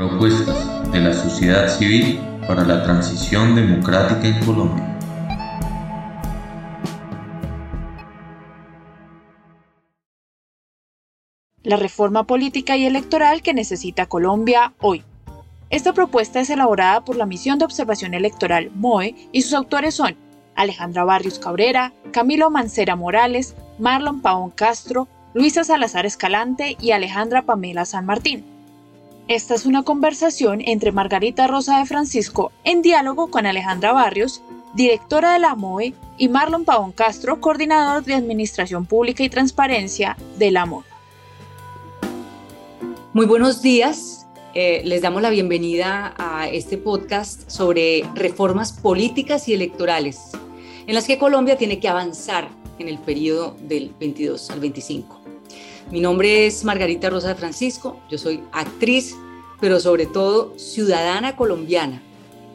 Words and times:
Propuestas 0.00 0.90
de 0.92 0.98
la 0.98 1.12
sociedad 1.12 1.68
civil 1.68 2.18
para 2.48 2.64
la 2.64 2.82
transición 2.84 3.54
democrática 3.54 4.28
en 4.28 4.46
Colombia. 4.46 4.98
La 11.62 11.76
reforma 11.76 12.26
política 12.26 12.78
y 12.78 12.86
electoral 12.86 13.42
que 13.42 13.52
necesita 13.52 14.06
Colombia 14.06 14.72
hoy. 14.80 15.04
Esta 15.68 15.92
propuesta 15.92 16.40
es 16.40 16.48
elaborada 16.48 17.04
por 17.04 17.16
la 17.16 17.26
Misión 17.26 17.58
de 17.58 17.66
Observación 17.66 18.14
Electoral 18.14 18.70
MOE 18.74 19.14
y 19.32 19.42
sus 19.42 19.52
autores 19.52 19.96
son 19.96 20.16
Alejandra 20.56 21.04
Barrios 21.04 21.38
Cabrera, 21.38 21.92
Camilo 22.10 22.48
Mancera 22.48 22.96
Morales, 22.96 23.54
Marlon 23.78 24.22
Paón 24.22 24.50
Castro, 24.50 25.08
Luisa 25.34 25.62
Salazar 25.62 26.06
Escalante 26.06 26.78
y 26.80 26.92
Alejandra 26.92 27.42
Pamela 27.42 27.84
San 27.84 28.06
Martín. 28.06 28.59
Esta 29.30 29.54
es 29.54 29.64
una 29.64 29.84
conversación 29.84 30.60
entre 30.60 30.90
Margarita 30.90 31.46
Rosa 31.46 31.78
de 31.78 31.86
Francisco 31.86 32.50
en 32.64 32.82
diálogo 32.82 33.30
con 33.30 33.46
Alejandra 33.46 33.92
Barrios, 33.92 34.42
directora 34.74 35.34
de 35.34 35.38
la 35.38 35.54
MOE, 35.54 35.94
y 36.18 36.28
Marlon 36.28 36.64
Paón 36.64 36.90
Castro, 36.90 37.40
coordinador 37.40 38.02
de 38.02 38.14
Administración 38.14 38.86
Pública 38.86 39.22
y 39.22 39.28
Transparencia 39.28 40.16
de 40.36 40.50
la 40.50 40.66
MOE. 40.66 40.82
Muy 43.12 43.24
buenos 43.24 43.62
días, 43.62 44.26
eh, 44.52 44.82
les 44.84 45.00
damos 45.00 45.22
la 45.22 45.30
bienvenida 45.30 46.12
a 46.18 46.48
este 46.48 46.76
podcast 46.76 47.48
sobre 47.48 48.02
reformas 48.16 48.72
políticas 48.72 49.46
y 49.46 49.54
electorales, 49.54 50.32
en 50.88 50.94
las 50.96 51.06
que 51.06 51.18
Colombia 51.18 51.56
tiene 51.56 51.78
que 51.78 51.86
avanzar 51.86 52.48
en 52.80 52.88
el 52.88 52.98
periodo 52.98 53.56
del 53.60 53.94
22 54.00 54.50
al 54.50 54.58
25. 54.58 55.19
Mi 55.90 56.00
nombre 56.00 56.46
es 56.46 56.62
Margarita 56.62 57.10
Rosa 57.10 57.34
Francisco, 57.34 57.98
yo 58.08 58.16
soy 58.16 58.44
actriz, 58.52 59.16
pero 59.60 59.80
sobre 59.80 60.06
todo 60.06 60.56
ciudadana 60.56 61.34
colombiana, 61.34 62.00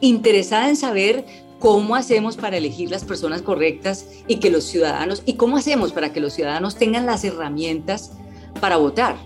interesada 0.00 0.70
en 0.70 0.76
saber 0.76 1.26
cómo 1.58 1.96
hacemos 1.96 2.38
para 2.38 2.56
elegir 2.56 2.90
las 2.90 3.04
personas 3.04 3.42
correctas 3.42 4.06
y 4.26 4.36
que 4.36 4.50
los 4.50 4.64
ciudadanos, 4.64 5.22
y 5.26 5.34
cómo 5.34 5.58
hacemos 5.58 5.92
para 5.92 6.14
que 6.14 6.20
los 6.20 6.32
ciudadanos 6.32 6.76
tengan 6.76 7.04
las 7.04 7.24
herramientas 7.24 8.12
para 8.58 8.78
votar 8.78 9.16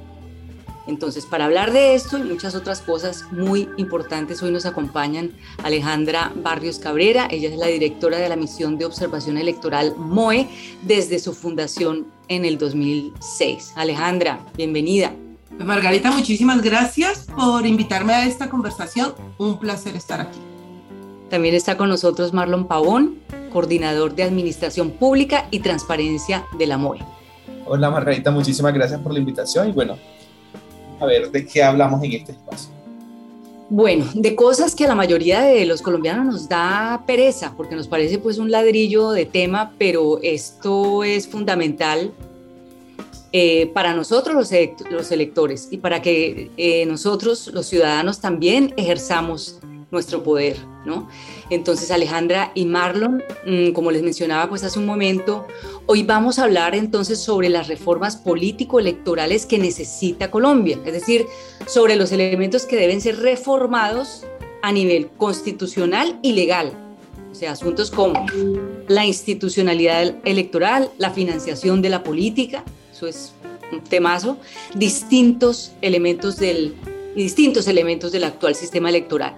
entonces, 0.90 1.24
para 1.24 1.46
hablar 1.46 1.72
de 1.72 1.94
esto 1.94 2.18
y 2.18 2.22
muchas 2.22 2.54
otras 2.54 2.82
cosas 2.82 3.24
muy 3.30 3.68
importantes, 3.76 4.42
hoy 4.42 4.50
nos 4.50 4.66
acompañan 4.66 5.32
Alejandra 5.62 6.32
Barrios 6.34 6.78
Cabrera. 6.78 7.28
Ella 7.30 7.48
es 7.48 7.56
la 7.56 7.68
directora 7.68 8.18
de 8.18 8.28
la 8.28 8.36
misión 8.36 8.76
de 8.76 8.84
observación 8.84 9.38
electoral 9.38 9.94
MOE 9.96 10.48
desde 10.82 11.18
su 11.18 11.32
fundación 11.32 12.08
en 12.28 12.44
el 12.44 12.58
2006. 12.58 13.72
Alejandra, 13.76 14.44
bienvenida. 14.56 15.14
Margarita, 15.58 16.10
muchísimas 16.10 16.60
gracias 16.60 17.26
por 17.36 17.64
invitarme 17.64 18.12
a 18.12 18.26
esta 18.26 18.50
conversación. 18.50 19.14
Un 19.38 19.58
placer 19.58 19.94
estar 19.94 20.20
aquí. 20.20 20.40
También 21.28 21.54
está 21.54 21.76
con 21.76 21.88
nosotros 21.88 22.32
Marlon 22.32 22.66
Pavón, 22.66 23.20
coordinador 23.52 24.16
de 24.16 24.24
Administración 24.24 24.90
Pública 24.90 25.46
y 25.52 25.60
Transparencia 25.60 26.44
de 26.58 26.66
la 26.66 26.76
MOE. 26.76 26.98
Hola 27.66 27.90
Margarita, 27.90 28.32
muchísimas 28.32 28.74
gracias 28.74 29.00
por 29.00 29.12
la 29.12 29.20
invitación 29.20 29.68
y 29.68 29.72
bueno, 29.72 29.96
a 31.00 31.06
ver 31.06 31.30
de 31.30 31.46
qué 31.46 31.62
hablamos 31.62 32.02
en 32.04 32.12
este 32.12 32.32
espacio. 32.32 32.70
Bueno, 33.68 34.04
de 34.14 34.34
cosas 34.34 34.74
que 34.74 34.84
a 34.84 34.88
la 34.88 34.96
mayoría 34.96 35.42
de 35.42 35.64
los 35.64 35.80
colombianos 35.80 36.26
nos 36.26 36.48
da 36.48 37.04
pereza, 37.06 37.54
porque 37.56 37.76
nos 37.76 37.86
parece 37.86 38.18
pues 38.18 38.38
un 38.38 38.50
ladrillo 38.50 39.12
de 39.12 39.26
tema, 39.26 39.72
pero 39.78 40.18
esto 40.22 41.04
es 41.04 41.28
fundamental 41.28 42.12
eh, 43.32 43.70
para 43.72 43.94
nosotros 43.94 44.34
los, 44.90 45.12
electores 45.12 45.68
y 45.70 45.78
para 45.78 46.02
que 46.02 46.50
eh, 46.56 46.84
nosotros 46.86 47.48
los 47.54 47.66
ciudadanos 47.66 48.18
también 48.18 48.74
ejerzamos 48.76 49.60
nuestro 49.90 50.22
poder, 50.22 50.56
¿no? 50.84 51.08
Entonces 51.50 51.90
Alejandra 51.90 52.52
y 52.54 52.64
Marlon, 52.64 53.22
mm, 53.44 53.70
como 53.72 53.90
les 53.90 54.02
mencionaba 54.02 54.48
pues 54.48 54.62
hace 54.62 54.78
un 54.78 54.86
momento, 54.86 55.46
hoy 55.86 56.02
vamos 56.02 56.38
a 56.38 56.44
hablar 56.44 56.74
entonces 56.74 57.18
sobre 57.18 57.48
las 57.48 57.68
reformas 57.68 58.16
político-electorales 58.16 59.46
que 59.46 59.58
necesita 59.58 60.30
Colombia, 60.30 60.78
es 60.84 60.92
decir, 60.92 61.26
sobre 61.66 61.96
los 61.96 62.12
elementos 62.12 62.66
que 62.66 62.76
deben 62.76 63.00
ser 63.00 63.18
reformados 63.18 64.24
a 64.62 64.72
nivel 64.72 65.08
constitucional 65.16 66.18
y 66.22 66.32
legal. 66.32 66.72
O 67.30 67.34
sea, 67.34 67.52
asuntos 67.52 67.90
como 67.90 68.26
la 68.88 69.06
institucionalidad 69.06 70.14
electoral, 70.24 70.90
la 70.98 71.10
financiación 71.10 71.80
de 71.80 71.88
la 71.88 72.02
política, 72.02 72.64
eso 72.92 73.06
es 73.06 73.32
un 73.72 73.80
temazo, 73.82 74.36
distintos 74.74 75.72
elementos 75.80 76.36
del, 76.36 76.74
distintos 77.14 77.66
elementos 77.68 78.12
del 78.12 78.24
actual 78.24 78.54
sistema 78.54 78.88
electoral 78.88 79.34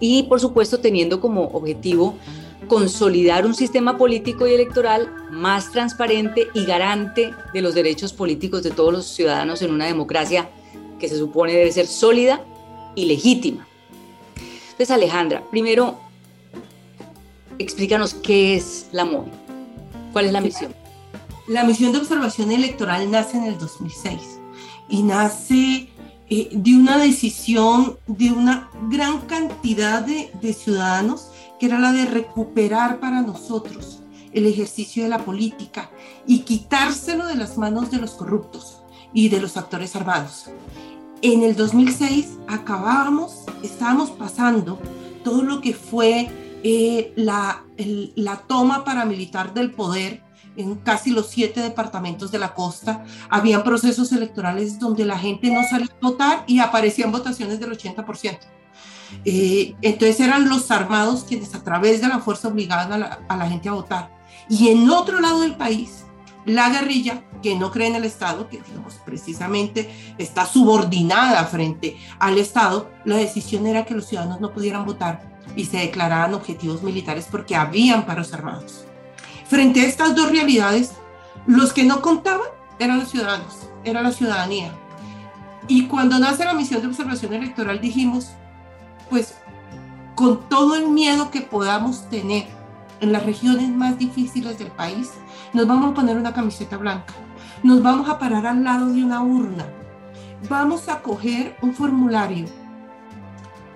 y 0.00 0.24
por 0.24 0.40
supuesto 0.40 0.78
teniendo 0.78 1.20
como 1.20 1.44
objetivo 1.44 2.16
consolidar 2.68 3.46
un 3.46 3.54
sistema 3.54 3.96
político 3.96 4.46
y 4.46 4.54
electoral 4.54 5.12
más 5.30 5.70
transparente 5.70 6.48
y 6.54 6.64
garante 6.64 7.32
de 7.52 7.62
los 7.62 7.74
derechos 7.74 8.12
políticos 8.12 8.62
de 8.62 8.70
todos 8.70 8.92
los 8.92 9.06
ciudadanos 9.06 9.62
en 9.62 9.70
una 9.70 9.86
democracia 9.86 10.48
que 10.98 11.08
se 11.08 11.18
supone 11.18 11.52
debe 11.52 11.70
ser 11.72 11.86
sólida 11.86 12.44
y 12.94 13.06
legítima. 13.06 13.66
Entonces, 14.70 14.90
Alejandra, 14.90 15.42
primero, 15.50 15.98
explícanos 17.58 18.14
qué 18.14 18.56
es 18.56 18.88
la 18.92 19.04
MOE, 19.04 19.26
cuál 20.12 20.26
es 20.26 20.32
la 20.32 20.40
misión. 20.40 20.74
La 21.46 21.64
misión 21.64 21.92
de 21.92 21.98
observación 21.98 22.50
electoral 22.50 23.10
nace 23.10 23.36
en 23.36 23.44
el 23.44 23.58
2006 23.58 24.20
y 24.88 25.02
nace 25.02 25.88
eh, 26.28 26.48
de 26.52 26.74
una 26.74 26.98
decisión 26.98 27.98
de 28.08 28.32
una 28.32 28.68
gran 28.90 29.20
cantidad 29.22 30.02
de, 30.02 30.52
ciudadanos, 30.52 31.28
que 31.60 31.66
era 31.66 31.78
la 31.78 31.92
de 31.92 32.04
recuperar 32.04 32.98
para 32.98 33.22
nosotros 33.22 34.00
el 34.32 34.46
ejercicio 34.46 35.04
de 35.04 35.08
la 35.08 35.24
política 35.24 35.88
y 36.26 36.40
quitárselo 36.40 37.26
de 37.26 37.36
las 37.36 37.56
manos 37.56 37.92
de 37.92 37.98
los 37.98 38.12
corruptos 38.12 38.82
y 39.12 39.28
de 39.28 39.40
los 39.40 39.56
actores 39.56 39.94
armados. 39.94 40.46
En 41.22 41.44
el 41.44 41.54
2006 41.54 42.38
acabábamos, 42.48 43.44
estábamos 43.62 44.10
pasando 44.10 44.80
todo 45.22 45.42
lo 45.42 45.60
que 45.60 45.74
fue 45.74 46.28
eh, 46.64 47.12
la, 47.14 47.64
la 48.16 48.36
toma 48.38 48.84
paramilitar 48.84 49.54
del 49.54 49.72
poder 49.72 50.25
en 50.56 50.76
casi 50.76 51.10
los 51.10 51.28
siete 51.28 51.60
departamentos 51.60 52.30
de 52.30 52.38
la 52.38 52.54
costa, 52.54 53.04
habían 53.28 53.62
procesos 53.62 54.12
electorales 54.12 54.78
donde 54.78 55.04
la 55.04 55.18
gente 55.18 55.50
no 55.50 55.62
salía 55.68 55.88
a 55.90 56.06
votar 56.06 56.44
y 56.46 56.58
aparecían 56.58 57.12
votaciones 57.12 57.60
del 57.60 57.72
80%. 57.72 58.38
Eh, 59.24 59.74
entonces 59.82 60.20
eran 60.20 60.48
los 60.48 60.70
armados 60.70 61.24
quienes 61.24 61.54
a 61.54 61.62
través 61.62 62.00
de 62.00 62.08
la 62.08 62.18
fuerza 62.18 62.48
obligaban 62.48 62.92
a 62.92 62.98
la, 62.98 63.18
a 63.28 63.36
la 63.36 63.48
gente 63.48 63.68
a 63.68 63.72
votar. 63.72 64.10
Y 64.48 64.68
en 64.68 64.88
otro 64.90 65.20
lado 65.20 65.40
del 65.40 65.56
país, 65.56 66.04
la 66.46 66.70
guerrilla, 66.70 67.24
que 67.42 67.56
no 67.56 67.70
cree 67.70 67.88
en 67.88 67.96
el 67.96 68.04
Estado, 68.04 68.48
que 68.48 68.62
digamos, 68.62 68.94
precisamente 69.04 69.90
está 70.16 70.46
subordinada 70.46 71.44
frente 71.44 71.96
al 72.18 72.38
Estado, 72.38 72.90
la 73.04 73.16
decisión 73.16 73.66
era 73.66 73.84
que 73.84 73.94
los 73.94 74.06
ciudadanos 74.06 74.40
no 74.40 74.52
pudieran 74.52 74.86
votar 74.86 75.36
y 75.56 75.64
se 75.64 75.78
declaraban 75.78 76.34
objetivos 76.34 76.82
militares 76.82 77.26
porque 77.30 77.56
habían 77.56 78.06
paros 78.06 78.32
armados. 78.32 78.85
Frente 79.48 79.80
a 79.80 79.84
estas 79.84 80.16
dos 80.16 80.30
realidades, 80.30 80.92
los 81.46 81.72
que 81.72 81.84
no 81.84 82.02
contaban 82.02 82.48
eran 82.80 82.98
los 82.98 83.10
ciudadanos, 83.10 83.68
era 83.84 84.02
la 84.02 84.10
ciudadanía. 84.10 84.72
Y 85.68 85.86
cuando 85.86 86.18
nace 86.18 86.44
la 86.44 86.54
misión 86.54 86.80
de 86.80 86.88
observación 86.88 87.32
electoral 87.32 87.80
dijimos, 87.80 88.32
pues 89.08 89.34
con 90.16 90.48
todo 90.48 90.74
el 90.74 90.88
miedo 90.88 91.30
que 91.30 91.42
podamos 91.42 92.08
tener 92.08 92.46
en 93.00 93.12
las 93.12 93.24
regiones 93.24 93.68
más 93.68 93.98
difíciles 93.98 94.58
del 94.58 94.72
país, 94.72 95.10
nos 95.52 95.66
vamos 95.68 95.92
a 95.92 95.94
poner 95.94 96.16
una 96.16 96.34
camiseta 96.34 96.76
blanca, 96.76 97.14
nos 97.62 97.80
vamos 97.82 98.08
a 98.08 98.18
parar 98.18 98.46
al 98.46 98.64
lado 98.64 98.86
de 98.86 99.04
una 99.04 99.22
urna, 99.22 99.66
vamos 100.48 100.88
a 100.88 101.02
coger 101.02 101.56
un 101.62 101.72
formulario 101.72 102.46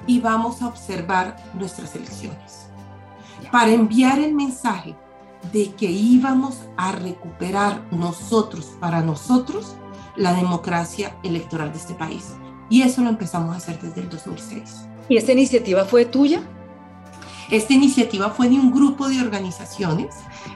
y 0.06 0.18
vamos 0.18 0.62
a 0.62 0.66
observar 0.66 1.36
nuestras 1.54 1.94
elecciones 1.94 2.66
para 3.52 3.70
enviar 3.70 4.18
el 4.18 4.34
mensaje 4.34 4.96
de 5.52 5.72
que 5.72 5.90
íbamos 5.90 6.58
a 6.76 6.92
recuperar 6.92 7.86
nosotros, 7.90 8.76
para 8.80 9.02
nosotros, 9.02 9.74
la 10.16 10.34
democracia 10.34 11.16
electoral 11.22 11.72
de 11.72 11.78
este 11.78 11.94
país. 11.94 12.34
Y 12.68 12.82
eso 12.82 13.02
lo 13.02 13.08
empezamos 13.08 13.54
a 13.54 13.58
hacer 13.58 13.80
desde 13.80 14.02
el 14.02 14.08
2006. 14.08 14.86
¿Y 15.08 15.16
esta 15.16 15.32
iniciativa 15.32 15.84
fue 15.84 16.04
tuya? 16.04 16.42
Esta 17.50 17.72
iniciativa 17.72 18.30
fue 18.30 18.48
de 18.48 18.54
un 18.54 18.70
grupo 18.70 19.08
de 19.08 19.20
organizaciones, 19.20 20.14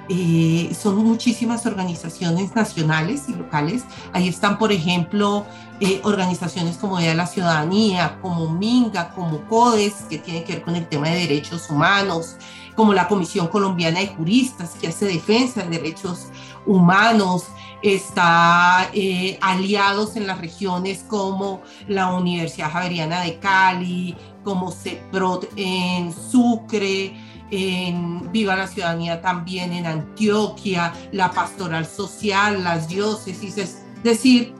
eh, 0.08 0.72
son 0.80 0.98
muchísimas 0.98 1.66
organizaciones 1.66 2.54
nacionales 2.54 3.24
y 3.28 3.34
locales. 3.34 3.84
Ahí 4.12 4.28
están, 4.28 4.58
por 4.58 4.70
ejemplo, 4.70 5.44
eh, 5.80 6.00
organizaciones 6.04 6.76
como 6.76 6.98
de 6.98 7.14
la 7.14 7.26
Ciudadanía, 7.26 8.18
como 8.22 8.48
Minga, 8.48 9.12
como 9.12 9.40
CODES, 9.48 9.94
que 10.08 10.18
tiene 10.18 10.44
que 10.44 10.54
ver 10.54 10.62
con 10.62 10.76
el 10.76 10.86
tema 10.86 11.08
de 11.08 11.16
derechos 11.16 11.68
humanos, 11.68 12.36
como 12.74 12.92
la 12.92 13.08
Comisión 13.08 13.48
Colombiana 13.48 14.00
de 14.00 14.08
Juristas, 14.08 14.76
que 14.80 14.88
hace 14.88 15.06
defensa 15.06 15.62
de 15.62 15.78
derechos 15.78 16.28
humanos, 16.66 17.44
está 17.82 18.88
eh, 18.94 19.38
aliados 19.42 20.16
en 20.16 20.26
las 20.26 20.38
regiones 20.40 21.04
como 21.06 21.60
la 21.86 22.12
Universidad 22.12 22.72
Javeriana 22.72 23.20
de 23.20 23.38
Cali, 23.38 24.16
como 24.42 24.72
CEPROT 24.72 25.52
en 25.56 26.12
Sucre, 26.12 27.14
en 27.50 28.32
Viva 28.32 28.56
la 28.56 28.66
Ciudadanía 28.66 29.20
también 29.20 29.72
en 29.72 29.86
Antioquia, 29.86 30.92
la 31.12 31.30
Pastoral 31.30 31.86
Social, 31.86 32.64
las 32.64 32.88
diócesis, 32.88 33.58
es 33.58 33.82
decir, 34.02 34.54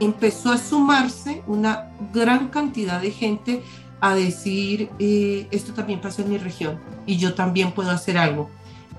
empezó 0.00 0.52
a 0.52 0.58
sumarse 0.58 1.42
una 1.46 1.90
gran 2.12 2.48
cantidad 2.48 3.00
de 3.00 3.10
gente 3.10 3.62
a 4.02 4.16
decir, 4.16 4.90
eh, 4.98 5.46
esto 5.52 5.72
también 5.72 6.00
pasa 6.00 6.22
en 6.22 6.30
mi 6.30 6.36
región 6.36 6.80
y 7.06 7.18
yo 7.18 7.34
también 7.34 7.70
puedo 7.70 7.92
hacer 7.92 8.18
algo. 8.18 8.50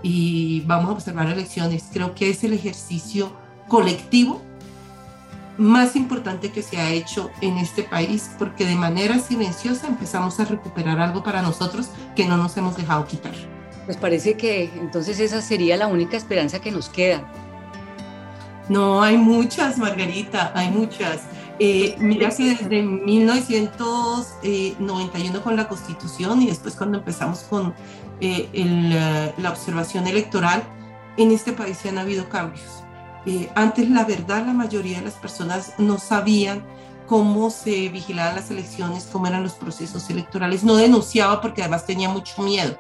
Y 0.02 0.62
vamos 0.62 0.90
a 0.90 0.94
observar 0.94 1.28
elecciones. 1.30 1.90
Creo 1.92 2.16
que 2.16 2.30
es 2.30 2.44
el 2.46 2.54
ejercicio 2.54 3.34
colectivo 3.68 4.42
más 5.58 5.98
importante 5.98 6.52
que 6.52 6.62
se 6.62 6.78
ha 6.78 6.90
hecho 6.90 7.30
en 7.42 7.58
este 7.58 7.84
país, 7.84 8.32
porque 8.40 8.66
de 8.66 8.76
manera 8.76 9.20
silenciosa 9.20 9.88
empezamos 9.88 10.40
a 10.40 10.46
recuperar 10.46 11.00
algo 11.00 11.22
para 11.22 11.42
nosotros 11.42 11.90
que 12.16 12.26
no 12.26 12.38
nos 12.38 12.56
hemos 12.56 12.78
dejado 12.78 13.06
quitar. 13.06 13.34
Pues 13.86 13.98
parece 13.98 14.36
que 14.36 14.72
entonces 14.80 15.20
esa 15.20 15.42
sería 15.42 15.76
la 15.76 15.88
única 15.88 16.16
esperanza 16.16 16.60
que 16.60 16.72
nos 16.72 16.88
queda. 16.88 17.30
No, 18.70 19.04
hay 19.04 19.18
muchas, 19.18 19.78
Margarita, 19.78 20.54
hay 20.56 20.72
muchas. 20.72 21.24
Eh, 21.66 21.96
mira 21.98 22.30
que 22.30 22.56
desde 22.56 22.82
1991 22.82 25.42
con 25.42 25.56
la 25.56 25.70
Constitución 25.70 26.42
y 26.42 26.48
después 26.48 26.76
cuando 26.76 26.98
empezamos 26.98 27.44
con 27.44 27.74
eh, 28.20 28.50
eh, 28.52 29.34
la 29.38 29.50
observación 29.50 30.06
electoral, 30.06 30.62
en 31.16 31.32
este 31.32 31.54
país 31.54 31.78
se 31.78 31.88
han 31.88 32.00
habido 32.00 32.28
cambios. 32.28 32.84
antes, 33.56 33.90
la 33.90 34.04
verdad, 34.04 34.46
la 34.46 34.52
mayoría 34.52 34.98
de 34.98 35.06
las 35.06 35.14
personas 35.14 35.76
no 35.78 36.00
sabían 36.00 36.66
cómo 37.08 37.50
se 37.50 37.88
vigilaban 37.88 38.36
las 38.36 38.52
elecciones, 38.52 39.08
cómo 39.10 39.28
eran 39.28 39.44
los 39.44 39.54
procesos 39.54 40.10
electorales. 40.10 40.66
No 40.66 40.76
denunciaba 40.76 41.40
porque 41.40 41.62
además 41.62 41.86
tenía 41.86 42.10
mucho 42.10 42.42
miedo 42.42 42.78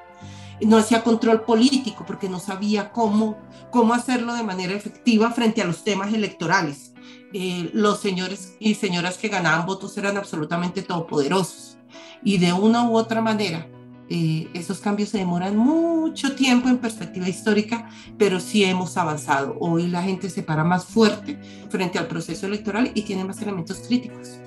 no 0.61 0.77
hacía 0.77 1.03
control 1.03 1.41
político 1.41 2.05
porque 2.05 2.29
no 2.29 2.39
sabía 2.39 2.91
cómo, 2.91 3.37
cómo 3.69 3.93
hacerlo 3.93 4.33
de 4.33 4.43
manera 4.43 4.73
efectiva 4.73 5.31
frente 5.31 5.61
a 5.61 5.65
los 5.65 5.83
temas 5.83 6.13
electorales. 6.13 6.92
Eh, 7.33 7.71
los 7.73 7.99
señores 7.99 8.55
y 8.59 8.75
señoras 8.75 9.17
que 9.17 9.27
ganaban 9.27 9.65
votos 9.65 9.97
eran 9.97 10.17
absolutamente 10.17 10.83
todopoderosos 10.83 11.77
y 12.23 12.37
de 12.37 12.53
una 12.53 12.87
u 12.87 12.95
otra 12.95 13.21
manera 13.21 13.67
eh, 14.09 14.47
esos 14.53 14.79
cambios 14.79 15.09
se 15.09 15.17
demoran 15.17 15.55
mucho 15.55 16.35
tiempo 16.35 16.67
en 16.67 16.77
perspectiva 16.77 17.27
histórica, 17.27 17.89
pero 18.17 18.39
sí 18.39 18.63
hemos 18.63 18.97
avanzado. 18.97 19.55
Hoy 19.59 19.87
la 19.87 20.03
gente 20.03 20.29
se 20.29 20.43
para 20.43 20.63
más 20.63 20.85
fuerte 20.85 21.39
frente 21.69 21.97
al 21.97 22.07
proceso 22.07 22.45
electoral 22.45 22.91
y 22.93 23.03
tiene 23.03 23.23
más 23.23 23.41
elementos 23.41 23.79
críticos. 23.87 24.39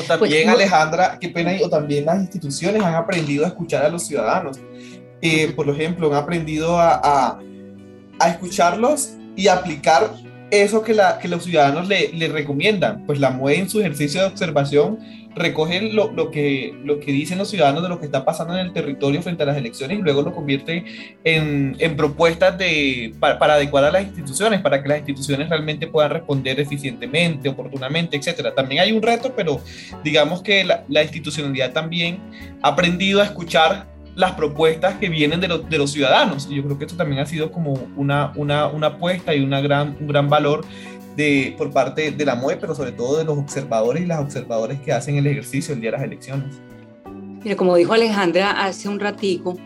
O 0.00 0.04
también, 0.04 0.44
pues, 0.44 0.54
Alejandra, 0.54 1.18
qué 1.20 1.28
pena, 1.28 1.52
o 1.62 1.68
también 1.68 2.06
las 2.06 2.20
instituciones 2.20 2.82
han 2.82 2.94
aprendido 2.94 3.44
a 3.44 3.48
escuchar 3.48 3.84
a 3.84 3.88
los 3.88 4.06
ciudadanos. 4.06 4.58
Eh, 5.20 5.52
por 5.54 5.68
ejemplo, 5.68 6.06
han 6.08 6.22
aprendido 6.22 6.78
a, 6.78 7.40
a, 8.20 8.28
escucharlos 8.28 9.14
y 9.34 9.48
aplicar 9.48 10.14
eso 10.50 10.82
que, 10.82 10.94
la, 10.94 11.18
que 11.18 11.28
los 11.28 11.44
ciudadanos 11.44 11.88
le, 11.88 12.12
le, 12.12 12.28
recomiendan. 12.28 13.04
Pues 13.06 13.20
la 13.20 13.30
MUE 13.30 13.58
en 13.58 13.68
su 13.68 13.80
ejercicio 13.80 14.20
de 14.20 14.28
observación 14.28 14.98
recoge 15.34 15.92
lo, 15.92 16.10
lo, 16.12 16.30
que, 16.30 16.74
lo 16.84 17.00
que 17.00 17.12
dicen 17.12 17.38
los 17.38 17.48
ciudadanos 17.50 17.82
de 17.82 17.88
lo 17.88 18.00
que 18.00 18.06
está 18.06 18.24
pasando 18.24 18.54
en 18.54 18.60
el 18.60 18.72
territorio 18.72 19.22
frente 19.22 19.42
a 19.42 19.46
las 19.46 19.56
elecciones 19.56 19.98
y 19.98 20.02
luego 20.02 20.22
lo 20.22 20.34
convierte 20.34 20.84
en, 21.24 21.76
en 21.78 21.96
propuestas 21.96 22.58
de, 22.58 23.14
para, 23.20 23.54
adecuar 23.54 23.84
a 23.84 23.90
las 23.90 24.04
instituciones, 24.04 24.60
para 24.60 24.82
que 24.82 24.88
las 24.88 24.98
instituciones 24.98 25.48
realmente 25.48 25.86
puedan 25.86 26.10
responder 26.10 26.58
eficientemente, 26.60 27.48
oportunamente, 27.48 28.16
etc. 28.16 28.54
También 28.54 28.82
hay 28.82 28.92
un 28.92 29.02
reto, 29.02 29.32
pero 29.36 29.60
digamos 30.02 30.42
que 30.42 30.64
la, 30.64 30.84
la 30.88 31.02
institucionalidad 31.02 31.72
también 31.72 32.18
ha 32.62 32.68
aprendido 32.70 33.20
a 33.20 33.24
escuchar 33.24 33.86
las 34.18 34.32
propuestas 34.32 34.96
que 34.96 35.08
vienen 35.08 35.40
de, 35.40 35.78
los 35.78 35.92
ciudadanos. 35.92 36.48
Yo 36.50 36.64
creo 36.64 36.76
que 36.76 36.86
esto 36.86 36.96
también 36.96 37.20
ha 37.20 37.26
sido 37.26 37.52
como 37.52 37.74
una, 37.96 38.32
una, 38.34 38.66
una 38.66 38.88
apuesta 38.88 39.32
y 39.32 39.44
una 39.44 39.60
gran, 39.60 39.96
un 40.00 40.08
gran 40.08 40.28
valor 40.28 40.64
de, 41.14 41.54
por 41.56 41.70
parte 41.70 42.10
de 42.10 42.24
la 42.24 42.34
MOE, 42.34 42.56
pero 42.56 42.74
sobre 42.74 42.90
todo 42.90 43.18
de 43.18 43.24
los 43.24 43.38
observadores 43.38 44.02
y 44.02 44.06
las 44.06 44.18
observadores 44.18 44.80
que 44.80 44.92
hacen 44.92 45.18
el 45.18 45.26
ejercicio 45.28 45.72
el 45.72 45.80
día 45.80 45.92
de 45.92 45.98
las 45.98 46.04
elecciones. 46.04 46.60
Mira, 47.44 47.54
como 47.54 47.76
dijo 47.76 47.92
Alejandra 47.92 48.50
hace 48.50 48.88
un 48.88 48.98
ratico, 48.98 49.56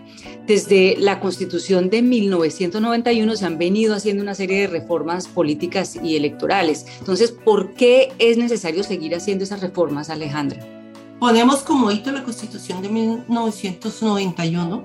desde 0.47 0.97
la 0.99 1.19
constitución 1.19 1.89
de 1.89 2.03
1991 2.03 3.37
se 3.37 3.47
han 3.47 3.57
venido 3.57 3.95
haciendo 3.95 4.23
una 4.23 4.35
serie 4.35 4.61
de 4.61 4.67
reformas 4.67 5.29
políticas 5.29 5.97
y 5.97 6.17
electorales. 6.17 6.85
Entonces, 6.99 7.33
¿por 7.33 7.73
qué 7.73 8.13
es 8.19 8.37
necesario 8.37 8.83
seguir 8.83 9.15
haciendo 9.15 9.45
esas 9.45 9.63
reformas, 9.63 10.11
Alejandra? 10.11 10.82
Ponemos 11.23 11.61
como 11.61 11.93
hito 11.93 12.11
la 12.11 12.25
constitución 12.25 12.83
de 12.83 12.89
1991, 12.89 14.83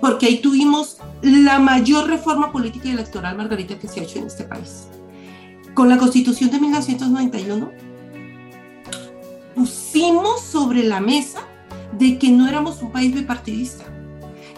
porque 0.00 0.26
ahí 0.26 0.38
tuvimos 0.38 0.96
la 1.22 1.60
mayor 1.60 2.08
reforma 2.08 2.50
política 2.50 2.88
y 2.88 2.90
electoral, 2.90 3.36
Margarita, 3.36 3.78
que 3.78 3.86
se 3.86 4.00
ha 4.00 4.02
hecho 4.02 4.18
en 4.18 4.26
este 4.26 4.42
país. 4.42 4.88
Con 5.74 5.88
la 5.88 5.98
constitución 5.98 6.50
de 6.50 6.58
1991 6.58 7.70
pusimos 9.54 10.40
sobre 10.40 10.82
la 10.82 11.00
mesa 11.00 11.42
de 11.96 12.18
que 12.18 12.30
no 12.30 12.48
éramos 12.48 12.82
un 12.82 12.90
país 12.90 13.14
bipartidista, 13.14 13.84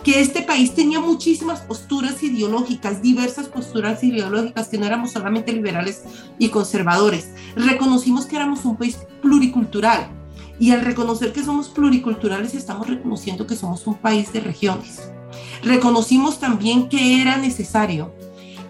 que 0.05 0.21
este 0.21 0.43
país 0.43 0.75
tenía 0.75 1.01
muchísimas 1.01 1.61
posturas 1.61 2.23
ideológicas, 2.23 3.01
diversas 3.01 3.49
posturas 3.49 4.05
ideológicas, 4.05 4.69
que 4.69 4.77
no 4.77 4.85
éramos 4.85 5.13
solamente 5.13 5.53
liberales 5.53 6.03
y 6.39 6.51
conservadores. 6.51 7.31
Reconocimos 7.57 8.27
que 8.27 8.37
éramos 8.37 8.67
un 8.67 8.77
país 8.77 8.99
pluricultural 9.23 10.07
y 10.61 10.73
al 10.73 10.83
reconocer 10.83 11.33
que 11.33 11.43
somos 11.43 11.69
pluriculturales 11.69 12.55
estamos 12.55 12.87
reconociendo 12.87 13.47
que 13.47 13.57
somos 13.57 13.87
un 13.87 13.95
país 13.95 14.31
de 14.31 14.41
regiones. 14.41 15.09
Reconocimos 15.63 16.39
también 16.39 16.91
que 16.91 17.23
era 17.23 17.39
necesario 17.39 18.15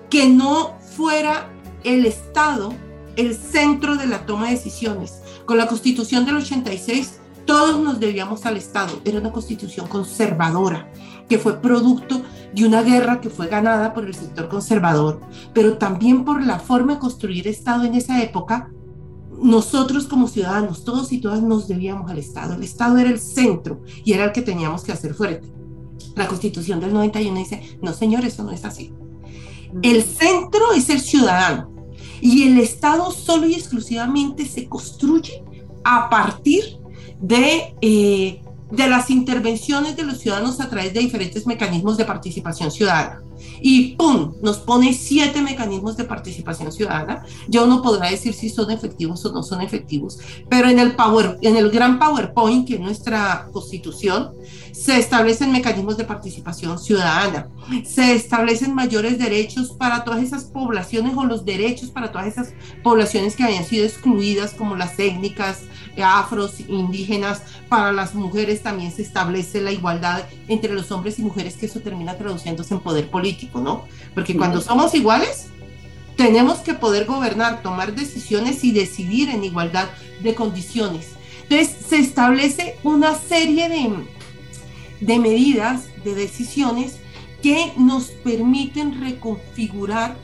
que 0.09 0.29
no 0.29 0.79
fuera 0.97 1.51
el 1.83 2.07
Estado 2.07 2.73
el 3.17 3.37
centro 3.37 3.97
de 3.97 4.07
la 4.07 4.25
toma 4.25 4.47
de 4.47 4.53
decisiones. 4.53 5.21
Con 5.47 5.59
la 5.59 5.67
constitución 5.67 6.25
del 6.25 6.37
86 6.37 7.21
todos 7.45 7.79
nos 7.79 8.01
debíamos 8.01 8.47
al 8.47 8.57
Estado. 8.57 9.01
Era 9.05 9.19
una 9.19 9.33
constitución 9.33 9.87
conservadora 9.87 10.91
que 11.29 11.39
fue 11.39 11.61
producto 11.61 12.23
de 12.55 12.65
una 12.65 12.83
guerra 12.83 13.21
que 13.21 13.31
fue 13.31 13.49
ganada 13.49 13.95
por 13.95 14.05
el 14.05 14.15
sector 14.15 14.49
conservador, 14.49 15.21
pero 15.53 15.77
también 15.77 16.25
por 16.25 16.45
la 16.45 16.59
forma 16.59 16.95
de 16.95 17.01
construir 17.01 17.49
Estado 17.49 17.85
en 17.85 17.95
esa 17.95 18.23
época. 18.23 18.71
Nosotros 19.43 20.07
como 20.07 20.29
ciudadanos, 20.29 20.85
todos 20.85 21.13
y 21.13 21.21
todas 21.21 21.43
nos 21.43 21.67
debíamos 21.67 22.11
al 22.11 22.19
Estado. 22.19 22.55
El 22.55 22.63
Estado 22.63 22.99
era 22.99 23.11
el 23.11 23.19
centro 23.19 23.83
y 24.05 24.13
era 24.13 24.25
el 24.25 24.33
que 24.33 24.43
teníamos 24.43 24.85
que 24.85 24.93
hacer 24.93 25.15
fuerte. 25.15 25.53
La 26.15 26.29
constitución 26.29 26.79
del 26.79 26.93
91 26.93 27.37
dice, 27.39 27.79
no 27.83 27.93
señor, 27.93 28.25
eso 28.25 28.45
no 28.45 28.53
es 28.53 28.65
así. 28.65 28.93
El 29.83 30.05
centro 30.05 30.73
es 30.73 30.89
el 30.89 31.01
ciudadano 31.01 31.75
y 32.21 32.45
el 32.45 32.59
Estado 32.59 33.11
solo 33.11 33.47
y 33.47 33.55
exclusivamente 33.55 34.47
se 34.47 34.69
construye 34.69 35.43
a 35.83 36.09
partir 36.09 36.79
de 37.21 37.75
eh, 37.83 38.44
de 38.75 38.89
las 38.89 39.11
intervenciones 39.11 39.97
de 39.97 40.05
los 40.05 40.19
ciudadanos 40.19 40.61
a 40.61 40.69
través 40.69 40.93
de 40.93 41.01
diferentes 41.01 41.47
mecanismos 41.47 41.97
de 41.97 42.05
participación 42.05 42.71
ciudadana. 42.71 43.23
Y 43.61 43.97
¡pum! 43.97 44.35
Nos 44.43 44.59
pone 44.59 44.93
siete 44.93 45.43
mecanismos 45.43 45.97
de 45.97 46.05
participación 46.05 46.73
ciudadana. 46.73 47.25
Ya 47.49 47.63
uno 47.63 47.83
podrá 47.83 48.11
decir 48.11 48.33
si 48.33 48.49
son 48.49 48.71
efectivos 48.71 49.25
o 49.25 49.33
no 49.33 49.43
son 49.43 49.61
efectivos, 49.61 50.19
pero 50.49 50.69
en 50.69 50.79
el, 50.79 50.95
power, 50.97 51.39
en 51.43 51.57
el 51.57 51.71
gran 51.71 51.99
PowerPoint, 51.99 52.67
que 52.67 52.75
es 52.75 52.81
nuestra 52.81 53.49
constitución, 53.53 54.33
se 54.75 54.99
establecen 54.99 55.53
mecanismos 55.53 55.97
de 55.97 56.05
participación 56.05 56.81
ciudadana, 56.81 57.49
se 57.85 58.13
establecen 58.13 58.75
mayores 58.75 59.19
derechos 59.19 59.71
para 59.71 60.03
todas 60.03 60.23
esas 60.23 60.45
poblaciones 60.45 61.17
o 61.17 61.25
los 61.25 61.45
derechos 61.45 61.91
para 61.91 62.11
todas 62.11 62.27
esas 62.27 62.55
poblaciones 62.83 63.37
que 63.37 63.45
habían 63.45 63.65
sido 63.65 63.85
excluidas, 63.87 64.53
como 64.53 64.75
las 64.75 64.99
étnicas, 64.99 65.61
afros, 66.03 66.59
indígenas, 66.67 67.43
para 67.69 67.93
las 67.93 68.17
mujeres 68.17 68.63
también 68.63 68.91
se 68.91 69.03
establece 69.03 69.61
la 69.61 69.71
igualdad 69.71 70.25
entre 70.49 70.75
los 70.75 70.91
hombres 70.91 71.21
y 71.21 71.23
mujeres, 71.23 71.55
que 71.55 71.67
eso 71.67 71.79
termina 71.79 72.19
traduciéndose 72.19 72.75
en 72.75 72.81
poder 72.81 73.11
político, 73.11 73.61
¿no? 73.61 73.85
Porque 74.13 74.37
cuando 74.37 74.61
somos 74.61 74.93
iguales, 74.95 75.51
tenemos 76.17 76.59
que 76.59 76.75
poder 76.75 77.07
gobernar, 77.07 77.63
tomar 77.63 77.95
decisiones 77.95 78.65
y 78.65 78.73
decidir 78.73 79.31
en 79.31 79.45
igualdad 79.45 79.89
de 80.21 80.35
condiciones. 80.35 81.11
Entonces, 81.49 81.77
se 81.89 81.99
establece 81.99 82.77
una 82.83 83.15
serie 83.15 83.69
de, 83.69 83.93
de 85.05 85.19
medidas, 85.19 85.89
de 86.05 86.15
decisiones 86.15 86.97
que 87.43 87.73
nos 87.77 88.07
permiten 88.07 89.01
reconfigurar 89.01 90.17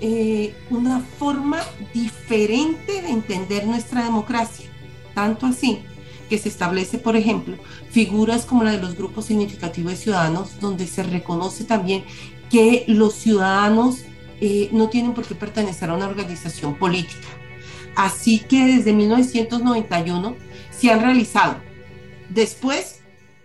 eh, 0.00 0.54
una 0.70 1.00
forma 1.00 1.60
diferente 1.94 3.00
de 3.00 3.10
entender 3.10 3.66
nuestra 3.66 4.02
democracia. 4.04 4.66
Tanto 5.14 5.46
así 5.46 5.82
que 6.28 6.38
se 6.38 6.48
establece, 6.48 6.98
por 6.98 7.16
ejemplo, 7.16 7.56
figuras 7.90 8.44
como 8.44 8.64
la 8.64 8.72
de 8.72 8.80
los 8.80 8.96
grupos 8.96 9.26
significativos 9.26 9.92
de 9.92 9.98
ciudadanos, 9.98 10.58
donde 10.60 10.86
se 10.86 11.02
reconoce 11.02 11.64
también 11.64 12.04
que 12.50 12.84
los 12.88 13.14
ciudadanos 13.14 13.98
eh, 14.40 14.68
no 14.72 14.88
tienen 14.88 15.12
por 15.12 15.24
qué 15.24 15.34
pertenecer 15.34 15.90
a 15.90 15.94
una 15.94 16.08
organización 16.08 16.76
política. 16.76 17.28
Así 17.94 18.38
que 18.40 18.64
desde 18.66 18.92
1991 18.92 20.36
se 20.70 20.90
han 20.90 21.00
realizado 21.00 21.56
después 22.30 22.99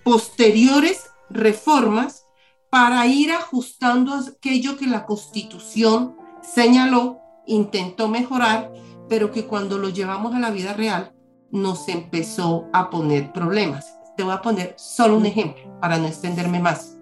posteriores 0.06 1.10
reformas 1.32 2.28
para 2.70 3.08
ir 3.08 3.32
ajustando 3.32 4.14
aquello 4.14 4.78
que 4.78 4.86
la 4.86 5.04
Constitución 5.04 6.16
señaló, 6.44 7.20
intentó 7.48 8.08
mejorar, 8.08 8.72
pero 9.10 9.32
que 9.32 9.46
cuando 9.46 9.80
lo 9.80 9.90
llevamos 9.90 10.36
a 10.36 10.40
la 10.40 10.52
vida 10.52 10.74
real 10.74 11.12
nos 11.50 11.90
empezó 11.90 12.68
a 12.72 12.92
poner 12.92 13.34
problemas. 13.34 13.96
Te 14.16 14.22
voy 14.22 14.34
a 14.34 14.44
poner 14.44 14.76
solo 14.78 15.18
un 15.18 15.26
ejemplo 15.26 15.80
para 15.82 15.98
no 15.98 16.06
extenderme 16.06 16.60
más. 16.60 16.98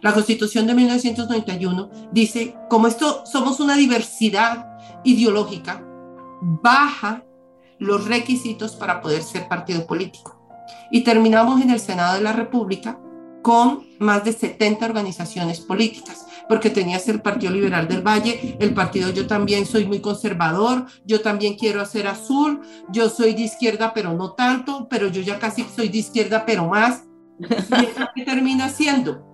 La 0.00 0.14
Constitución 0.14 0.68
de 0.68 0.74
1991 0.74 1.90
dice, 2.12 2.54
como 2.70 2.86
esto 2.86 3.24
somos 3.26 3.58
una 3.58 3.74
diversidad 3.76 4.78
ideológica, 5.02 5.82
baja 6.40 7.24
los 7.80 8.06
requisitos 8.06 8.76
para 8.76 9.00
poder 9.00 9.24
ser 9.24 9.48
partido 9.48 9.84
político. 9.84 10.35
Y 10.90 11.02
terminamos 11.02 11.60
en 11.60 11.70
el 11.70 11.80
Senado 11.80 12.14
de 12.14 12.22
la 12.22 12.32
República 12.32 12.98
con 13.46 13.86
más 14.00 14.24
de 14.24 14.32
70 14.32 14.84
organizaciones 14.84 15.60
políticas, 15.60 16.26
porque 16.48 16.68
tenías 16.68 17.06
el 17.08 17.22
Partido 17.22 17.52
Liberal 17.52 17.86
del 17.86 18.02
Valle, 18.02 18.56
el 18.58 18.74
partido 18.74 19.10
Yo 19.10 19.28
también 19.28 19.66
soy 19.66 19.86
muy 19.86 20.00
conservador, 20.00 20.86
yo 21.04 21.20
también 21.20 21.54
quiero 21.56 21.80
hacer 21.80 22.08
azul, 22.08 22.60
yo 22.90 23.08
soy 23.08 23.34
de 23.34 23.42
izquierda 23.42 23.92
pero 23.94 24.14
no 24.14 24.32
tanto, 24.32 24.88
pero 24.90 25.06
yo 25.06 25.22
ya 25.22 25.38
casi 25.38 25.64
soy 25.64 25.88
de 25.90 25.98
izquierda 25.98 26.44
pero 26.44 26.68
más. 26.68 27.04
¿Y 27.38 27.86
qué 28.16 28.24
termina 28.24 28.68
siendo? 28.68 29.24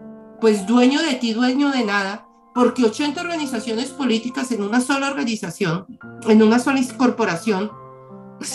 Pues 0.42 0.66
dueño 0.66 1.00
de 1.00 1.14
ti, 1.14 1.32
dueño 1.32 1.70
de 1.70 1.84
nada, 1.84 2.26
porque 2.54 2.84
80 2.84 3.18
organizaciones 3.18 3.90
políticas 3.90 4.52
en 4.52 4.62
una 4.62 4.82
sola 4.82 5.08
organización, 5.08 5.86
en 6.28 6.42
una 6.42 6.58
sola 6.58 6.82
corporación, 6.98 7.70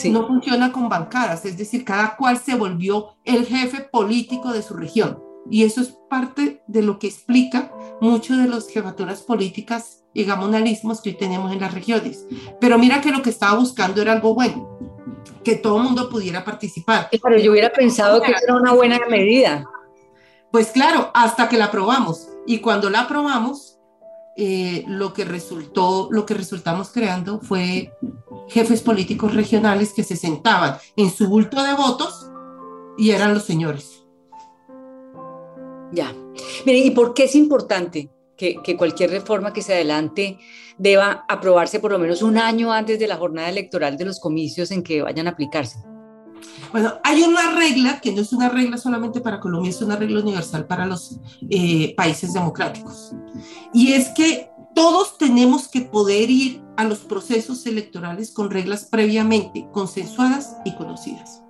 no 0.10 0.28
funciona 0.28 0.72
con 0.72 0.90
bancadas, 0.90 1.46
es 1.46 1.58
decir, 1.58 1.84
cada 1.84 2.16
cual 2.16 2.38
se 2.38 2.56
volvió 2.56 3.16
el 3.24 3.46
jefe 3.46 3.82
político 3.82 4.52
de 4.54 4.62
su 4.62 4.74
región. 4.74 5.22
Y 5.50 5.64
eso 5.64 5.82
es 5.82 5.98
parte 6.10 6.62
de 6.68 6.82
lo 6.82 7.00
que 7.00 7.08
explica 7.08 7.72
mucho 8.02 8.36
de 8.36 8.48
las 8.48 8.68
jefaturas 8.68 9.22
políticas 9.22 10.04
y 10.14 10.24
gamonalismos 10.26 11.02
que 11.02 11.12
hoy 11.12 11.18
tenemos 11.18 11.52
en 11.54 11.62
las 11.62 11.74
regiones. 11.74 12.26
Pero 12.60 12.78
mira 12.78 13.02
que 13.02 13.12
lo 13.12 13.22
que 13.22 13.30
estaba 13.30 13.58
buscando 13.58 14.02
era 14.02 14.14
algo 14.14 14.34
bueno, 14.34 14.78
que 15.44 15.56
todo 15.56 15.78
el 15.78 15.84
mundo 15.84 16.10
pudiera 16.10 16.44
participar. 16.44 17.10
Pero 17.12 17.38
yo 17.38 17.52
hubiera 17.52 17.72
pensado 17.72 18.22
que 18.22 18.32
era 18.32 18.56
una 18.56 18.74
buena 18.74 19.00
medida. 19.10 19.64
Pues 20.52 20.72
claro, 20.72 21.12
hasta 21.14 21.48
que 21.48 21.58
la 21.58 21.66
aprobamos. 21.66 22.28
Y 22.46 22.60
cuando 22.60 22.90
la 22.90 23.02
aprobamos, 23.02 23.77
eh, 24.40 24.86
lo 24.88 25.14
que 25.14 25.26
resultó, 25.26 26.10
lo 26.12 26.24
que 26.24 26.36
resultamos 26.36 26.90
creando 26.90 27.40
fue 27.42 27.92
jefes 28.48 28.84
políticos 28.84 29.34
regionales 29.34 29.94
que 29.94 30.04
se 30.04 30.16
sentaban 30.16 30.78
en 30.96 31.10
su 31.10 31.28
bulto 31.28 31.64
de 31.64 31.74
votos 31.74 32.30
y 33.00 33.10
eran 33.10 33.34
los 33.34 33.46
señores. 33.46 34.06
Ya. 35.92 36.14
Miren, 36.68 36.86
¿y 36.86 36.92
por 36.92 37.16
qué 37.16 37.24
es 37.24 37.34
importante 37.34 38.12
que, 38.38 38.62
cualquier 38.78 39.10
reforma 39.10 39.54
que 39.54 39.64
se 39.64 39.74
adelante 39.74 40.38
deba 40.78 41.26
aprobarse 41.28 41.80
por 41.80 41.92
lo 41.92 41.98
menos 41.98 42.22
un 42.22 42.38
año 42.38 42.72
antes 42.72 43.00
de 43.00 43.08
la 43.08 43.18
jornada 43.18 43.50
electoral 43.50 43.98
de 43.98 44.06
los 44.06 44.20
comicios 44.20 44.70
en 44.70 44.84
que 44.84 45.02
vayan 45.02 45.26
a 45.26 45.32
aplicarse? 45.32 45.80
Bueno, 46.72 46.94
hay 47.04 47.24
una 47.24 47.52
regla 47.52 48.02
que 48.02 48.12
no 48.12 48.22
es 48.22 48.34
una 48.34 48.50
regla 48.50 48.78
solamente 48.78 49.22
para 49.22 49.40
Colombia, 49.40 49.70
es 49.70 49.82
una 49.82 49.96
regla 49.96 50.22
universal 50.22 50.68
para 50.68 50.86
los 50.86 51.20
eh, 51.50 51.94
países 51.96 52.34
democráticos. 52.34 53.14
Y 53.74 53.94
es 53.94 54.10
que 54.10 54.50
todos 54.76 55.18
tenemos 55.18 55.68
que 55.68 55.82
poder 55.82 56.30
ir 56.30 56.62
a 56.76 56.84
los 56.84 57.00
procesos 57.00 57.66
electorales 57.66 58.32
con 58.32 58.52
reglas 58.52 58.86
previamente 58.86 59.68
consensuadas 59.72 60.58
y 60.66 60.76
conocidas. 60.76 61.42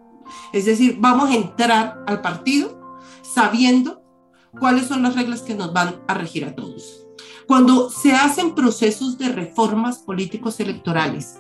Es 0.54 0.66
decir, 0.66 0.98
vamos 1.00 1.30
a 1.30 1.36
entrar 1.36 2.04
al 2.08 2.22
partido 2.22 3.00
sabiendo 3.22 4.02
cuáles 4.58 4.88
son 4.88 5.04
las 5.04 5.16
reglas 5.16 5.42
que 5.42 5.56
nos 5.56 5.74
van 5.74 6.02
a 6.08 6.14
regir 6.14 6.46
a 6.46 6.56
todos. 6.56 7.06
Cuando 7.48 7.90
se 7.90 8.14
hacen 8.14 8.56
procesos 8.56 9.18
de 9.18 9.30
reformas 9.30 10.00
políticos 10.00 10.60
electorales, 10.60 11.40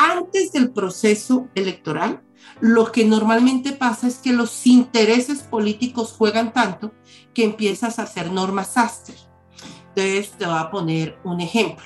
antes 0.00 0.52
del 0.52 0.70
proceso 0.72 1.48
electoral, 1.54 2.22
lo 2.60 2.90
que 2.90 3.04
normalmente 3.04 3.72
pasa 3.72 4.06
es 4.06 4.16
que 4.16 4.32
los 4.32 4.66
intereses 4.66 5.42
políticos 5.42 6.14
juegan 6.16 6.54
tanto 6.54 6.94
que 7.34 7.44
empiezas 7.44 7.98
a 7.98 8.04
hacer 8.04 8.32
normas 8.32 8.68
sastre. 8.68 9.14
Entonces 9.88 10.30
te 10.38 10.46
voy 10.46 10.58
a 10.58 10.70
poner 10.70 11.18
un 11.22 11.42
ejemplo. 11.42 11.84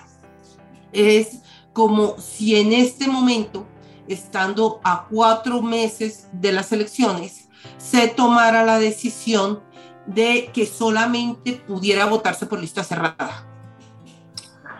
Es 0.92 1.40
como 1.72 2.16
si 2.18 2.54
en 2.54 2.72
este 2.72 3.08
momento, 3.08 3.66
estando 4.06 4.80
a 4.84 5.08
cuatro 5.10 5.60
meses 5.60 6.28
de 6.32 6.52
las 6.52 6.70
elecciones, 6.70 7.48
se 7.78 8.06
tomara 8.06 8.64
la 8.64 8.78
decisión 8.78 9.60
de 10.06 10.50
que 10.54 10.66
solamente 10.66 11.54
pudiera 11.66 12.06
votarse 12.06 12.46
por 12.46 12.60
lista 12.60 12.84
cerrada. 12.84 13.53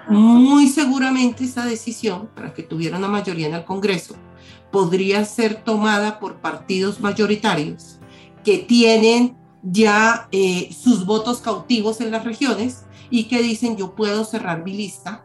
Muy 0.09 0.69
seguramente 0.69 1.45
esa 1.45 1.65
decisión, 1.65 2.29
para 2.35 2.53
que 2.53 2.63
tuviera 2.63 2.99
una 2.99 3.09
mayoría 3.09 3.47
en 3.49 3.55
el 3.55 3.65
Congreso, 3.65 4.15
podría 4.71 5.25
ser 5.25 5.63
tomada 5.65 6.21
por 6.21 6.41
partidos 6.41 7.01
mayoritarios 7.01 7.99
que 8.45 8.59
tienen 8.59 9.37
ya 9.63 10.29
eh, 10.31 10.71
sus 10.79 11.07
votos 11.07 11.39
cautivos 11.41 12.01
en 12.01 12.11
las 12.11 12.25
regiones 12.25 12.85
y 13.09 13.25
que 13.25 13.43
dicen 13.43 13.77
yo 13.77 13.95
puedo 13.95 14.25
cerrar 14.25 14.63
mi 14.63 14.75
lista 14.75 15.25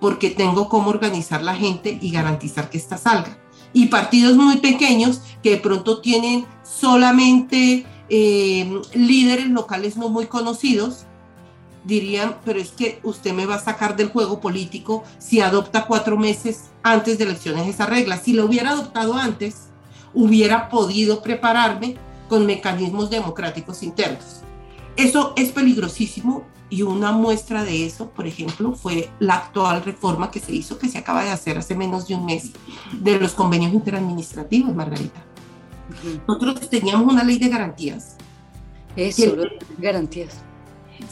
porque 0.00 0.30
tengo 0.30 0.68
cómo 0.68 0.90
organizar 0.90 1.42
la 1.42 1.56
gente 1.56 1.98
y 2.00 2.10
garantizar 2.12 2.70
que 2.70 2.78
esta 2.78 2.96
salga. 2.98 3.38
Y 3.72 3.86
partidos 3.86 4.36
muy 4.36 4.58
pequeños 4.58 5.22
que 5.42 5.50
de 5.50 5.56
pronto 5.56 6.00
tienen 6.00 6.46
solamente 6.62 7.84
eh, 8.08 8.80
líderes 8.94 9.48
locales 9.48 9.96
no 9.96 10.08
muy 10.08 10.26
conocidos 10.26 11.06
dirían, 11.84 12.36
pero 12.44 12.58
es 12.60 12.70
que 12.70 13.00
usted 13.02 13.32
me 13.32 13.46
va 13.46 13.56
a 13.56 13.60
sacar 13.60 13.96
del 13.96 14.08
juego 14.08 14.40
político 14.40 15.04
si 15.18 15.40
adopta 15.40 15.86
cuatro 15.86 16.16
meses 16.16 16.70
antes 16.82 17.18
de 17.18 17.24
elecciones 17.24 17.66
esa 17.66 17.86
regla. 17.86 18.18
Si 18.18 18.32
lo 18.32 18.46
hubiera 18.46 18.70
adoptado 18.70 19.14
antes, 19.14 19.68
hubiera 20.14 20.68
podido 20.68 21.22
prepararme 21.22 21.96
con 22.28 22.46
mecanismos 22.46 23.10
democráticos 23.10 23.82
internos. 23.82 24.42
Eso 24.96 25.32
es 25.36 25.50
peligrosísimo 25.50 26.44
y 26.70 26.82
una 26.82 27.12
muestra 27.12 27.64
de 27.64 27.86
eso, 27.86 28.10
por 28.10 28.26
ejemplo, 28.26 28.74
fue 28.74 29.10
la 29.20 29.36
actual 29.36 29.82
reforma 29.82 30.30
que 30.30 30.40
se 30.40 30.52
hizo, 30.52 30.78
que 30.78 30.88
se 30.88 30.98
acaba 30.98 31.24
de 31.24 31.30
hacer 31.30 31.56
hace 31.56 31.74
menos 31.74 32.08
de 32.08 32.14
un 32.14 32.26
mes, 32.26 32.50
de 32.92 33.18
los 33.18 33.32
convenios 33.32 33.72
interadministrativos, 33.72 34.74
Margarita. 34.74 35.24
Nosotros 36.26 36.68
teníamos 36.68 37.10
una 37.10 37.24
ley 37.24 37.38
de 37.38 37.48
garantías. 37.48 38.16
Eso, 38.96 39.36
garantías. 39.78 40.42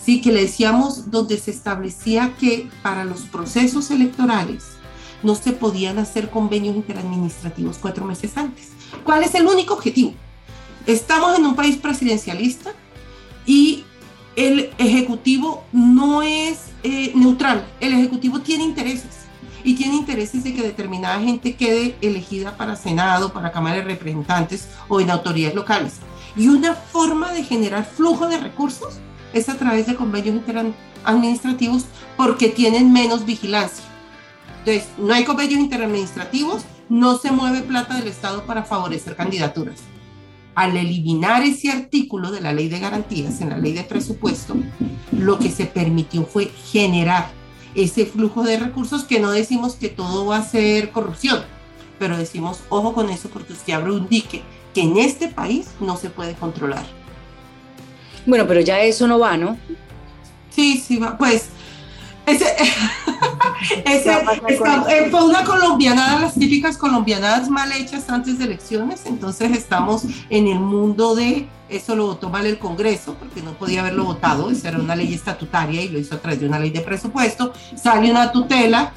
Sí, 0.02 0.20
que 0.20 0.32
le 0.32 0.42
decíamos 0.42 1.10
donde 1.10 1.38
se 1.38 1.50
establecía 1.50 2.34
que 2.38 2.68
para 2.82 3.04
los 3.04 3.22
procesos 3.22 3.90
electorales 3.90 4.64
no 5.22 5.34
se 5.34 5.52
podían 5.52 5.98
hacer 5.98 6.30
convenios 6.30 6.76
interadministrativos 6.76 7.78
cuatro 7.78 8.04
meses 8.04 8.36
antes. 8.36 8.70
¿Cuál 9.04 9.22
es 9.22 9.34
el 9.34 9.46
único 9.46 9.74
objetivo? 9.74 10.14
Estamos 10.86 11.38
en 11.38 11.46
un 11.46 11.56
país 11.56 11.76
presidencialista 11.76 12.72
y 13.44 13.84
el 14.36 14.70
Ejecutivo 14.78 15.64
no 15.72 16.22
es 16.22 16.66
eh, 16.82 17.12
neutral, 17.14 17.66
el 17.80 17.94
Ejecutivo 17.94 18.40
tiene 18.40 18.64
intereses 18.64 19.26
y 19.64 19.74
tiene 19.74 19.96
intereses 19.96 20.44
de 20.44 20.54
que 20.54 20.62
determinada 20.62 21.18
gente 21.18 21.56
quede 21.56 21.96
elegida 22.00 22.56
para 22.56 22.76
Senado, 22.76 23.32
para 23.32 23.50
Cámara 23.50 23.76
de 23.76 23.82
Representantes 23.82 24.68
o 24.86 25.00
en 25.00 25.10
autoridades 25.10 25.56
locales. 25.56 25.94
Y 26.36 26.46
una 26.48 26.74
forma 26.74 27.32
de 27.32 27.42
generar 27.42 27.84
flujo 27.84 28.28
de 28.28 28.38
recursos 28.38 29.00
es 29.36 29.48
a 29.48 29.56
través 29.56 29.86
de 29.86 29.94
convenios 29.94 30.36
interadministrativos 30.36 31.84
porque 32.16 32.48
tienen 32.48 32.92
menos 32.92 33.26
vigilancia. 33.26 33.84
Entonces, 34.60 34.88
no 34.98 35.14
hay 35.14 35.24
convenios 35.24 35.60
interadministrativos, 35.60 36.64
no 36.88 37.18
se 37.18 37.30
mueve 37.30 37.62
plata 37.62 37.94
del 37.96 38.08
Estado 38.08 38.44
para 38.44 38.64
favorecer 38.64 39.14
candidaturas. 39.14 39.80
Al 40.54 40.76
eliminar 40.76 41.42
ese 41.42 41.70
artículo 41.70 42.30
de 42.30 42.40
la 42.40 42.52
ley 42.52 42.68
de 42.68 42.80
garantías 42.80 43.40
en 43.40 43.50
la 43.50 43.58
ley 43.58 43.72
de 43.72 43.84
presupuesto, 43.84 44.56
lo 45.12 45.38
que 45.38 45.50
se 45.50 45.66
permitió 45.66 46.24
fue 46.24 46.46
generar 46.46 47.28
ese 47.74 48.06
flujo 48.06 48.42
de 48.42 48.58
recursos 48.58 49.04
que 49.04 49.20
no 49.20 49.30
decimos 49.30 49.74
que 49.74 49.88
todo 49.88 50.26
va 50.26 50.38
a 50.38 50.42
ser 50.42 50.90
corrupción, 50.92 51.42
pero 51.98 52.16
decimos, 52.16 52.60
ojo 52.70 52.94
con 52.94 53.10
eso 53.10 53.28
porque 53.28 53.52
usted 53.52 53.74
abre 53.74 53.92
un 53.92 54.08
dique 54.08 54.42
que 54.74 54.80
en 54.82 54.96
este 54.96 55.28
país 55.28 55.68
no 55.80 55.96
se 55.96 56.08
puede 56.08 56.34
controlar. 56.34 56.86
Bueno, 58.26 58.46
pero 58.46 58.60
ya 58.60 58.80
eso 58.80 59.06
no 59.06 59.18
va, 59.18 59.36
¿no? 59.36 59.56
Sí, 60.50 60.82
sí 60.84 60.96
va. 60.96 61.16
Pues 61.16 61.48
ese, 62.26 62.44
eh, 63.84 65.08
fue 65.10 65.24
una 65.24 65.44
colombianada, 65.44 66.20
las 66.20 66.34
típicas 66.34 66.76
colombianadas 66.76 67.48
mal 67.48 67.70
hechas 67.72 68.10
antes 68.10 68.38
de 68.38 68.46
elecciones, 68.46 69.06
entonces 69.06 69.56
estamos 69.56 70.02
en 70.28 70.48
el 70.48 70.58
mundo 70.58 71.14
de 71.14 71.48
eso 71.68 71.96
lo 71.96 72.06
votó 72.06 72.30
mal 72.30 72.46
el 72.46 72.58
Congreso, 72.58 73.14
porque 73.14 73.42
no 73.42 73.52
podía 73.52 73.80
haberlo 73.80 74.04
votado, 74.04 74.50
esa 74.50 74.68
era 74.68 74.78
una 74.78 74.94
ley 74.94 75.12
estatutaria 75.12 75.82
y 75.82 75.88
lo 75.88 75.98
hizo 75.98 76.14
a 76.14 76.18
través 76.18 76.40
de 76.40 76.46
una 76.46 76.58
ley 76.58 76.70
de 76.70 76.80
presupuesto, 76.80 77.52
sale 77.74 78.10
una 78.10 78.30
tutela, 78.30 78.92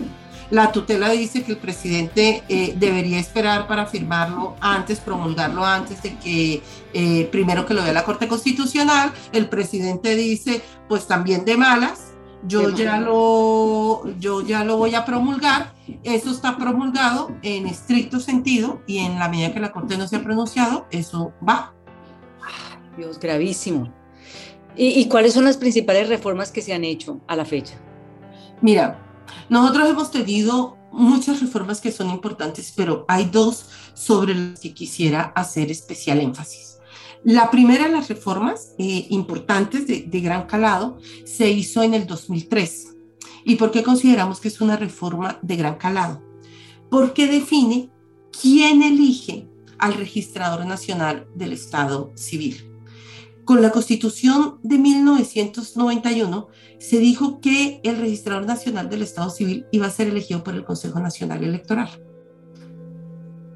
la 0.51 0.71
tutela 0.71 1.09
dice 1.09 1.43
que 1.43 1.51
el 1.51 1.57
presidente 1.57 2.43
eh, 2.49 2.73
debería 2.75 3.19
esperar 3.19 3.67
para 3.67 3.85
firmarlo 3.85 4.55
antes, 4.59 4.99
promulgarlo 4.99 5.63
antes 5.63 6.01
de 6.01 6.17
que 6.17 6.63
eh, 6.93 7.29
primero 7.31 7.65
que 7.65 7.75
lo 7.75 7.83
vea 7.83 7.93
la 7.93 8.03
Corte 8.03 8.27
Constitucional. 8.27 9.11
El 9.31 9.47
presidente 9.47 10.15
dice, 10.15 10.61
pues 10.87 11.05
también 11.05 11.45
de 11.45 11.55
malas, 11.55 12.13
yo 12.47 12.69
ya 12.69 12.99
lo, 12.99 14.09
yo 14.17 14.41
ya 14.41 14.63
lo 14.63 14.77
voy 14.77 14.95
a 14.95 15.05
promulgar. 15.05 15.73
Eso 16.03 16.31
está 16.31 16.57
promulgado 16.57 17.31
en 17.43 17.67
estricto 17.67 18.19
sentido 18.19 18.81
y 18.87 18.99
en 18.99 19.19
la 19.19 19.29
medida 19.29 19.53
que 19.53 19.59
la 19.59 19.71
Corte 19.71 19.97
no 19.97 20.07
se 20.07 20.15
ha 20.15 20.23
pronunciado, 20.23 20.87
eso 20.89 21.31
va. 21.47 21.73
Dios, 22.97 23.19
gravísimo. 23.19 23.93
¿Y, 24.75 24.99
¿Y 24.99 25.07
cuáles 25.07 25.33
son 25.33 25.45
las 25.45 25.57
principales 25.57 26.09
reformas 26.09 26.51
que 26.51 26.61
se 26.61 26.73
han 26.73 26.83
hecho 26.83 27.21
a 27.27 27.35
la 27.35 27.45
fecha? 27.45 27.75
Mira, 28.61 29.08
nosotros 29.49 29.89
hemos 29.89 30.11
tenido 30.11 30.77
muchas 30.91 31.39
reformas 31.39 31.81
que 31.81 31.91
son 31.91 32.09
importantes, 32.09 32.73
pero 32.75 33.05
hay 33.07 33.25
dos 33.25 33.65
sobre 33.93 34.33
las 34.35 34.59
que 34.59 34.73
quisiera 34.73 35.33
hacer 35.35 35.71
especial 35.71 36.19
énfasis. 36.19 36.77
La 37.23 37.51
primera 37.51 37.85
de 37.85 37.91
las 37.91 38.07
reformas 38.07 38.73
eh, 38.77 39.07
importantes 39.09 39.85
de, 39.87 40.03
de, 40.03 40.21
gran 40.21 40.47
calado 40.47 40.97
se 41.25 41.49
hizo 41.49 41.83
en 41.83 41.93
el 41.93 42.07
2003. 42.07 42.95
¿Y 43.43 43.55
por 43.55 43.71
qué 43.71 43.83
consideramos 43.83 44.39
que 44.39 44.47
es 44.47 44.61
una 44.61 44.77
reforma 44.77 45.37
de 45.41 45.57
gran 45.57 45.75
calado? 45.75 46.23
Porque 46.89 47.27
define 47.27 47.89
quién 48.41 48.83
elige 48.83 49.47
al 49.79 49.95
registrador 49.95 50.65
nacional 50.65 51.27
del 51.35 51.53
Estado 51.53 52.11
civil. 52.15 52.68
Con 53.49 53.63
la 53.63 53.71
Constitución 53.71 54.59
de 54.61 54.77
1991 54.77 56.49
se 56.77 56.99
dijo 56.99 57.41
que 57.41 57.81
el 57.83 57.97
registrador 57.97 58.45
nacional 58.45 58.91
del 58.91 59.01
Estado 59.01 59.31
Civil 59.31 59.65
iba 59.71 59.87
a 59.87 59.89
ser 59.89 60.07
elegido 60.07 60.43
por 60.43 60.53
el 60.53 60.63
Consejo 60.63 60.99
Nacional 60.99 61.43
Electoral. 61.43 61.89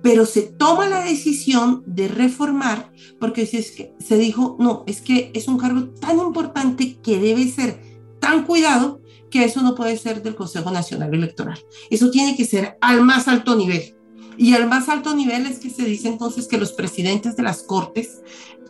Pero 0.01 0.25
se 0.25 0.41
toma 0.41 0.89
la 0.89 1.03
decisión 1.03 1.83
de 1.85 2.07
reformar 2.07 2.91
porque 3.19 3.43
es 3.43 3.69
que 3.69 3.93
se 3.99 4.17
dijo, 4.17 4.57
no, 4.59 4.83
es 4.87 4.99
que 4.99 5.29
es 5.35 5.47
un 5.47 5.59
cargo 5.59 5.89
tan 5.89 6.17
importante 6.17 6.97
que 7.03 7.19
debe 7.19 7.47
ser 7.47 7.79
tan 8.19 8.47
cuidado 8.47 8.99
que 9.29 9.43
eso 9.43 9.61
no 9.61 9.75
puede 9.75 9.95
ser 9.97 10.23
del 10.23 10.33
Consejo 10.33 10.71
Nacional 10.71 11.13
Electoral. 11.13 11.59
Eso 11.91 12.09
tiene 12.09 12.35
que 12.35 12.45
ser 12.45 12.79
al 12.81 13.03
más 13.03 13.27
alto 13.27 13.55
nivel. 13.55 13.95
Y 14.39 14.55
al 14.55 14.67
más 14.67 14.89
alto 14.89 15.13
nivel 15.13 15.45
es 15.45 15.59
que 15.59 15.69
se 15.69 15.85
dice 15.85 16.07
entonces 16.07 16.47
que 16.47 16.57
los 16.57 16.73
presidentes 16.73 17.35
de 17.35 17.43
las 17.43 17.61
cortes 17.61 18.23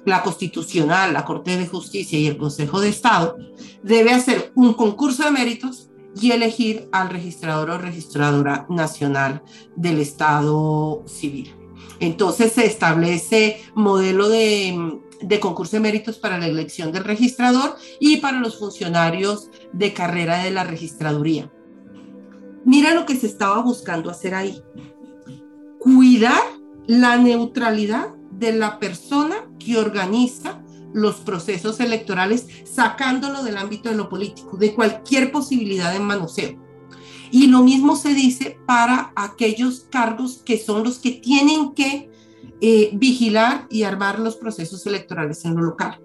la 0.06 0.22
Constitucional, 0.22 1.14
la 1.14 1.26
Corte 1.26 1.58
de 1.58 1.68
Justicia 1.68 2.20
y 2.20 2.28
el 2.28 2.38
Consejo 2.38 2.82
de 2.82 2.90
Estado, 2.90 3.38
debe 3.82 4.12
hacer 4.12 4.52
un 4.56 4.74
concurso 4.74 5.24
de 5.24 5.32
méritos 5.32 5.90
y 6.20 6.32
elegir 6.32 6.90
al 6.92 7.10
registrador 7.10 7.70
o 7.72 7.78
registradora 7.78 8.66
nacional 8.70 9.42
del 9.76 10.00
Estado 10.00 11.04
civil. 11.08 11.54
Entonces 12.00 12.52
se 12.54 12.66
establece 12.66 13.62
modelo 13.76 14.30
de, 14.30 15.00
de, 15.22 15.40
concurso 15.40 15.78
de 15.78 15.82
méritos 15.82 16.18
para 16.18 16.38
la 16.38 16.48
elección 16.48 16.92
del 16.92 17.04
registrador 17.04 17.78
y 18.00 18.18
para 18.18 18.40
los 18.40 18.60
funcionarios 18.60 19.50
de 19.72 19.94
carrera 19.94 20.44
de 20.44 20.52
la 20.52 20.64
registraduría. 20.64 21.52
Mira 22.66 22.94
lo 22.94 23.06
que 23.06 23.16
se 23.16 23.28
estaba 23.28 23.62
buscando 23.62 24.10
hacer 24.10 24.36
ahí. 24.36 24.62
Cuidar 25.80 26.42
la 26.88 27.18
neutralidad 27.18 28.14
de 28.32 28.54
la 28.54 28.80
persona 28.80 29.48
que 29.64 29.78
organiza 29.78 30.62
los 30.94 31.16
procesos 31.16 31.80
electorales, 31.80 32.48
sacándolo 32.66 33.44
del 33.44 33.58
ámbito 33.58 33.90
de 33.90 33.96
lo 33.96 34.10
político, 34.10 34.58
de 34.58 34.74
cualquier 34.74 35.32
posibilidad 35.32 35.92
de 35.92 36.00
manoseo. 36.00 36.60
Y 37.32 37.48
lo 37.48 37.64
mismo 37.64 37.96
se 37.96 38.14
dice 38.14 38.60
para 38.68 39.12
aquellos 39.16 39.88
cargos 39.90 40.42
que 40.46 40.60
son 40.60 40.84
los 40.84 41.00
que 41.00 41.12
tienen 41.12 41.74
que 41.74 42.12
eh, 42.62 42.92
vigilar 42.94 43.66
y 43.72 43.84
armar 43.84 44.20
los 44.20 44.36
procesos 44.36 44.86
electorales 44.86 45.44
en 45.44 45.56
lo 45.56 45.64
local. 45.64 46.00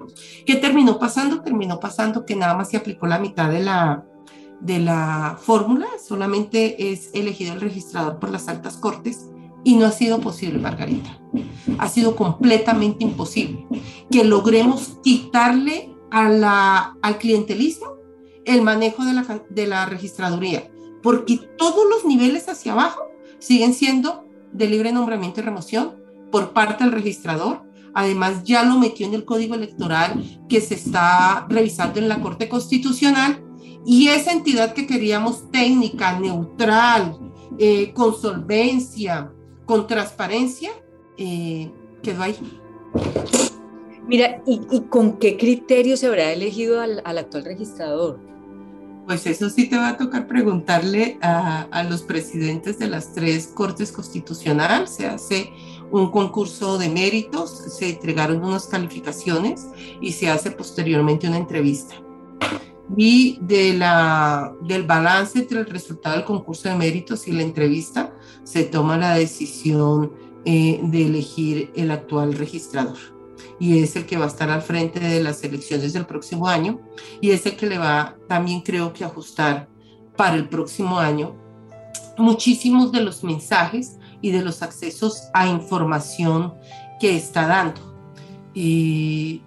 ¿Qué 0.46 0.56
terminó 0.56 0.98
pasando? 0.98 1.42
Terminó 1.42 1.78
pasando 1.78 2.24
que 2.24 2.34
nada 2.34 2.54
más 2.54 2.70
se 2.70 2.78
aplicó 2.78 3.06
la 3.06 3.18
mitad 3.18 3.50
de 3.50 3.60
la, 3.60 4.06
de 4.60 4.78
la 4.78 5.38
fórmula, 5.40 5.86
solamente 6.04 6.90
es 6.90 7.10
elegido 7.12 7.52
el 7.52 7.60
registrador 7.60 8.18
por 8.18 8.30
las 8.30 8.48
altas 8.48 8.78
cortes 8.78 9.28
y 9.68 9.76
no 9.76 9.84
ha 9.84 9.92
sido 9.92 10.18
posible, 10.18 10.58
Margarita. 10.58 11.20
Ha 11.76 11.90
sido 11.90 12.16
completamente 12.16 13.04
imposible 13.04 13.66
que 14.10 14.24
logremos 14.24 14.96
quitarle 15.04 15.94
a 16.10 16.30
la, 16.30 16.96
al 17.02 17.18
clientelismo 17.18 17.88
el 18.46 18.62
manejo 18.62 19.04
de 19.04 19.12
la, 19.12 19.42
de 19.50 19.66
la 19.66 19.84
registraduría, 19.84 20.70
porque 21.02 21.38
todos 21.58 21.84
los 21.86 22.06
niveles 22.06 22.48
hacia 22.48 22.72
abajo 22.72 23.10
siguen 23.40 23.74
siendo 23.74 24.24
de 24.54 24.68
libre 24.68 24.90
nombramiento 24.90 25.40
y 25.40 25.42
remoción 25.42 26.02
por 26.32 26.54
parte 26.54 26.84
del 26.84 26.94
registrador. 26.94 27.60
Además, 27.92 28.44
ya 28.44 28.62
lo 28.62 28.78
metió 28.78 29.06
en 29.06 29.12
el 29.12 29.26
código 29.26 29.54
electoral 29.54 30.24
que 30.48 30.62
se 30.62 30.76
está 30.76 31.44
revisando 31.50 31.98
en 31.98 32.08
la 32.08 32.22
Corte 32.22 32.48
Constitucional 32.48 33.44
y 33.84 34.08
esa 34.08 34.32
entidad 34.32 34.72
que 34.72 34.86
queríamos 34.86 35.50
técnica, 35.50 36.18
neutral, 36.18 37.18
eh, 37.58 37.92
con 37.92 38.18
solvencia, 38.18 39.30
con 39.68 39.86
transparencia, 39.86 40.70
eh, 41.18 41.70
quedó 42.02 42.22
ahí. 42.22 42.34
Mira, 44.06 44.42
¿y, 44.46 44.80
con 44.88 45.18
qué 45.18 45.36
criterio 45.36 45.98
se 45.98 46.06
habrá 46.06 46.32
elegido 46.32 46.80
al, 46.80 47.02
actual 47.04 47.44
registrador? 47.44 48.18
Pues 49.06 49.26
eso 49.26 49.50
sí 49.50 49.68
te 49.68 49.76
va 49.76 49.90
a 49.90 49.96
tocar 49.98 50.26
preguntarle 50.26 51.18
a, 51.20 51.84
los 51.86 52.00
presidentes 52.00 52.78
de 52.78 52.88
las 52.88 53.12
tres 53.12 53.48
cortes 53.48 53.92
constitucionales. 53.92 54.88
Se 54.88 55.06
hace 55.06 55.52
un 55.90 56.10
concurso 56.10 56.78
de 56.78 56.88
méritos, 56.88 57.50
se 57.50 57.90
entregaron 57.90 58.42
unas 58.42 58.68
calificaciones 58.68 59.66
y 60.00 60.12
se 60.12 60.30
hace 60.30 60.50
posteriormente 60.50 61.28
una 61.28 61.36
entrevista. 61.36 61.94
Y 62.96 63.38
de 63.42 63.74
la, 63.74 64.54
del 64.62 64.84
balance 64.84 65.40
entre 65.40 65.60
el 65.60 65.66
resultado 65.66 66.16
del 66.16 66.24
concurso 66.24 66.70
de 66.70 66.74
méritos 66.74 67.28
y 67.28 67.32
la 67.32 67.42
entrevista, 67.42 68.14
se 68.48 68.64
toma 68.64 68.96
la 68.96 69.14
decisión 69.14 70.10
eh, 70.46 70.80
de 70.82 71.04
elegir 71.04 71.70
el 71.76 71.90
actual 71.90 72.32
registrador. 72.32 72.96
Y 73.60 73.82
es 73.82 73.94
el 73.94 74.06
que 74.06 74.16
va 74.16 74.24
a 74.24 74.28
estar 74.28 74.48
al 74.48 74.62
frente 74.62 75.00
de 75.00 75.22
las 75.22 75.44
elecciones 75.44 75.92
del 75.92 76.06
próximo 76.06 76.48
año 76.48 76.80
y 77.20 77.32
es 77.32 77.44
el 77.44 77.56
que 77.56 77.66
le 77.66 77.76
va 77.76 78.16
también 78.26 78.62
creo 78.62 78.94
que 78.94 79.04
ajustar 79.04 79.68
para 80.16 80.34
el 80.34 80.48
próximo 80.48 80.98
año 80.98 81.36
muchísimos 82.16 82.90
de 82.90 83.02
los 83.02 83.22
mensajes 83.22 83.98
y 84.22 84.30
de 84.30 84.40
los 84.40 84.62
accesos 84.62 85.24
a 85.34 85.46
información 85.46 86.54
que 86.98 87.16
está 87.16 87.46
dando. 87.46 87.82
Y 88.54 89.42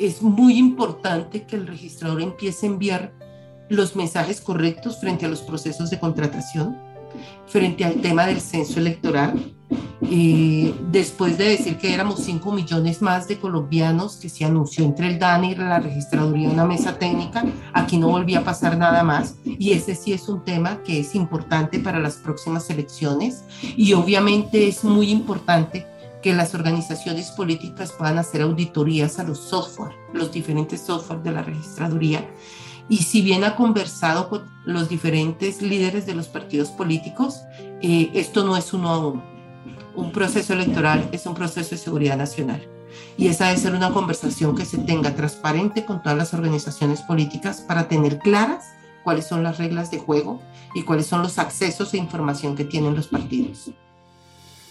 es 0.00 0.20
muy 0.20 0.58
importante 0.58 1.46
que 1.46 1.54
el 1.54 1.68
registrador 1.68 2.20
empiece 2.20 2.66
a 2.66 2.70
enviar 2.70 3.12
los 3.68 3.94
mensajes 3.94 4.40
correctos 4.40 4.98
frente 4.98 5.26
a 5.26 5.28
los 5.28 5.42
procesos 5.42 5.90
de 5.90 6.00
contratación 6.00 6.89
frente 7.46 7.84
al 7.84 7.94
tema 8.00 8.26
del 8.26 8.40
censo 8.40 8.78
electoral. 8.80 9.54
y 10.02 10.74
después 10.90 11.36
de 11.38 11.50
decir 11.50 11.76
que 11.76 11.92
éramos 11.94 12.20
5 12.24 12.52
millones 12.52 13.02
más 13.02 13.28
de 13.28 13.38
colombianos 13.38 14.16
que 14.16 14.28
se 14.28 14.44
anunció 14.44 14.84
entre 14.84 15.08
el 15.08 15.18
DANE 15.18 15.52
y 15.52 15.54
la 15.54 15.78
registraduría 15.78 16.48
una 16.48 16.64
mesa 16.64 16.98
técnica, 16.98 17.44
aquí 17.74 17.98
no 17.98 18.08
volvía 18.08 18.40
a 18.40 18.44
pasar 18.44 18.76
nada 18.78 19.04
más 19.04 19.36
y 19.44 19.72
ese 19.72 19.94
sí 19.94 20.12
es 20.12 20.28
un 20.28 20.42
tema 20.42 20.82
que 20.82 21.00
es 21.00 21.14
importante 21.14 21.78
para 21.78 22.00
las 22.00 22.16
próximas 22.16 22.68
elecciones 22.70 23.44
y 23.62 23.92
obviamente 23.92 24.66
es 24.66 24.82
muy 24.84 25.10
importante 25.10 25.86
que 26.22 26.34
las 26.34 26.54
organizaciones 26.54 27.30
políticas 27.30 27.92
puedan 27.92 28.18
hacer 28.18 28.42
auditorías 28.42 29.18
a 29.18 29.24
los 29.24 29.38
software, 29.38 29.92
los 30.12 30.32
diferentes 30.32 30.80
software 30.80 31.22
de 31.22 31.32
la 31.32 31.42
registraduría 31.42 32.26
y 32.90 32.98
si 32.98 33.22
bien 33.22 33.44
ha 33.44 33.54
conversado 33.54 34.28
con 34.28 34.50
los 34.64 34.88
diferentes 34.88 35.62
líderes 35.62 36.06
de 36.06 36.14
los 36.14 36.26
partidos 36.26 36.70
políticos, 36.70 37.42
eh, 37.80 38.10
esto 38.14 38.44
no 38.44 38.56
es 38.56 38.74
uno 38.74 38.90
a 38.90 38.98
uno. 38.98 39.22
Un 39.94 40.10
proceso 40.10 40.54
electoral 40.54 41.08
es 41.12 41.24
un 41.24 41.34
proceso 41.34 41.70
de 41.70 41.76
seguridad 41.76 42.16
nacional. 42.16 42.68
Y 43.16 43.28
esa 43.28 43.46
debe 43.46 43.58
ser 43.58 43.74
una 43.76 43.92
conversación 43.92 44.56
que 44.56 44.64
se 44.64 44.78
tenga 44.78 45.14
transparente 45.14 45.84
con 45.84 46.02
todas 46.02 46.18
las 46.18 46.34
organizaciones 46.34 47.00
políticas 47.02 47.60
para 47.60 47.86
tener 47.86 48.18
claras 48.18 48.64
cuáles 49.04 49.24
son 49.24 49.44
las 49.44 49.58
reglas 49.58 49.92
de 49.92 49.98
juego 49.98 50.42
y 50.74 50.82
cuáles 50.82 51.06
son 51.06 51.22
los 51.22 51.38
accesos 51.38 51.94
e 51.94 51.98
información 51.98 52.56
que 52.56 52.64
tienen 52.64 52.96
los 52.96 53.06
partidos. 53.06 53.70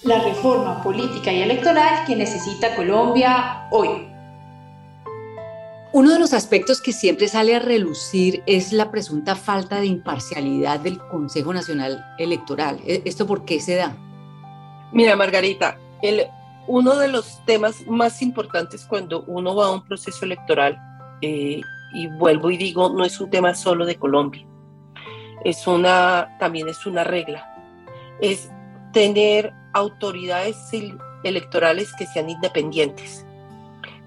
La 0.04 0.22
reforma 0.22 0.84
política 0.84 1.32
y 1.32 1.42
electoral 1.42 2.06
que 2.06 2.18
necesita 2.18 2.76
Colombia 2.76 3.70
hoy. 3.72 4.19
Uno 5.92 6.12
de 6.14 6.20
los 6.20 6.34
aspectos 6.34 6.82
que 6.82 6.94
siempre 6.94 7.28
sale 7.28 7.56
a 7.56 7.60
relucir 7.60 8.44
es 8.46 8.72
la 8.72 8.92
presunta 8.92 9.36
falta 9.36 9.80
de 9.80 9.88
imparcialidad 9.88 10.80
del 10.82 11.00
Consejo 11.00 11.52
Nacional 11.52 12.06
Electoral. 12.20 12.80
¿E-, 12.86 13.02
¿Esto 13.06 13.26
por 13.26 13.44
qué 13.44 13.60
se 13.60 13.76
da? 13.76 13.98
Mira, 14.92 15.16
Margarita, 15.16 15.80
uno 16.68 16.96
de 16.96 17.08
los 17.08 17.44
temas 17.46 17.88
más 17.88 18.22
importantes 18.22 18.86
cuando 18.86 19.24
uno 19.24 19.56
va 19.56 19.66
a 19.66 19.72
un 19.72 19.84
proceso 19.84 20.26
electoral, 20.26 20.78
eh, 21.22 21.62
y 21.94 22.08
vuelvo 22.08 22.52
y 22.52 22.58
digo, 22.58 22.90
no 22.90 23.04
es 23.04 23.20
un 23.20 23.32
tema 23.32 23.56
solo 23.56 23.84
de 23.84 23.96
Colombia, 23.96 24.46
es 25.44 25.66
una, 25.66 26.38
también 26.38 26.70
es 26.70 26.86
una 26.86 27.04
regla, 27.04 27.52
es 28.22 28.52
tener 28.94 29.54
autoridades 29.74 30.56
electorales 31.24 31.92
que 31.98 32.06
sean 32.06 32.30
independientes 32.30 33.26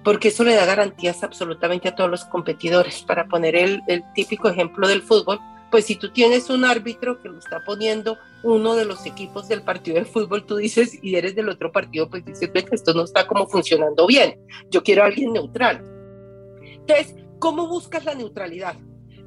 porque 0.03 0.27
eso 0.29 0.43
le 0.43 0.55
da 0.55 0.65
garantías 0.65 1.23
absolutamente 1.23 1.87
a 1.87 1.95
todos 1.95 2.09
los 2.09 2.25
competidores. 2.25 3.03
Para 3.03 3.25
poner 3.25 3.55
el, 3.55 3.81
típico 4.13 4.49
ejemplo 4.49 4.87
del 4.87 5.01
fútbol, 5.01 5.39
pues 5.71 5.85
si 5.85 5.95
tú 5.95 6.11
tienes 6.11 6.49
un 6.49 6.65
árbitro 6.65 7.21
que 7.21 7.29
lo 7.29 7.39
está 7.39 7.63
poniendo 7.65 8.17
uno 8.43 8.75
de 8.75 8.85
los 8.85 9.05
equipos 9.05 9.47
del 9.47 9.63
partido 9.63 9.97
de 9.97 10.05
fútbol, 10.05 10.45
tú 10.45 10.57
dices, 10.57 10.99
y 11.01 11.15
eres 11.15 11.35
del 11.35 11.49
otro 11.49 11.71
partido, 11.71 12.09
pues 12.09 12.25
dices 12.25 12.49
que 12.51 12.65
esto 12.71 12.93
no 12.93 13.03
está 13.03 13.25
como 13.25 13.47
funcionando 13.47 14.05
bien. 14.05 14.39
Yo 14.69 14.83
quiero 14.83 15.03
a 15.03 15.07
alguien 15.07 15.33
neutral. 15.33 15.83
Entonces, 16.61 17.15
¿cómo 17.39 17.67
buscas 17.67 18.05
la 18.05 18.13
neutralidad? 18.13 18.75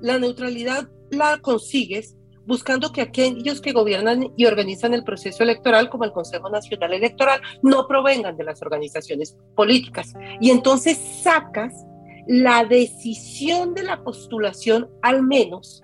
La 0.01 0.19
neutralidad 0.19 0.89
la 1.11 1.39
consigues 1.39 2.17
buscando 2.47 2.93
que 2.93 3.03
aquellos 3.03 3.61
que 3.61 3.73
gobiernan 3.73 4.33
y 4.37 4.47
organizan 4.47 4.95
el 4.95 5.05
proceso 5.05 5.43
electoral, 5.43 5.91
como 5.91 6.05
el 6.05 6.13
Consejo 6.13 6.49
Nacional 6.49 6.93
Electoral, 6.93 7.41
no 7.63 7.87
provengan 7.87 8.37
de 8.37 8.45
las 8.45 8.63
organizaciones 8.63 9.37
políticas. 9.55 10.15
Y 10.41 10.51
entonces 10.51 10.99
sacas 11.23 11.75
la 12.27 12.65
decisión 12.65 13.75
de 13.75 13.83
la 13.83 14.03
postulación, 14.03 14.89
al 15.03 15.23
menos, 15.23 15.83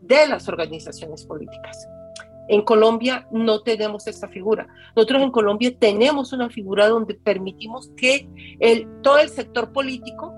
de 0.00 0.26
las 0.26 0.48
organizaciones 0.48 1.24
políticas. 1.24 1.88
En 2.48 2.62
Colombia 2.62 3.28
no 3.30 3.62
tenemos 3.62 4.08
esta 4.08 4.28
figura. 4.28 4.66
Nosotros 4.96 5.22
en 5.22 5.30
Colombia 5.30 5.72
tenemos 5.78 6.32
una 6.32 6.50
figura 6.50 6.88
donde 6.88 7.14
permitimos 7.14 7.90
que 7.96 8.28
el, 8.58 8.88
todo 9.02 9.18
el 9.18 9.28
sector 9.28 9.72
político 9.72 10.34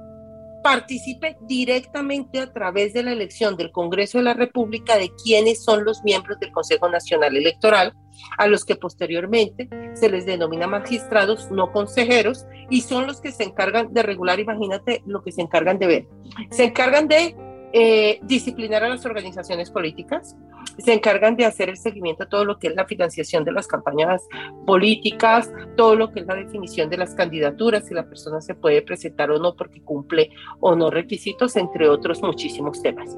participe 0.62 1.37
directamente 1.42 2.40
a 2.40 2.53
través 2.53 2.92
de 2.92 3.03
la 3.03 3.12
elección 3.12 3.57
del 3.57 3.72
Congreso 3.72 4.18
de 4.18 4.25
la 4.25 4.35
República 4.35 4.96
de 4.96 5.11
quiénes 5.22 5.62
son 5.64 5.85
los 5.85 6.03
miembros 6.05 6.38
del 6.38 6.53
Consejo 6.53 6.88
Nacional 6.88 7.37
Electoral, 7.37 7.94
a 8.38 8.46
los 8.46 8.64
que 8.64 8.77
posteriormente 8.77 9.68
se 9.94 10.09
les 10.09 10.27
denomina 10.27 10.66
magistrados, 10.66 11.51
no 11.51 11.72
consejeros, 11.72 12.46
y 12.70 12.83
son 12.83 13.07
los 13.07 13.20
que 13.20 13.33
se 13.33 13.44
encargan 13.44 13.92
de 13.92 14.03
regular, 14.03 14.38
imagínate 14.38 15.03
lo 15.07 15.22
que 15.22 15.33
se 15.33 15.42
encargan 15.42 15.79
de 15.79 15.87
ver. 15.87 16.09
Se 16.51 16.64
encargan 16.64 17.09
de 17.09 17.35
eh, 17.73 18.21
disciplinar 18.23 18.85
a 18.85 18.89
las 18.89 19.05
organizaciones 19.07 19.71
políticas, 19.71 20.37
se 20.79 20.93
encargan 20.93 21.37
de 21.37 21.45
hacer 21.45 21.69
el 21.69 21.77
seguimiento 21.77 22.25
a 22.25 22.29
todo 22.29 22.45
lo 22.45 22.59
que 22.59 22.69
es 22.69 22.75
la 22.75 22.87
financiación 22.87 23.45
de 23.45 23.53
las 23.53 23.67
campañas 23.67 24.23
políticas, 24.67 25.51
todo 25.77 25.97
lo 25.97 26.13
que 26.13 26.21
es 26.21 26.27
la 26.27 26.35
definición 26.35 26.91
de 26.91 26.99
las 26.99 27.15
candidaturas, 27.15 27.87
si 27.87 27.95
la 27.95 28.07
persona 28.07 28.41
se 28.41 28.55
puede 28.55 28.83
presentar 28.83 29.31
o 29.31 29.39
no 29.39 29.55
porque 29.55 29.83
cumple 29.83 30.31
o 30.61 30.77
no 30.77 30.91
requisitos, 30.91 31.57
entre 31.57 31.89
otros 31.89 32.23
muchísimos 32.23 32.83
temas. 32.83 33.17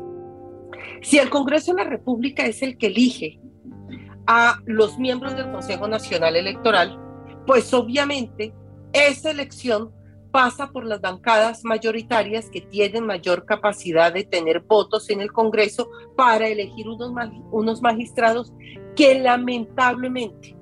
Si 1.03 1.19
el 1.19 1.31
Congreso 1.31 1.73
de 1.75 1.85
la 1.85 1.91
República 1.91 2.47
es 2.47 2.63
el 2.63 2.79
que 2.79 2.87
elige 2.87 3.41
a 4.27 4.59
los 4.65 4.99
miembros 4.99 5.37
del 5.37 5.51
Consejo 5.51 5.87
Nacional 5.87 6.37
Electoral, 6.37 6.99
pues 7.47 7.75
obviamente 7.75 8.55
esa 8.93 9.31
elección 9.31 9.93
pasa 10.35 10.73
por 10.73 10.85
las 10.85 11.01
bancadas 11.01 11.65
mayoritarias 11.65 12.51
que 12.51 12.61
tienen 12.61 13.07
mayor 13.07 13.45
capacidad 13.45 14.13
de 14.13 14.25
tener 14.25 14.63
votos 14.63 15.09
en 15.11 15.21
el 15.21 15.31
Congreso 15.31 15.89
para 16.17 16.49
elegir 16.49 16.89
unos, 16.89 17.13
unos 17.53 17.81
magistrados 17.81 18.53
que 18.97 19.21
lamentablemente 19.21 20.57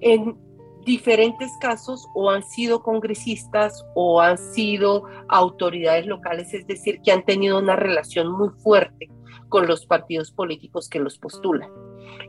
en 0.00 0.36
diferentes 0.84 1.48
casos 1.60 2.08
o 2.12 2.28
han 2.28 2.42
sido 2.42 2.82
congresistas 2.82 3.86
o 3.94 4.20
han 4.20 4.36
sido 4.36 5.04
autoridades 5.28 6.06
locales, 6.06 6.52
es 6.52 6.66
decir, 6.66 7.00
que 7.00 7.12
han 7.12 7.24
tenido 7.24 7.60
una 7.60 7.76
relación 7.76 8.32
muy 8.32 8.48
fuerte 8.64 9.08
con 9.48 9.68
los 9.68 9.86
partidos 9.86 10.32
políticos 10.32 10.88
que 10.88 10.98
los 10.98 11.18
postulan. 11.18 11.70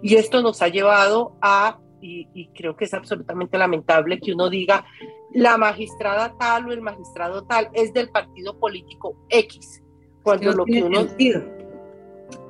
Y 0.04 0.18
esto 0.18 0.44
nos 0.44 0.62
ha 0.62 0.68
llevado 0.68 1.36
a, 1.42 1.80
y, 2.02 2.28
y 2.34 2.48
creo 2.50 2.76
que 2.76 2.86
es 2.86 2.94
absolutamente 2.94 3.58
lamentable 3.58 4.20
que 4.20 4.34
uno 4.34 4.50
diga, 4.50 4.86
la 5.34 5.58
magistrada 5.58 6.36
tal 6.38 6.68
o 6.68 6.72
el 6.72 6.82
magistrado 6.82 7.44
tal 7.46 7.70
es 7.74 7.94
del 7.94 8.10
partido 8.10 8.58
político 8.58 9.18
X. 9.30 9.84
Cuando 10.24 10.54
lo 10.54 10.66
que 10.66 10.82
uno 10.82 11.04
sentido. 11.04 11.44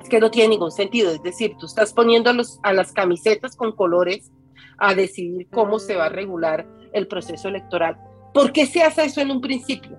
es 0.00 0.08
que 0.08 0.20
no 0.20 0.30
tiene 0.30 0.50
ningún 0.50 0.70
sentido. 0.70 1.10
Es 1.10 1.22
decir, 1.22 1.56
tú 1.58 1.66
estás 1.66 1.92
poniendo 1.92 2.30
a, 2.30 2.32
los, 2.32 2.58
a 2.62 2.72
las 2.72 2.92
camisetas 2.92 3.56
con 3.56 3.72
colores 3.72 4.32
a 4.78 4.94
decidir 4.94 5.48
cómo 5.50 5.78
se 5.78 5.96
va 5.96 6.06
a 6.06 6.08
regular 6.08 6.66
el 6.92 7.06
proceso 7.06 7.48
electoral. 7.48 7.98
¿Por 8.32 8.52
qué 8.52 8.66
se 8.66 8.82
hace 8.82 9.04
eso 9.04 9.20
en 9.20 9.30
un 9.30 9.40
principio? 9.40 9.98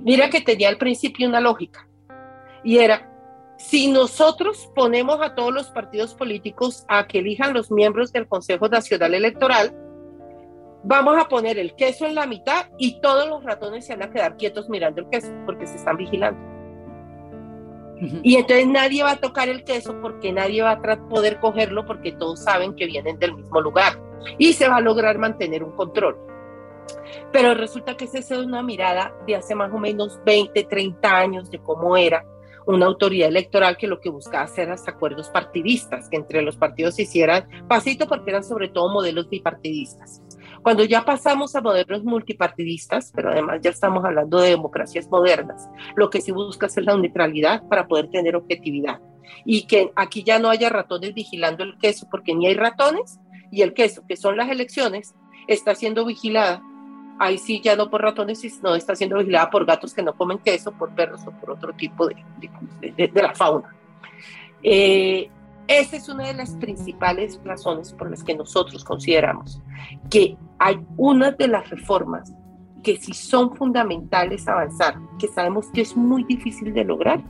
Mira 0.00 0.30
que 0.30 0.40
tenía 0.40 0.68
al 0.68 0.78
principio 0.78 1.28
una 1.28 1.40
lógica 1.40 1.86
y 2.64 2.78
era, 2.78 3.10
si 3.60 3.88
nosotros 3.88 4.70
ponemos 4.74 5.20
a 5.20 5.34
todos 5.34 5.52
los 5.52 5.70
partidos 5.70 6.14
políticos 6.14 6.84
a 6.88 7.06
que 7.06 7.18
elijan 7.18 7.52
los 7.52 7.70
miembros 7.70 8.10
del 8.10 8.26
Consejo 8.26 8.68
Nacional 8.68 9.12
Electoral, 9.12 9.76
vamos 10.82 11.18
a 11.20 11.28
poner 11.28 11.58
el 11.58 11.74
queso 11.74 12.06
en 12.06 12.14
la 12.14 12.26
mitad 12.26 12.68
y 12.78 13.00
todos 13.02 13.28
los 13.28 13.44
ratones 13.44 13.86
se 13.86 13.94
van 13.94 14.08
a 14.08 14.10
quedar 14.10 14.38
quietos 14.38 14.70
mirando 14.70 15.02
el 15.02 15.10
queso 15.10 15.30
porque 15.44 15.66
se 15.66 15.76
están 15.76 15.98
vigilando. 15.98 16.40
Y 18.22 18.36
entonces 18.36 18.66
nadie 18.66 19.02
va 19.02 19.10
a 19.12 19.20
tocar 19.20 19.50
el 19.50 19.62
queso 19.62 20.00
porque 20.00 20.32
nadie 20.32 20.62
va 20.62 20.72
a 20.72 21.08
poder 21.10 21.38
cogerlo 21.38 21.84
porque 21.84 22.12
todos 22.12 22.42
saben 22.42 22.74
que 22.74 22.86
vienen 22.86 23.18
del 23.18 23.36
mismo 23.36 23.60
lugar 23.60 24.00
y 24.38 24.54
se 24.54 24.70
va 24.70 24.76
a 24.76 24.80
lograr 24.80 25.18
mantener 25.18 25.62
un 25.62 25.72
control. 25.72 26.16
Pero 27.30 27.52
resulta 27.52 27.94
que 27.94 28.06
esa 28.06 28.18
es 28.18 28.30
una 28.30 28.62
mirada 28.62 29.14
de 29.26 29.36
hace 29.36 29.54
más 29.54 29.70
o 29.70 29.78
menos 29.78 30.18
20, 30.24 30.64
30 30.64 31.14
años 31.14 31.50
de 31.50 31.58
cómo 31.58 31.94
era 31.94 32.24
una 32.74 32.86
autoridad 32.86 33.28
electoral 33.28 33.76
que 33.76 33.86
lo 33.86 34.00
que 34.00 34.10
buscaba 34.10 34.44
hacer 34.44 34.68
era 34.68 34.76
acuerdos 34.86 35.28
partidistas, 35.28 36.08
que 36.08 36.16
entre 36.16 36.42
los 36.42 36.56
partidos 36.56 36.96
se 36.96 37.02
hicieran 37.02 37.46
pasito 37.68 38.06
porque 38.06 38.30
eran 38.30 38.44
sobre 38.44 38.68
todo 38.68 38.92
modelos 38.92 39.28
bipartidistas. 39.28 40.22
Cuando 40.62 40.84
ya 40.84 41.04
pasamos 41.04 41.54
a 41.56 41.62
modelos 41.62 42.04
multipartidistas, 42.04 43.12
pero 43.14 43.30
además 43.30 43.60
ya 43.62 43.70
estamos 43.70 44.04
hablando 44.04 44.40
de 44.40 44.50
democracias 44.50 45.08
modernas, 45.08 45.68
lo 45.96 46.10
que 46.10 46.20
sí 46.20 46.32
busca 46.32 46.66
es 46.66 46.76
la 46.76 46.96
neutralidad 46.96 47.66
para 47.68 47.88
poder 47.88 48.10
tener 48.10 48.36
objetividad. 48.36 49.00
Y 49.44 49.66
que 49.66 49.90
aquí 49.96 50.22
ya 50.22 50.38
no 50.38 50.50
haya 50.50 50.68
ratones 50.68 51.14
vigilando 51.14 51.64
el 51.64 51.78
queso, 51.78 52.06
porque 52.10 52.34
ni 52.34 52.46
hay 52.46 52.54
ratones, 52.54 53.18
y 53.50 53.62
el 53.62 53.72
queso, 53.72 54.02
que 54.06 54.16
son 54.16 54.36
las 54.36 54.50
elecciones, 54.50 55.14
está 55.48 55.74
siendo 55.74 56.04
vigilada. 56.04 56.62
Ahí 57.22 57.36
sí, 57.36 57.60
ya 57.60 57.76
no 57.76 57.90
por 57.90 58.00
ratones, 58.00 58.40
sino 58.40 58.74
está 58.74 58.96
siendo 58.96 59.18
vigilada 59.18 59.50
por 59.50 59.66
gatos 59.66 59.92
que 59.92 60.02
no 60.02 60.14
comen 60.14 60.38
queso, 60.38 60.72
por 60.72 60.88
perros 60.94 61.20
o 61.26 61.30
por 61.32 61.50
otro 61.50 61.74
tipo 61.74 62.08
de, 62.08 62.16
de, 62.96 63.22
la 63.22 63.34
fauna. 63.34 63.76
Eh, 64.62 65.28
esa 65.68 65.96
es 65.96 66.08
una 66.08 66.28
de 66.28 66.32
las 66.32 66.52
principales 66.52 67.38
razones 67.44 67.92
por 67.92 68.10
las 68.10 68.24
que 68.24 68.34
nosotros 68.34 68.82
consideramos 68.84 69.60
que 70.08 70.34
hay 70.58 70.80
una 70.96 71.32
de 71.32 71.46
las 71.46 71.68
reformas 71.68 72.32
que 72.82 72.96
si 72.96 73.12
son 73.12 73.54
fundamentales 73.54 74.48
avanzar, 74.48 74.96
que 75.18 75.28
sabemos 75.28 75.66
que 75.74 75.82
es 75.82 75.94
muy 75.94 76.24
difícil 76.24 76.72
de 76.72 76.84
lograr, 76.84 77.20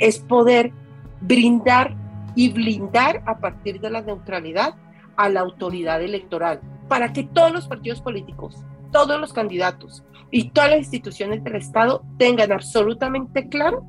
es 0.00 0.18
poder 0.18 0.72
brindar 1.20 1.94
y 2.34 2.52
blindar 2.52 3.22
a 3.26 3.38
partir 3.38 3.80
de 3.80 3.88
la 3.88 4.02
neutralidad 4.02 4.74
a 5.14 5.28
la 5.28 5.42
autoridad 5.42 6.02
electoral, 6.02 6.60
para 6.88 7.12
que 7.12 7.22
todos 7.22 7.52
los 7.52 7.68
partidos 7.68 8.00
políticos, 8.00 8.64
todos 8.92 9.20
los 9.20 9.32
candidatos 9.32 10.04
y 10.30 10.50
todas 10.50 10.70
las 10.70 10.78
instituciones 10.80 11.42
del 11.42 11.56
Estado 11.56 12.02
tengan 12.18 12.52
absolutamente 12.52 13.48
claro 13.48 13.84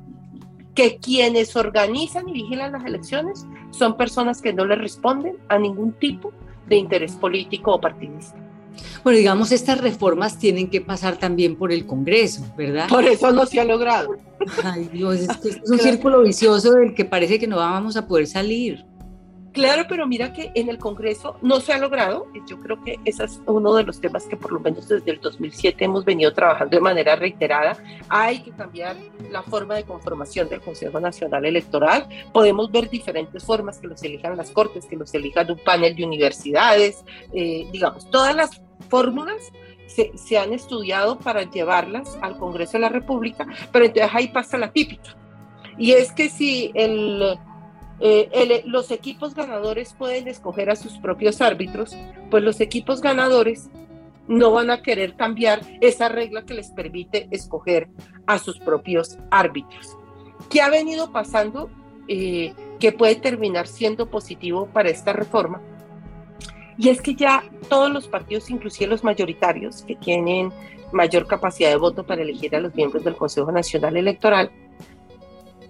que 0.74 0.98
quienes 0.98 1.54
organizan 1.54 2.28
y 2.28 2.32
vigilan 2.32 2.72
las 2.72 2.84
elecciones 2.84 3.46
son 3.70 3.96
personas 3.96 4.42
que 4.42 4.52
no 4.52 4.64
le 4.64 4.74
responden 4.74 5.36
a 5.48 5.58
ningún 5.58 5.92
tipo 5.92 6.32
de 6.66 6.76
interés 6.76 7.12
político 7.12 7.72
o 7.72 7.80
partidista. 7.80 8.36
Bueno, 9.04 9.18
digamos, 9.18 9.52
estas 9.52 9.80
reformas 9.80 10.38
tienen 10.38 10.68
que 10.68 10.80
pasar 10.80 11.16
también 11.16 11.56
por 11.56 11.70
el 11.70 11.86
Congreso, 11.86 12.44
¿verdad? 12.56 12.88
Por 12.88 13.04
eso 13.04 13.30
no 13.32 13.46
se 13.46 13.60
ha 13.60 13.64
logrado. 13.64 14.16
Ay, 14.64 14.88
Dios, 14.92 15.20
es, 15.20 15.36
que 15.36 15.48
es 15.50 15.70
un 15.70 15.78
círculo 15.78 16.22
vicioso 16.22 16.72
del 16.72 16.94
que 16.94 17.04
parece 17.04 17.38
que 17.38 17.46
no 17.46 17.56
vamos 17.56 17.96
a 17.96 18.06
poder 18.06 18.26
salir. 18.26 18.84
Claro, 19.54 19.84
pero 19.88 20.04
mira 20.04 20.32
que 20.32 20.50
en 20.56 20.68
el 20.68 20.78
Congreso 20.78 21.36
no 21.40 21.60
se 21.60 21.72
ha 21.72 21.78
logrado. 21.78 22.26
Yo 22.44 22.58
creo 22.58 22.82
que 22.82 22.98
ese 23.04 23.24
es 23.24 23.40
uno 23.46 23.72
de 23.76 23.84
los 23.84 24.00
temas 24.00 24.24
que 24.26 24.36
por 24.36 24.50
lo 24.50 24.58
menos 24.58 24.88
desde 24.88 25.12
el 25.12 25.20
2007 25.20 25.84
hemos 25.84 26.04
venido 26.04 26.34
trabajando 26.34 26.76
de 26.76 26.80
manera 26.80 27.14
reiterada. 27.14 27.78
Hay 28.08 28.40
que 28.42 28.50
cambiar 28.50 28.96
la 29.30 29.44
forma 29.44 29.76
de 29.76 29.84
conformación 29.84 30.48
del 30.48 30.60
Consejo 30.60 30.98
Nacional 30.98 31.44
Electoral. 31.44 32.08
Podemos 32.32 32.72
ver 32.72 32.90
diferentes 32.90 33.44
formas 33.44 33.78
que 33.78 33.86
los 33.86 34.02
elijan 34.02 34.36
las 34.36 34.50
Cortes, 34.50 34.86
que 34.86 34.96
los 34.96 35.14
elijan 35.14 35.48
un 35.48 35.58
panel 35.58 35.94
de 35.94 36.04
universidades, 36.04 37.04
eh, 37.32 37.68
digamos, 37.70 38.10
todas 38.10 38.34
las 38.34 38.60
fórmulas 38.88 39.52
se, 39.86 40.36
han 40.36 40.52
estudiado 40.52 41.20
para 41.20 41.48
llevarlas 41.48 42.18
al 42.22 42.36
Congreso 42.38 42.72
de 42.72 42.80
la 42.80 42.88
República, 42.88 43.46
pero 43.70 43.84
entonces 43.84 44.10
ahí 44.12 44.26
pasa 44.28 44.58
la 44.58 44.72
típica. 44.72 45.14
Y 45.78 45.92
es 45.92 46.10
que 46.10 46.28
si 46.28 46.72
el, 46.74 47.38
eh, 48.00 48.62
los 48.66 48.90
equipos 48.90 49.34
ganadores 49.34 49.94
pueden 49.94 50.28
escoger 50.28 50.70
a 50.70 50.76
sus 50.76 50.98
propios 50.98 51.40
árbitros, 51.40 51.96
pues 52.30 52.42
los 52.42 52.60
equipos 52.60 53.00
ganadores 53.00 53.70
no 54.26 54.50
van 54.50 54.70
a 54.70 54.82
querer 54.82 55.16
cambiar 55.16 55.60
esa 55.80 56.08
regla 56.08 56.44
que 56.44 56.54
les 56.54 56.70
permite 56.70 57.28
escoger 57.30 57.88
a 58.26 58.38
sus 58.38 58.58
propios 58.58 59.18
árbitros. 59.30 59.96
¿Qué 60.50 60.60
ha 60.60 60.70
venido 60.70 61.12
pasando 61.12 61.70
eh, 62.08 62.54
que 62.80 62.92
puede 62.92 63.16
terminar 63.16 63.66
siendo 63.66 64.10
positivo 64.10 64.66
para 64.66 64.90
esta 64.90 65.12
reforma? 65.12 65.60
Y 66.76 66.88
es 66.88 67.00
que 67.00 67.14
ya 67.14 67.44
todos 67.68 67.90
los 67.90 68.08
partidos, 68.08 68.50
inclusive 68.50 68.88
los 68.88 69.04
mayoritarios, 69.04 69.82
que 69.82 69.94
tienen 69.94 70.52
mayor 70.92 71.26
capacidad 71.26 71.70
de 71.70 71.76
voto 71.76 72.04
para 72.04 72.22
elegir 72.22 72.54
a 72.56 72.60
los 72.60 72.74
miembros 72.74 73.04
del 73.04 73.16
Consejo 73.16 73.52
Nacional 73.52 73.96
Electoral, 73.96 74.50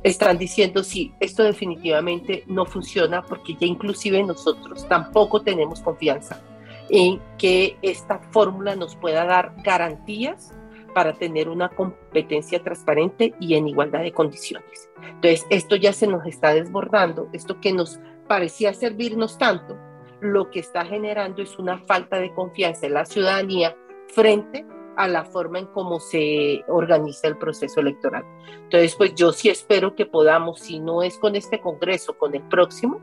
están 0.04 0.36
diciendo 0.36 0.84
sí, 0.84 1.14
esto 1.18 1.42
definitivamente 1.42 2.44
no 2.46 2.66
funciona 2.66 3.22
porque 3.22 3.54
ya 3.54 3.66
inclusive 3.66 4.22
nosotros 4.22 4.86
tampoco 4.86 5.40
tenemos 5.40 5.80
confianza 5.80 6.42
en 6.90 7.20
que 7.38 7.78
esta 7.80 8.18
fórmula 8.30 8.76
nos 8.76 8.94
pueda 8.96 9.24
dar 9.24 9.54
garantías 9.64 10.52
para 10.94 11.14
tener 11.14 11.48
una 11.48 11.70
competencia 11.70 12.62
transparente 12.62 13.34
y 13.40 13.54
en 13.54 13.66
igualdad 13.66 14.02
de 14.02 14.12
condiciones. 14.12 14.90
Entonces, 15.02 15.46
esto 15.50 15.74
ya 15.74 15.92
se 15.92 16.06
nos 16.06 16.24
está 16.26 16.54
desbordando, 16.54 17.28
esto 17.32 17.60
que 17.60 17.72
nos 17.72 17.98
parecía 18.28 18.74
servirnos 18.74 19.38
tanto, 19.38 19.76
lo 20.20 20.50
que 20.50 20.60
está 20.60 20.84
generando 20.84 21.42
es 21.42 21.58
una 21.58 21.78
falta 21.78 22.18
de 22.20 22.32
confianza 22.32 22.86
en 22.86 22.94
la 22.94 23.06
ciudadanía 23.06 23.74
frente 24.08 24.64
a 24.96 25.08
la 25.08 25.24
forma 25.24 25.58
en 25.58 25.66
cómo 25.66 26.00
se 26.00 26.64
organiza 26.68 27.28
el 27.28 27.36
proceso 27.36 27.80
electoral. 27.80 28.24
Entonces, 28.64 28.94
pues 28.96 29.14
yo 29.14 29.32
sí 29.32 29.48
espero 29.48 29.94
que 29.94 30.06
podamos, 30.06 30.60
si 30.60 30.78
no 30.78 31.02
es 31.02 31.18
con 31.18 31.36
este 31.36 31.60
Congreso, 31.60 32.16
con 32.16 32.34
el 32.34 32.42
próximo, 32.42 33.00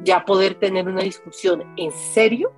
ya 0.00 0.24
poder 0.24 0.54
tener 0.54 0.88
una 0.88 1.02
discusión 1.02 1.64
en 1.76 1.92
serio 1.92 2.52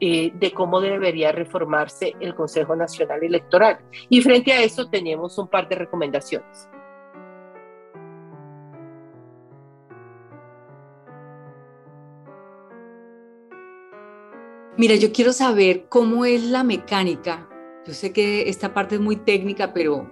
eh, 0.00 0.32
de 0.34 0.50
cómo 0.52 0.80
debería 0.80 1.30
reformarse 1.30 2.14
el 2.20 2.34
Consejo 2.34 2.74
Nacional 2.74 3.22
Electoral. 3.22 3.78
Y 4.08 4.20
frente 4.20 4.52
a 4.52 4.62
eso 4.62 4.88
tenemos 4.88 5.38
un 5.38 5.48
par 5.48 5.68
de 5.68 5.76
recomendaciones. 5.76 6.68
Mira, 14.76 14.96
yo 14.96 15.12
quiero 15.12 15.32
saber 15.32 15.84
cómo 15.88 16.24
es 16.24 16.42
la 16.42 16.64
mecánica. 16.64 17.46
Yo 17.86 17.94
sé 17.94 18.12
que 18.12 18.48
esta 18.48 18.74
parte 18.74 18.96
es 18.96 19.00
muy 19.00 19.16
técnica, 19.16 19.72
pero 19.72 20.10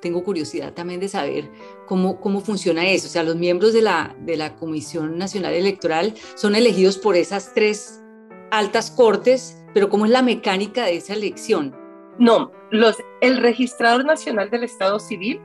tengo 0.00 0.24
curiosidad 0.24 0.72
también 0.72 1.00
de 1.00 1.08
saber 1.08 1.50
cómo, 1.86 2.20
cómo 2.20 2.40
funciona 2.40 2.88
eso. 2.88 3.06
O 3.06 3.10
sea, 3.10 3.22
los 3.22 3.36
miembros 3.36 3.72
de 3.72 3.82
la, 3.82 4.16
de 4.20 4.36
la 4.36 4.56
Comisión 4.56 5.18
Nacional 5.18 5.54
Electoral 5.54 6.14
son 6.34 6.54
elegidos 6.54 6.98
por 6.98 7.16
esas 7.16 7.52
tres 7.54 8.00
altas 8.50 8.90
cortes, 8.90 9.62
pero 9.74 9.88
¿cómo 9.88 10.06
es 10.06 10.10
la 10.10 10.22
mecánica 10.22 10.84
de 10.84 10.96
esa 10.96 11.14
elección? 11.14 11.76
No, 12.18 12.50
los, 12.70 12.96
el 13.20 13.38
registrador 13.38 14.04
nacional 14.04 14.50
del 14.50 14.64
Estado 14.64 14.98
Civil 14.98 15.40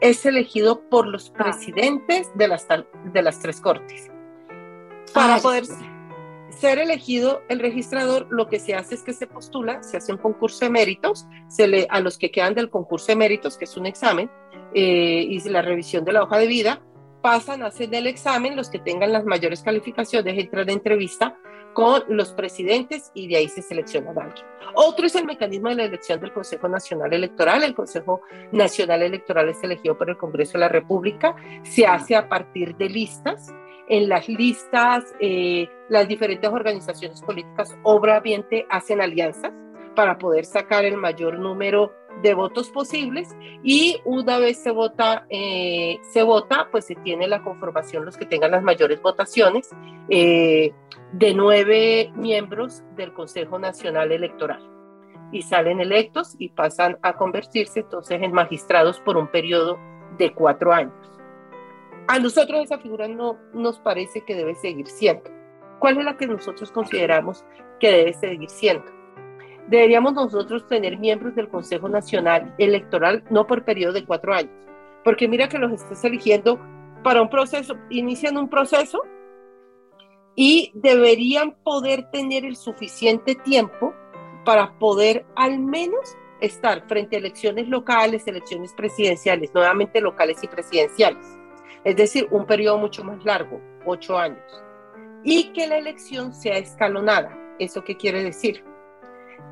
es 0.00 0.24
elegido 0.26 0.88
por 0.88 1.06
los 1.06 1.32
ah. 1.34 1.44
presidentes 1.44 2.28
de 2.34 2.48
las, 2.48 2.66
de 3.12 3.22
las 3.22 3.40
tres 3.40 3.60
cortes 3.60 4.10
para 5.12 5.36
ah, 5.36 5.40
poder 5.40 5.64
ser 6.54 6.78
elegido 6.78 7.42
el 7.48 7.60
registrador, 7.60 8.26
lo 8.30 8.48
que 8.48 8.58
se 8.58 8.74
hace 8.74 8.94
es 8.94 9.02
que 9.02 9.12
se 9.12 9.26
postula, 9.26 9.82
se 9.82 9.96
hace 9.96 10.12
un 10.12 10.18
concurso 10.18 10.64
de 10.64 10.70
méritos, 10.70 11.26
se 11.48 11.66
le, 11.66 11.86
a 11.90 12.00
los 12.00 12.18
que 12.18 12.30
quedan 12.30 12.54
del 12.54 12.70
concurso 12.70 13.08
de 13.08 13.16
méritos, 13.16 13.58
que 13.58 13.64
es 13.64 13.76
un 13.76 13.86
examen, 13.86 14.30
eh, 14.74 15.26
y 15.28 15.48
la 15.48 15.62
revisión 15.62 16.04
de 16.04 16.12
la 16.12 16.22
hoja 16.22 16.38
de 16.38 16.46
vida, 16.46 16.82
pasan, 17.22 17.62
a 17.62 17.66
hacer 17.66 17.94
el 17.94 18.06
examen, 18.06 18.56
los 18.56 18.68
que 18.68 18.78
tengan 18.78 19.12
las 19.12 19.24
mayores 19.24 19.62
calificaciones 19.62 20.38
entran 20.38 20.66
de 20.66 20.72
entrevista 20.74 21.38
con 21.74 22.02
los 22.08 22.32
presidentes 22.32 23.10
y 23.12 23.28
de 23.28 23.36
ahí 23.36 23.48
se 23.48 23.60
selecciona 23.60 24.10
a 24.10 24.24
alguien. 24.24 24.46
Otro 24.74 25.06
es 25.06 25.14
el 25.14 25.26
mecanismo 25.26 25.68
de 25.68 25.74
la 25.74 25.84
elección 25.84 26.20
del 26.20 26.32
Consejo 26.32 26.68
Nacional 26.68 27.12
Electoral. 27.12 27.62
El 27.62 27.74
Consejo 27.74 28.22
Nacional 28.52 29.02
Electoral 29.02 29.48
es 29.50 29.62
elegido 29.62 29.98
por 29.98 30.08
el 30.08 30.16
Congreso 30.16 30.54
de 30.54 30.60
la 30.60 30.68
República, 30.68 31.36
se 31.62 31.86
hace 31.86 32.16
a 32.16 32.28
partir 32.28 32.76
de 32.76 32.88
listas 32.88 33.52
en 33.88 34.08
las 34.08 34.28
listas, 34.28 35.04
eh, 35.20 35.68
las 35.88 36.08
diferentes 36.08 36.50
organizaciones 36.50 37.20
políticas 37.20 37.76
obviamente 37.82 38.66
hacen 38.70 39.02
alianzas 39.02 39.52
para 39.94 40.18
poder 40.18 40.44
sacar 40.44 40.84
el 40.84 40.96
mayor 40.96 41.38
número 41.38 41.92
de 42.22 42.34
votos 42.34 42.70
posibles 42.70 43.36
y 43.62 44.00
una 44.04 44.38
vez 44.38 44.62
se 44.62 44.70
vota, 44.70 45.26
eh, 45.28 45.98
se 46.02 46.22
vota, 46.22 46.68
pues 46.70 46.86
se 46.86 46.94
tiene 46.96 47.28
la 47.28 47.42
conformación 47.42 48.04
los 48.04 48.16
que 48.16 48.26
tengan 48.26 48.52
las 48.52 48.62
mayores 48.62 49.00
votaciones 49.02 49.70
eh, 50.08 50.72
de 51.12 51.34
nueve 51.34 52.12
miembros 52.14 52.82
del 52.96 53.12
Consejo 53.12 53.58
Nacional 53.58 54.12
Electoral 54.12 54.62
y 55.32 55.42
salen 55.42 55.80
electos 55.80 56.36
y 56.38 56.50
pasan 56.50 56.98
a 57.02 57.14
convertirse 57.14 57.80
entonces 57.80 58.22
en 58.22 58.32
magistrados 58.32 59.00
por 59.00 59.16
un 59.16 59.28
periodo 59.28 59.78
de 60.16 60.32
cuatro 60.32 60.72
años. 60.72 60.94
A 62.06 62.18
nosotros 62.18 62.60
esa 62.62 62.78
figura 62.78 63.08
no 63.08 63.38
nos 63.52 63.78
parece 63.80 64.20
que 64.24 64.34
debe 64.34 64.54
seguir 64.54 64.86
siendo. 64.86 65.30
¿Cuál 65.78 65.98
es 65.98 66.04
la 66.04 66.16
que 66.16 66.26
nosotros 66.26 66.70
consideramos 66.70 67.44
que 67.80 67.90
debe 67.90 68.12
seguir 68.12 68.50
siendo? 68.50 68.84
Deberíamos 69.68 70.12
nosotros 70.12 70.66
tener 70.66 70.98
miembros 70.98 71.34
del 71.34 71.48
Consejo 71.48 71.88
Nacional 71.88 72.54
Electoral 72.58 73.24
no 73.30 73.46
por 73.46 73.64
periodo 73.64 73.94
de 73.94 74.04
cuatro 74.04 74.34
años, 74.34 74.52
porque 75.04 75.28
mira 75.28 75.48
que 75.48 75.58
los 75.58 75.72
estás 75.72 76.04
eligiendo 76.04 76.60
para 77.02 77.22
un 77.22 77.30
proceso, 77.30 77.76
inician 77.90 78.36
un 78.36 78.48
proceso 78.48 79.02
y 80.36 80.72
deberían 80.74 81.54
poder 81.62 82.10
tener 82.10 82.44
el 82.44 82.56
suficiente 82.56 83.34
tiempo 83.34 83.94
para 84.44 84.78
poder 84.78 85.24
al 85.36 85.58
menos 85.58 86.16
estar 86.40 86.86
frente 86.88 87.16
a 87.16 87.18
elecciones 87.20 87.68
locales, 87.68 88.26
elecciones 88.26 88.72
presidenciales, 88.74 89.54
nuevamente 89.54 90.00
locales 90.00 90.42
y 90.42 90.48
presidenciales 90.48 91.38
es 91.84 91.96
decir, 91.96 92.26
un 92.30 92.46
periodo 92.46 92.78
mucho 92.78 93.04
más 93.04 93.24
largo, 93.24 93.60
ocho 93.84 94.18
años, 94.18 94.64
y 95.22 95.52
que 95.52 95.66
la 95.66 95.76
elección 95.76 96.34
sea 96.34 96.56
escalonada. 96.56 97.38
¿Eso 97.58 97.84
qué 97.84 97.96
quiere 97.96 98.24
decir? 98.24 98.64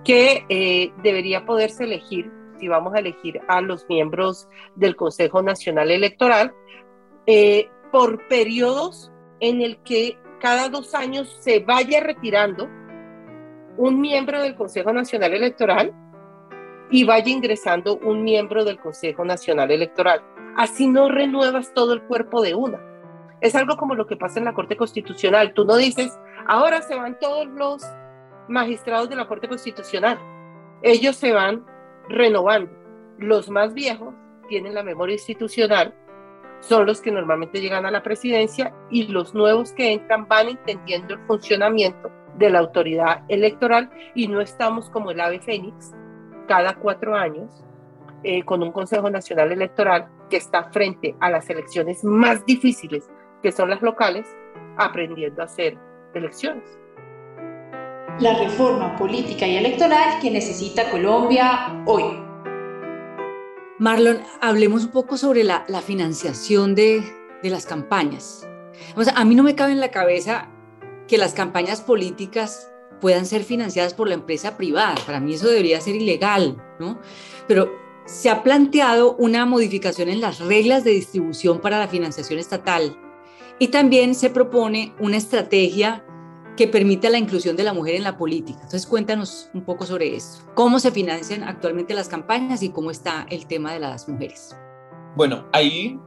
Que 0.04 0.44
eh, 0.48 0.92
debería 1.02 1.46
poderse 1.46 1.84
elegir, 1.84 2.30
si 2.58 2.68
vamos 2.68 2.94
a 2.94 2.98
elegir 2.98 3.40
a 3.48 3.60
los 3.60 3.88
miembros 3.88 4.48
del 4.74 4.96
Consejo 4.96 5.42
Nacional 5.42 5.90
Electoral, 5.90 6.52
eh, 7.26 7.68
por 7.90 8.26
periodos 8.28 9.12
en 9.40 9.60
el 9.60 9.76
que 9.82 10.18
cada 10.40 10.68
dos 10.68 10.94
años 10.94 11.36
se 11.40 11.60
vaya 11.60 12.00
retirando 12.00 12.68
un 13.76 14.00
miembro 14.00 14.42
del 14.42 14.54
Consejo 14.54 14.92
Nacional 14.92 15.34
Electoral 15.34 15.92
y 16.90 17.04
vaya 17.04 17.30
ingresando 17.30 17.96
un 17.98 18.22
miembro 18.22 18.64
del 18.64 18.78
Consejo 18.78 19.24
Nacional 19.24 19.70
Electoral. 19.70 20.22
Así 20.56 20.86
no 20.86 21.08
renuevas 21.08 21.72
todo 21.72 21.94
el 21.94 22.02
cuerpo 22.02 22.42
de 22.42 22.54
una. 22.54 22.80
Es 23.40 23.54
algo 23.54 23.76
como 23.76 23.94
lo 23.94 24.06
que 24.06 24.16
pasa 24.16 24.38
en 24.38 24.44
la 24.44 24.54
Corte 24.54 24.76
Constitucional. 24.76 25.54
Tú 25.54 25.64
no 25.64 25.76
dices, 25.76 26.16
ahora 26.46 26.82
se 26.82 26.94
van 26.94 27.18
todos 27.18 27.46
los 27.48 27.82
magistrados 28.52 29.08
de 29.08 29.16
la 29.16 29.26
Corte 29.26 29.48
Constitucional. 29.48 30.18
Ellos 30.82 31.16
se 31.16 31.32
van 31.32 31.64
renovando. 32.08 32.70
Los 33.18 33.50
más 33.50 33.74
viejos 33.74 34.14
tienen 34.48 34.74
la 34.74 34.82
memoria 34.82 35.14
institucional, 35.14 35.94
son 36.60 36.86
los 36.86 37.00
que 37.00 37.10
normalmente 37.10 37.60
llegan 37.60 37.86
a 37.86 37.90
la 37.90 38.02
presidencia 38.02 38.72
y 38.90 39.08
los 39.08 39.34
nuevos 39.34 39.72
que 39.72 39.92
entran 39.92 40.28
van 40.28 40.48
entendiendo 40.48 41.14
el 41.14 41.20
funcionamiento 41.26 42.10
de 42.36 42.50
la 42.50 42.60
autoridad 42.60 43.24
electoral 43.28 43.90
y 44.14 44.28
no 44.28 44.40
estamos 44.40 44.88
como 44.88 45.10
el 45.10 45.20
ave 45.20 45.40
fénix 45.40 45.92
cada 46.46 46.74
cuatro 46.74 47.16
años 47.16 47.64
eh, 48.22 48.44
con 48.44 48.62
un 48.62 48.70
Consejo 48.70 49.10
Nacional 49.10 49.50
Electoral 49.50 50.08
que 50.30 50.36
está 50.36 50.64
frente 50.70 51.16
a 51.18 51.30
las 51.30 51.50
elecciones 51.50 52.04
más 52.04 52.46
difíciles, 52.46 53.10
que 53.42 53.50
son 53.50 53.68
las 53.68 53.82
locales, 53.82 54.26
aprendiendo 54.76 55.42
a 55.42 55.46
hacer 55.46 55.76
elecciones. 56.14 56.81
La 58.20 58.38
reforma 58.38 58.94
política 58.96 59.46
y 59.46 59.56
electoral 59.56 60.20
que 60.20 60.30
necesita 60.30 60.90
Colombia 60.90 61.82
hoy. 61.86 62.04
Marlon, 63.78 64.20
hablemos 64.40 64.84
un 64.84 64.90
poco 64.90 65.16
sobre 65.16 65.42
la, 65.44 65.64
financiación 65.84 66.74
de, 66.74 67.02
las 67.42 67.64
campañas. 67.66 68.46
A 69.14 69.24
mí 69.24 69.34
no 69.34 69.42
me 69.42 69.54
cabe 69.54 69.72
en 69.72 69.80
la 69.80 69.90
cabeza 69.90 70.50
que 71.08 71.18
las 71.18 71.32
campañas 71.32 71.80
políticas 71.80 72.70
puedan 73.00 73.26
ser 73.26 73.44
financiadas 73.44 73.94
por 73.94 74.08
la 74.08 74.14
empresa 74.14 74.56
privada. 74.56 74.94
Para 75.06 75.18
mí 75.18 75.34
eso 75.34 75.48
debería 75.48 75.80
ser 75.80 75.96
ilegal, 75.96 76.62
¿no? 76.78 77.00
Pero 77.48 77.72
se 78.04 78.30
ha 78.30 78.42
planteado 78.42 79.16
una 79.16 79.46
modificación 79.46 80.08
en 80.10 80.20
las 80.20 80.38
reglas 80.38 80.84
de 80.84 80.90
distribución 80.90 81.60
para 81.60 81.78
la 81.78 81.88
financiación 81.88 82.38
estatal 82.38 82.96
y 83.58 83.68
también 83.68 84.14
se 84.14 84.30
propone 84.30 84.94
una 85.00 85.16
estrategia 85.16 86.04
que 86.56 86.68
permita 86.68 87.08
la 87.10 87.18
inclusión 87.18 87.56
de 87.56 87.64
la 87.64 87.72
mujer 87.72 87.94
en 87.94 88.02
la 88.02 88.16
política. 88.16 88.58
Entonces 88.62 88.86
cuéntanos 88.86 89.48
un 89.54 89.64
poco 89.64 89.86
sobre 89.86 90.14
eso. 90.14 90.42
¿Cómo 90.54 90.78
se 90.78 90.90
financian 90.90 91.42
actualmente 91.44 91.94
las 91.94 92.08
campañas 92.08 92.62
y 92.62 92.70
cómo 92.70 92.90
está 92.90 93.26
el 93.30 93.46
tema 93.46 93.72
de 93.72 93.80
las 93.80 94.08
mujeres? 94.08 94.56
Bueno, 95.16 95.46
ahí 95.52 95.98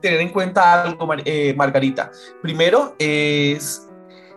tener 0.00 0.20
en 0.20 0.30
cuenta 0.30 0.84
algo, 0.84 1.08
eh, 1.24 1.54
Margarita. 1.54 2.10
Primero 2.40 2.94
es 2.98 3.88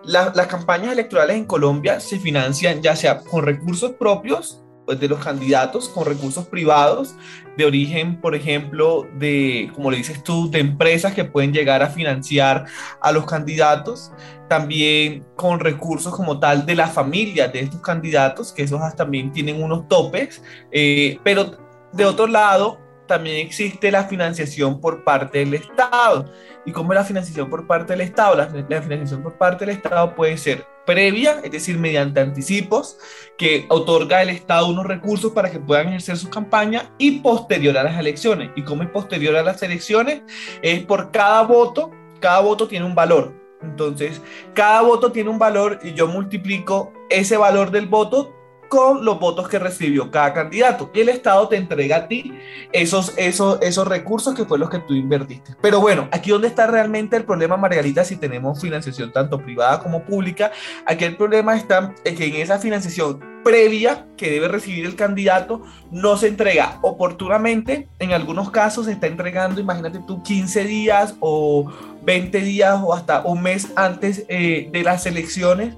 las 0.04 0.48
campañas 0.48 0.94
electorales 0.94 1.38
en 1.38 1.46
Colombia 1.46 2.00
se 2.00 2.18
financian 2.18 2.82
ya 2.82 2.96
sea 2.96 3.20
con 3.20 3.46
recursos 3.46 3.92
propios 3.92 4.64
de 5.00 5.08
los 5.08 5.20
candidatos, 5.20 5.90
con 5.90 6.06
recursos 6.06 6.48
privados 6.48 7.16
de 7.58 7.66
origen, 7.66 8.20
por 8.20 8.36
ejemplo, 8.36 9.08
de, 9.18 9.70
como 9.74 9.92
le 9.92 9.98
dices 9.98 10.24
tú, 10.24 10.50
de 10.50 10.60
empresas 10.60 11.14
que 11.14 11.26
pueden 11.26 11.54
llegar 11.54 11.84
a 11.84 11.90
financiar 11.90 12.66
a 13.02 13.12
los 13.12 13.26
candidatos, 13.26 14.12
también 14.48 15.26
con 15.36 15.60
recursos 15.60 16.16
como 16.16 16.40
tal 16.40 16.66
de 16.66 16.76
la 16.76 16.88
familia 16.88 17.48
de 17.48 17.62
estos 17.62 17.82
candidatos, 17.82 18.52
que 18.52 18.64
esos 18.64 18.80
también 18.96 19.32
tienen 19.32 19.62
unos 19.62 19.88
topes, 19.88 20.42
eh, 20.72 21.20
pero 21.24 21.58
de 21.94 22.06
otro 22.06 22.28
lado, 22.28 22.80
también 23.12 23.46
existe 23.46 23.92
la 23.92 24.06
financiación 24.06 24.80
por 24.80 25.04
parte 25.04 25.40
del 25.40 25.54
Estado. 25.54 26.32
¿Y 26.66 26.72
cómo 26.72 26.94
es 26.94 27.00
la 27.00 27.04
financiación 27.04 27.50
por 27.50 27.68
parte 27.68 27.92
del 27.92 28.00
Estado? 28.00 28.38
La, 28.38 28.48
financiación 28.82 29.22
por 29.22 29.38
parte 29.38 29.66
del 29.66 29.76
Estado 29.76 30.16
puede 30.16 30.38
ser 30.38 30.66
previa, 30.86 31.42
es 31.44 31.52
decir, 31.52 31.78
mediante 31.78 32.22
anticipos, 32.22 32.98
que 33.38 33.66
otorga 33.68 34.22
el 34.22 34.30
Estado 34.30 34.68
unos 34.68 34.86
recursos 34.86 35.34
para 35.34 35.52
que 35.52 35.60
puedan 35.60 35.90
ejercer 35.90 36.16
su 36.16 36.30
campaña 36.30 36.94
y 36.98 37.20
posterior 37.20 37.78
a 37.78 37.84
las 37.84 38.00
elecciones. 38.00 38.52
¿Y 38.56 38.64
cómo 38.64 38.84
es 38.84 38.90
posterior 38.90 39.36
a 39.36 39.44
las 39.44 39.62
elecciones? 39.62 40.22
Es 40.62 40.86
por 40.86 41.12
cada 41.12 41.42
voto, 41.44 41.92
cada 42.22 42.40
voto 42.40 42.66
tiene 42.66 42.86
un 42.86 42.96
valor. 42.96 43.34
Entonces, 43.62 44.22
cada 44.54 44.84
voto 44.84 45.12
tiene 45.12 45.30
un 45.30 45.38
valor 45.38 45.80
y 45.84 45.94
yo 45.96 46.08
multiplico 46.08 46.94
ese 47.10 47.36
valor 47.36 47.72
del 47.72 47.88
voto 47.88 48.34
con 48.72 49.04
los 49.04 49.20
votos 49.20 49.50
que 49.50 49.60
recibió 49.60 50.10
cada 50.10 50.34
candidato. 50.34 50.90
Y 50.94 51.02
el 51.02 51.10
Estado 51.10 51.46
te 51.50 51.58
entrega 51.58 51.98
a 51.98 52.08
ti 52.08 52.32
esos, 52.72 53.14
esos, 53.18 53.62
esos 53.62 53.86
recursos 53.86 54.34
que 54.34 54.46
fue 54.46 54.58
los 54.58 54.70
que 54.70 54.80
tú 54.80 54.94
invertiste. 54.94 55.58
Pero 55.62 55.82
bueno, 55.82 56.08
aquí 56.10 56.32
donde 56.32 56.48
está 56.48 56.68
realmente 56.68 57.18
el 57.18 57.26
problema, 57.26 57.58
Margarita, 57.58 58.06
si 58.06 58.16
tenemos 58.16 58.62
financiación 58.62 59.12
tanto 59.12 59.40
privada 59.40 59.84
como 59.84 60.06
pública, 60.06 60.54
aquí 60.86 61.04
el 61.04 61.18
problema 61.18 61.58
está 61.58 61.94
en 62.06 62.16
que 62.16 62.26
en 62.28 62.36
esa 62.36 62.60
financiación 62.60 63.20
previa 63.44 64.08
que 64.16 64.32
debe 64.32 64.48
recibir 64.48 64.86
el 64.86 64.96
candidato 64.96 65.64
no 65.92 66.16
se 66.16 66.30
entrega 66.30 66.80
oportunamente. 66.82 67.90
En 68.00 68.14
algunos 68.14 68.52
casos 68.52 68.86
se 68.86 68.94
está 68.94 69.08
entregando, 69.08 69.60
imagínate 69.60 70.00
tú, 70.08 70.24
15 70.24 70.64
días 70.64 71.16
o 71.20 71.70
20 72.04 72.40
días 72.40 72.80
o 72.82 72.94
hasta 72.94 73.22
un 73.26 73.42
mes 73.42 73.68
antes 73.76 74.24
eh, 74.30 74.70
de 74.72 74.84
las 74.84 75.06
elecciones 75.06 75.76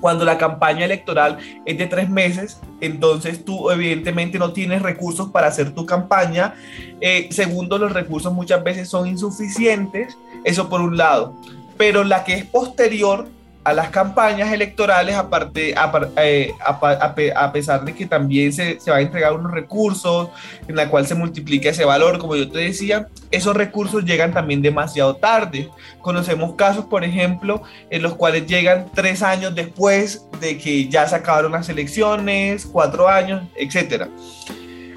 cuando 0.00 0.24
la 0.24 0.38
campaña 0.38 0.84
electoral 0.84 1.38
es 1.64 1.78
de 1.78 1.86
tres 1.86 2.08
meses, 2.08 2.60
entonces 2.80 3.44
tú 3.44 3.70
evidentemente 3.70 4.38
no 4.38 4.52
tienes 4.52 4.82
recursos 4.82 5.30
para 5.30 5.48
hacer 5.48 5.74
tu 5.74 5.86
campaña. 5.86 6.54
Eh, 7.00 7.28
segundo, 7.30 7.78
los 7.78 7.92
recursos 7.92 8.32
muchas 8.32 8.62
veces 8.62 8.88
son 8.88 9.06
insuficientes, 9.06 10.16
eso 10.44 10.68
por 10.68 10.80
un 10.80 10.96
lado. 10.96 11.34
Pero 11.76 12.04
la 12.04 12.24
que 12.24 12.34
es 12.34 12.44
posterior 12.44 13.28
a 13.66 13.72
las 13.72 13.90
campañas 13.90 14.52
electorales, 14.52 15.16
aparte, 15.16 15.74
eh, 16.22 16.54
a, 16.64 17.52
pesar 17.52 17.84
de 17.84 17.94
que 17.96 18.06
también 18.06 18.52
se, 18.52 18.78
se 18.78 18.92
va 18.92 18.98
a 18.98 19.00
entregar 19.00 19.32
unos 19.32 19.50
recursos 19.50 20.28
en 20.68 20.76
la 20.76 20.88
cual 20.88 21.04
se 21.04 21.16
multiplica 21.16 21.70
ese 21.70 21.84
valor, 21.84 22.20
como 22.20 22.36
yo 22.36 22.48
te 22.48 22.60
decía, 22.60 23.08
esos 23.32 23.56
recursos 23.56 24.04
llegan 24.04 24.32
también 24.32 24.62
demasiado 24.62 25.16
tarde. 25.16 25.68
Conocemos 26.00 26.54
casos, 26.54 26.84
por 26.84 27.02
ejemplo, 27.02 27.60
en 27.90 28.02
los 28.02 28.14
cuales 28.14 28.46
llegan 28.46 28.86
tres 28.94 29.20
años 29.24 29.52
después 29.52 30.24
de 30.40 30.58
que 30.58 30.88
ya 30.88 31.08
se 31.08 31.16
acabaron 31.16 31.50
las 31.50 31.68
elecciones, 31.68 32.66
cuatro 32.66 33.08
años, 33.08 33.48
etc. 33.56 34.04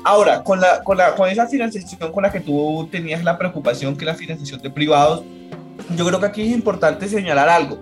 Ahora, 0.05 0.43
con, 0.43 0.61
la, 0.61 0.83
con, 0.83 0.95
la, 0.95 1.15
con 1.15 1.27
esa 1.27 1.47
financiación 1.47 2.11
con 2.11 2.21
la 2.21 2.31
que 2.31 2.39
tú 2.39 2.87
tenías 2.91 3.23
la 3.23 3.35
preocupación 3.35 3.97
que 3.97 4.05
la 4.05 4.13
financiación 4.13 4.61
de 4.61 4.69
privados, 4.69 5.23
yo 5.95 6.05
creo 6.05 6.19
que 6.19 6.27
aquí 6.27 6.43
es 6.43 6.51
importante 6.51 7.07
señalar 7.07 7.49
algo 7.49 7.79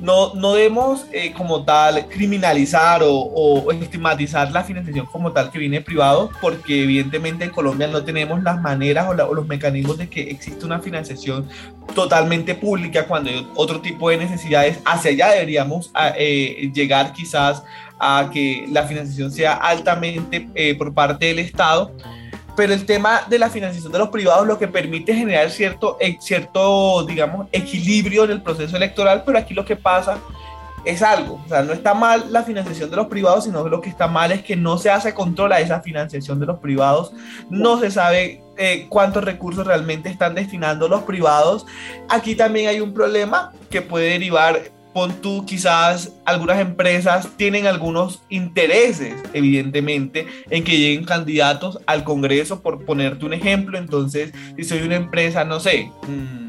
no, 0.00 0.34
no 0.34 0.54
debemos 0.54 1.06
eh, 1.12 1.32
como 1.32 1.64
tal 1.64 2.06
criminalizar 2.08 3.00
o, 3.04 3.70
estigmatizar 3.72 4.50
la 4.52 4.64
financiación 4.64 5.06
como 5.06 5.32
tal 5.32 5.50
que 5.50 5.58
viene 5.58 5.80
privado, 5.80 6.30
porque 6.40 6.84
evidentemente 6.84 7.44
en 7.44 7.50
Colombia 7.50 7.88
no 7.88 8.04
tenemos 8.04 8.42
las 8.42 8.60
maneras 8.60 9.06
o, 9.08 9.34
los 9.34 9.46
mecanismos 9.46 9.98
de 9.98 10.08
que 10.08 10.30
existe 10.30 10.64
una 10.64 10.80
financiación 10.80 11.48
totalmente 11.94 12.54
pública 12.54 13.06
cuando 13.06 13.30
hay 13.30 13.46
otro 13.54 13.80
tipo 13.80 14.10
de 14.10 14.18
necesidades. 14.18 14.78
Hacia 14.84 15.10
allá 15.10 15.30
deberíamos 15.30 15.90
eh, 16.16 16.70
llegar 16.72 17.12
quizás 17.12 17.62
a 17.98 18.30
que 18.32 18.66
la 18.70 18.84
financiación 18.84 19.32
sea 19.32 19.54
altamente 19.54 20.48
eh, 20.54 20.74
por 20.76 20.94
parte 20.94 21.26
del 21.26 21.40
Estado 21.40 21.92
pero 22.58 22.74
el 22.74 22.84
tema 22.86 23.22
de 23.28 23.38
la 23.38 23.50
financiación 23.50 23.92
de 23.92 24.00
los 24.00 24.08
privados 24.08 24.44
lo 24.44 24.58
que 24.58 24.66
permite 24.66 25.14
generar 25.14 25.48
cierto, 25.48 25.96
eh, 26.00 26.16
cierto, 26.20 27.04
digamos, 27.04 27.46
equilibrio 27.52 28.24
en 28.24 28.32
el 28.32 28.42
proceso 28.42 28.76
electoral, 28.76 29.22
pero 29.24 29.38
aquí 29.38 29.54
lo 29.54 29.64
que 29.64 29.76
pasa 29.76 30.18
es 30.84 31.00
algo, 31.00 31.40
o 31.44 31.48
sea, 31.48 31.62
no 31.62 31.72
está 31.72 31.94
mal 31.94 32.32
la 32.32 32.42
financiación 32.42 32.90
de 32.90 32.96
los 32.96 33.06
privados, 33.06 33.44
sino 33.44 33.62
que 33.62 33.70
lo 33.70 33.80
que 33.80 33.88
está 33.88 34.08
mal 34.08 34.32
es 34.32 34.42
que 34.42 34.56
no 34.56 34.76
se 34.76 34.90
hace 34.90 35.14
control 35.14 35.52
a 35.52 35.60
esa 35.60 35.82
financiación 35.82 36.40
de 36.40 36.46
los 36.46 36.58
privados, 36.58 37.12
no 37.48 37.78
se 37.78 37.92
sabe 37.92 38.42
eh, 38.56 38.86
cuántos 38.88 39.22
recursos 39.22 39.64
realmente 39.64 40.08
están 40.08 40.34
destinando 40.34 40.88
los 40.88 41.04
privados. 41.04 41.64
Aquí 42.08 42.34
también 42.34 42.70
hay 42.70 42.80
un 42.80 42.92
problema 42.92 43.52
que 43.70 43.82
puede 43.82 44.10
derivar 44.10 44.72
tú 45.06 45.46
quizás 45.46 46.12
algunas 46.24 46.58
empresas 46.58 47.28
tienen 47.36 47.66
algunos 47.66 48.22
intereses, 48.28 49.14
evidentemente, 49.32 50.26
en 50.50 50.64
que 50.64 50.78
lleguen 50.78 51.04
candidatos 51.04 51.78
al 51.86 52.04
Congreso, 52.04 52.60
por 52.60 52.84
ponerte 52.84 53.24
un 53.24 53.34
ejemplo. 53.34 53.78
Entonces, 53.78 54.32
si 54.56 54.64
soy 54.64 54.82
una 54.82 54.96
empresa, 54.96 55.44
no 55.44 55.60
sé, 55.60 55.90
mm, 56.08 56.48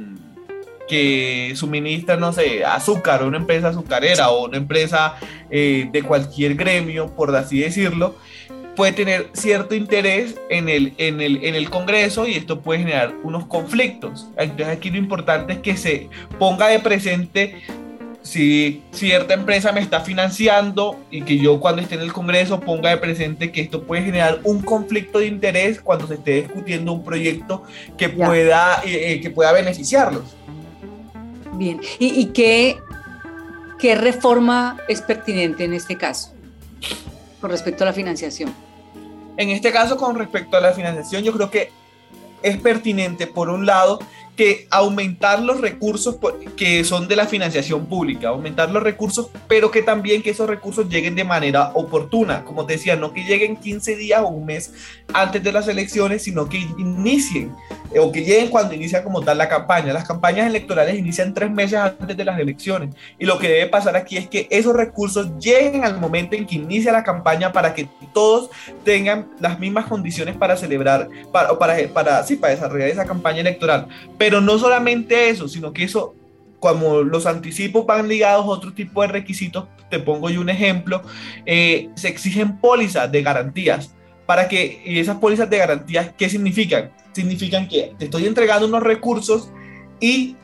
que 0.88 1.54
suministra, 1.56 2.18
no 2.18 2.34
sé, 2.34 2.66
azúcar, 2.66 3.24
una 3.24 3.38
empresa 3.38 3.70
azucarera 3.70 4.30
o 4.30 4.48
una 4.48 4.58
empresa 4.58 5.16
eh, 5.52 5.88
de 5.92 6.02
cualquier 6.02 6.56
gremio, 6.56 7.16
por 7.16 7.34
así 7.36 7.60
decirlo, 7.60 8.16
puede 8.76 8.94
tener 8.94 9.30
cierto 9.34 9.76
interés 9.76 10.36
en 10.50 10.70
el, 10.70 10.94
en, 10.98 11.22
el, 11.22 11.44
en 11.44 11.54
el 11.54 11.70
Congreso 11.70 12.26
y 12.26 12.36
esto 12.36 12.62
puede 12.62 12.80
generar 12.80 13.14
unos 13.24 13.46
conflictos. 13.46 14.30
Entonces 14.38 14.70
aquí 14.70 14.90
lo 14.90 14.98
importante 14.98 15.54
es 15.54 15.60
que 15.60 15.78
se 15.78 16.10
ponga 16.40 16.68
de 16.68 16.80
presente 16.80 17.62
si 18.22 18.84
cierta 18.92 19.34
empresa 19.34 19.72
me 19.72 19.80
está 19.80 20.02
financiando 20.02 21.00
y 21.10 21.22
que 21.22 21.38
yo 21.38 21.60
cuando 21.60 21.82
esté 21.82 21.96
en 21.96 22.02
el 22.02 22.14
Congreso 22.14 22.60
ponga 22.60 22.90
de 22.90 22.98
presente 22.98 23.52
que 23.52 23.62
esto 23.62 23.84
puede 23.84 24.04
generar 24.04 24.40
un 24.44 24.62
conflicto 24.62 25.20
de 25.20 25.28
interés 25.28 25.80
cuando 25.82 26.08
se 26.08 26.16
esté 26.16 26.42
discutiendo 26.42 26.92
un 26.92 27.04
proyecto 27.04 27.64
que, 27.98 28.10
pueda, 28.10 28.82
eh, 28.86 29.14
eh, 29.14 29.22
que 29.22 29.30
pueda 29.30 29.52
beneficiarlos. 29.52 30.36
Bien, 31.54 31.80
¿y, 31.98 32.26
qué, 32.28 32.78
qué 33.80 33.96
reforma 33.96 34.78
es 34.88 35.02
pertinente 35.02 35.64
en 35.64 35.74
este 35.74 35.98
caso 35.98 36.34
con 37.42 37.50
respecto 37.50 37.84
a 37.84 37.88
la 37.88 37.94
financiación? 37.94 38.54
En 39.38 39.50
este 39.50 39.72
caso, 39.72 39.96
con 39.96 40.18
respecto 40.18 40.58
a 40.58 40.62
la 40.62 40.74
financiación, 40.74 41.24
yo 41.24 41.32
creo 41.32 41.50
que 41.50 41.72
es 42.42 42.58
pertinente, 42.58 43.28
por 43.28 43.50
un 43.50 43.66
lado, 43.66 44.00
que 44.40 44.68
aumentar 44.70 45.42
los 45.42 45.60
recursos 45.60 46.16
que 46.56 46.86
son 46.86 47.10
de 47.10 47.18
la 47.18 47.26
financiación 47.26 47.88
pública, 47.88 48.30
aumentar 48.30 48.72
los 48.72 48.82
recursos, 48.82 49.28
pero 49.50 49.70
que 49.70 49.82
también 49.82 50.22
que 50.22 50.30
esos 50.30 50.48
recursos 50.48 50.88
lleguen 50.88 51.14
de 51.14 51.26
manera 51.26 51.72
oportuna, 51.74 52.46
como 52.46 52.66
te 52.66 52.72
decía, 52.72 52.96
no 52.96 53.12
que 53.12 53.26
lleguen 53.26 53.58
15 53.58 53.98
días 53.98 54.22
o 54.22 54.30
un 54.30 54.46
mes 54.46 54.72
antes 55.14 55.44
de 55.44 55.52
las 55.52 55.68
elecciones, 55.68 56.24
sino 56.24 56.48
que 56.48 56.58
inicien 56.78 57.52
eh, 57.92 58.00
o 58.00 58.14
que 58.14 58.24
lleguen 58.24 58.48
cuando 58.50 58.74
inicia 58.74 59.04
como 59.04 59.22
tal 59.22 59.38
la 59.40 59.50
campaña. 59.50 59.92
Las 59.92 60.08
campañas 60.08 60.48
electorales 60.48 60.98
inician 60.98 61.34
tres 61.34 61.52
meses 61.52 61.78
antes 61.78 62.16
de 62.16 62.24
las 62.24 62.40
elecciones 62.40 62.96
y 63.18 63.26
lo 63.26 63.40
que 63.40 63.50
debe 63.50 63.68
pasar 63.68 63.98
aquí 63.98 64.16
es 64.16 64.30
que 64.30 64.48
esos 64.52 64.74
recursos 64.74 65.38
lleguen 65.38 65.84
al 65.84 66.00
momento 66.00 66.38
en 66.38 66.46
que 66.46 66.56
inicia 66.56 66.94
la 66.94 67.04
campaña 67.04 67.52
para 67.52 67.74
que 67.74 67.90
todos 68.14 68.50
tengan 68.86 69.28
las 69.42 69.60
mismas 69.60 69.88
condiciones 69.88 70.38
para 70.38 70.56
celebrar, 70.56 71.10
para, 71.34 71.60
para, 71.60 71.76
para, 71.94 72.24
sí, 72.24 72.38
para 72.38 72.54
desarrollar 72.54 72.88
esa 72.88 73.06
campaña 73.06 73.42
electoral. 73.42 73.88
Pero 74.18 74.29
no 74.42 74.58
solamente 74.60 75.30
eso, 75.30 75.48
sino 75.48 75.74
que 75.74 75.84
eso, 75.84 76.16
como 76.60 77.02
los 77.02 77.26
anticipos 77.26 77.86
van 77.86 78.08
ligados 78.08 78.46
a 78.46 78.50
otro 78.50 78.74
tipo 78.74 79.02
de 79.02 79.08
requisitos, 79.08 79.66
te 79.90 80.00
pongo 80.00 80.30
yo 80.30 80.42
un 80.42 80.50
ejemplo, 80.50 81.02
eh, 81.46 81.90
se 81.96 82.08
exigen 82.08 82.58
pólizas 82.58 83.12
de 83.12 83.22
garantías. 83.22 83.94
Para 84.26 84.48
que, 84.48 84.84
esas 84.86 85.18
pólizas 85.18 85.50
de 85.50 85.58
garantías, 85.58 86.12
¿qué 86.16 86.30
significan? 86.30 86.92
Significan 87.14 87.68
que 87.68 87.96
te 87.98 88.06
estoy 88.06 88.28
entregando 88.28 88.68
unos 88.68 88.84
recursos 88.84 89.52
y 90.00 90.36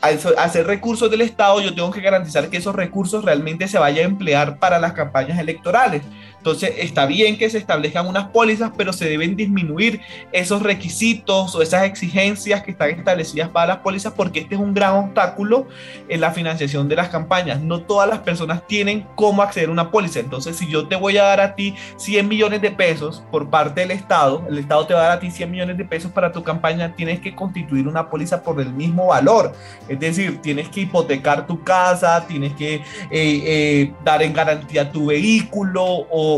al 0.00 0.18
hacer 0.38 0.66
recursos 0.66 1.10
del 1.10 1.20
Estado, 1.20 1.60
yo 1.60 1.74
tengo 1.74 1.90
que 1.90 2.00
garantizar 2.00 2.48
que 2.50 2.56
esos 2.56 2.74
recursos 2.74 3.24
realmente 3.24 3.68
se 3.68 3.78
vayan 3.78 4.04
a 4.04 4.08
emplear 4.08 4.58
para 4.58 4.78
las 4.78 4.92
campañas 4.92 5.38
electorales. 5.38 6.02
Entonces 6.42 6.74
está 6.78 7.06
bien 7.06 7.38
que 7.38 7.48
se 7.48 7.58
establezcan 7.58 8.08
unas 8.08 8.30
pólizas, 8.30 8.72
pero 8.76 8.92
se 8.92 9.08
deben 9.08 9.36
disminuir 9.36 10.00
esos 10.32 10.60
requisitos 10.60 11.54
o 11.54 11.62
esas 11.62 11.84
exigencias 11.84 12.64
que 12.64 12.72
están 12.72 12.90
establecidas 12.90 13.48
para 13.50 13.74
las 13.74 13.76
pólizas 13.76 14.12
porque 14.14 14.40
este 14.40 14.56
es 14.56 14.60
un 14.60 14.74
gran 14.74 14.96
obstáculo 14.96 15.68
en 16.08 16.20
la 16.20 16.32
financiación 16.32 16.88
de 16.88 16.96
las 16.96 17.10
campañas. 17.10 17.60
No 17.60 17.82
todas 17.82 18.08
las 18.08 18.18
personas 18.18 18.66
tienen 18.66 19.06
cómo 19.14 19.40
acceder 19.40 19.68
a 19.68 19.72
una 19.72 19.92
póliza. 19.92 20.18
Entonces 20.18 20.56
si 20.56 20.68
yo 20.68 20.88
te 20.88 20.96
voy 20.96 21.16
a 21.16 21.22
dar 21.22 21.40
a 21.40 21.54
ti 21.54 21.76
100 21.96 22.26
millones 22.26 22.60
de 22.60 22.72
pesos 22.72 23.22
por 23.30 23.48
parte 23.48 23.82
del 23.82 23.92
Estado, 23.92 24.44
el 24.48 24.58
Estado 24.58 24.84
te 24.88 24.94
va 24.94 25.00
a 25.00 25.04
dar 25.04 25.18
a 25.18 25.20
ti 25.20 25.30
100 25.30 25.48
millones 25.48 25.78
de 25.78 25.84
pesos 25.84 26.10
para 26.10 26.32
tu 26.32 26.42
campaña, 26.42 26.96
tienes 26.96 27.20
que 27.20 27.36
constituir 27.36 27.86
una 27.86 28.10
póliza 28.10 28.42
por 28.42 28.60
el 28.60 28.72
mismo 28.72 29.06
valor. 29.06 29.52
Es 29.88 30.00
decir, 30.00 30.42
tienes 30.42 30.68
que 30.70 30.80
hipotecar 30.80 31.46
tu 31.46 31.62
casa, 31.62 32.26
tienes 32.26 32.52
que 32.54 32.74
eh, 32.74 32.82
eh, 33.12 33.92
dar 34.04 34.24
en 34.24 34.32
garantía 34.32 34.90
tu 34.90 35.06
vehículo 35.06 35.84
o 35.84 36.31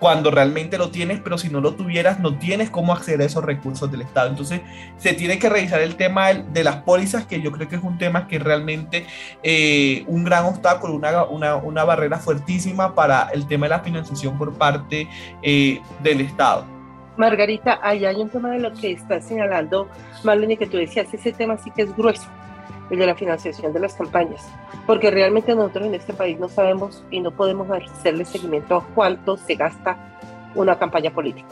cuando 0.00 0.30
realmente 0.30 0.78
lo 0.78 0.90
tienes, 0.90 1.20
pero 1.20 1.36
si 1.36 1.50
no 1.50 1.60
lo 1.60 1.74
tuvieras, 1.74 2.18
no 2.18 2.38
tienes 2.38 2.70
cómo 2.70 2.94
acceder 2.94 3.20
a 3.20 3.24
esos 3.26 3.44
recursos 3.44 3.92
del 3.92 4.00
Estado. 4.00 4.30
Entonces, 4.30 4.62
se 4.96 5.12
tiene 5.12 5.38
que 5.38 5.50
revisar 5.50 5.82
el 5.82 5.94
tema 5.96 6.32
de 6.32 6.64
las 6.64 6.76
pólizas, 6.76 7.26
que 7.26 7.42
yo 7.42 7.52
creo 7.52 7.68
que 7.68 7.76
es 7.76 7.82
un 7.82 7.98
tema 7.98 8.26
que 8.26 8.36
es 8.36 8.42
realmente 8.42 9.06
eh, 9.42 10.04
un 10.06 10.24
gran 10.24 10.46
obstáculo, 10.46 10.94
una, 10.94 11.84
barrera 11.84 12.18
fuertísima 12.18 12.94
para 12.94 13.28
el 13.34 13.46
tema 13.46 13.66
de 13.66 13.70
la 13.70 13.80
financiación 13.80 14.38
por 14.38 14.54
parte 14.54 15.06
eh, 15.42 15.80
del 16.02 16.22
Estado. 16.22 16.64
Margarita, 17.18 17.78
ahí 17.82 18.06
hay 18.06 18.16
un 18.16 18.30
tema 18.30 18.52
de 18.52 18.60
lo 18.60 18.72
que 18.72 18.92
está 18.92 19.20
señalando 19.20 19.88
Marlene, 20.24 20.56
que 20.56 20.66
tú 20.66 20.78
decías, 20.78 21.12
ese 21.12 21.32
tema 21.32 21.58
sí 21.58 21.70
que 21.70 21.82
es 21.82 21.94
grueso 21.94 22.26
el 22.90 22.98
de 22.98 23.06
la 23.06 23.14
financiación 23.14 23.72
de 23.72 23.80
las 23.80 23.94
campañas, 23.94 24.48
porque 24.86 25.10
realmente 25.10 25.54
nosotros 25.54 25.86
en 25.86 25.94
este 25.94 26.12
país 26.12 26.38
no 26.38 26.48
sabemos 26.48 27.04
y 27.10 27.20
no 27.20 27.30
podemos 27.30 27.68
hacerle 27.70 28.24
seguimiento 28.24 28.76
a 28.76 28.84
cuánto 28.94 29.36
se 29.36 29.54
gasta 29.54 29.96
una 30.54 30.78
campaña 30.78 31.10
política. 31.10 31.48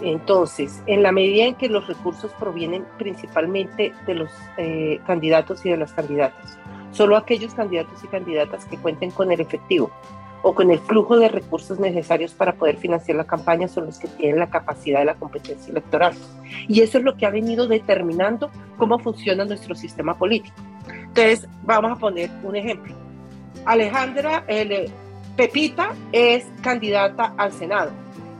Entonces, 0.00 0.82
en 0.86 1.02
la 1.02 1.10
medida 1.10 1.44
en 1.46 1.54
que 1.56 1.68
los 1.68 1.88
recursos 1.88 2.30
provienen 2.38 2.84
principalmente 2.98 3.92
de 4.06 4.14
los 4.14 4.30
eh, 4.56 5.00
candidatos 5.06 5.64
y 5.66 5.70
de 5.70 5.76
las 5.76 5.92
candidatas, 5.92 6.56
solo 6.92 7.16
aquellos 7.16 7.54
candidatos 7.54 8.04
y 8.04 8.06
candidatas 8.06 8.64
que 8.66 8.76
cuenten 8.76 9.10
con 9.10 9.32
el 9.32 9.40
efectivo 9.40 9.90
o 10.42 10.54
con 10.54 10.70
el 10.70 10.78
flujo 10.78 11.18
de 11.18 11.28
recursos 11.28 11.78
necesarios 11.78 12.32
para 12.32 12.54
poder 12.54 12.76
financiar 12.76 13.16
la 13.16 13.24
campaña 13.24 13.68
son 13.68 13.86
los 13.86 13.98
que 13.98 14.08
tienen 14.08 14.38
la 14.38 14.50
capacidad 14.50 15.00
de 15.00 15.06
la 15.06 15.14
competencia 15.14 15.70
electoral. 15.70 16.14
Y 16.68 16.80
eso 16.80 16.98
es 16.98 17.04
lo 17.04 17.16
que 17.16 17.26
ha 17.26 17.30
venido 17.30 17.66
determinando 17.66 18.50
cómo 18.76 18.98
funciona 18.98 19.44
nuestro 19.44 19.74
sistema 19.74 20.16
político. 20.16 20.56
Entonces, 20.88 21.48
vamos 21.62 21.92
a 21.92 21.96
poner 21.96 22.30
un 22.42 22.56
ejemplo. 22.56 22.94
Alejandra 23.64 24.44
el, 24.46 24.90
Pepita 25.36 25.94
es 26.12 26.46
candidata 26.62 27.34
al 27.36 27.52
Senado, 27.52 27.92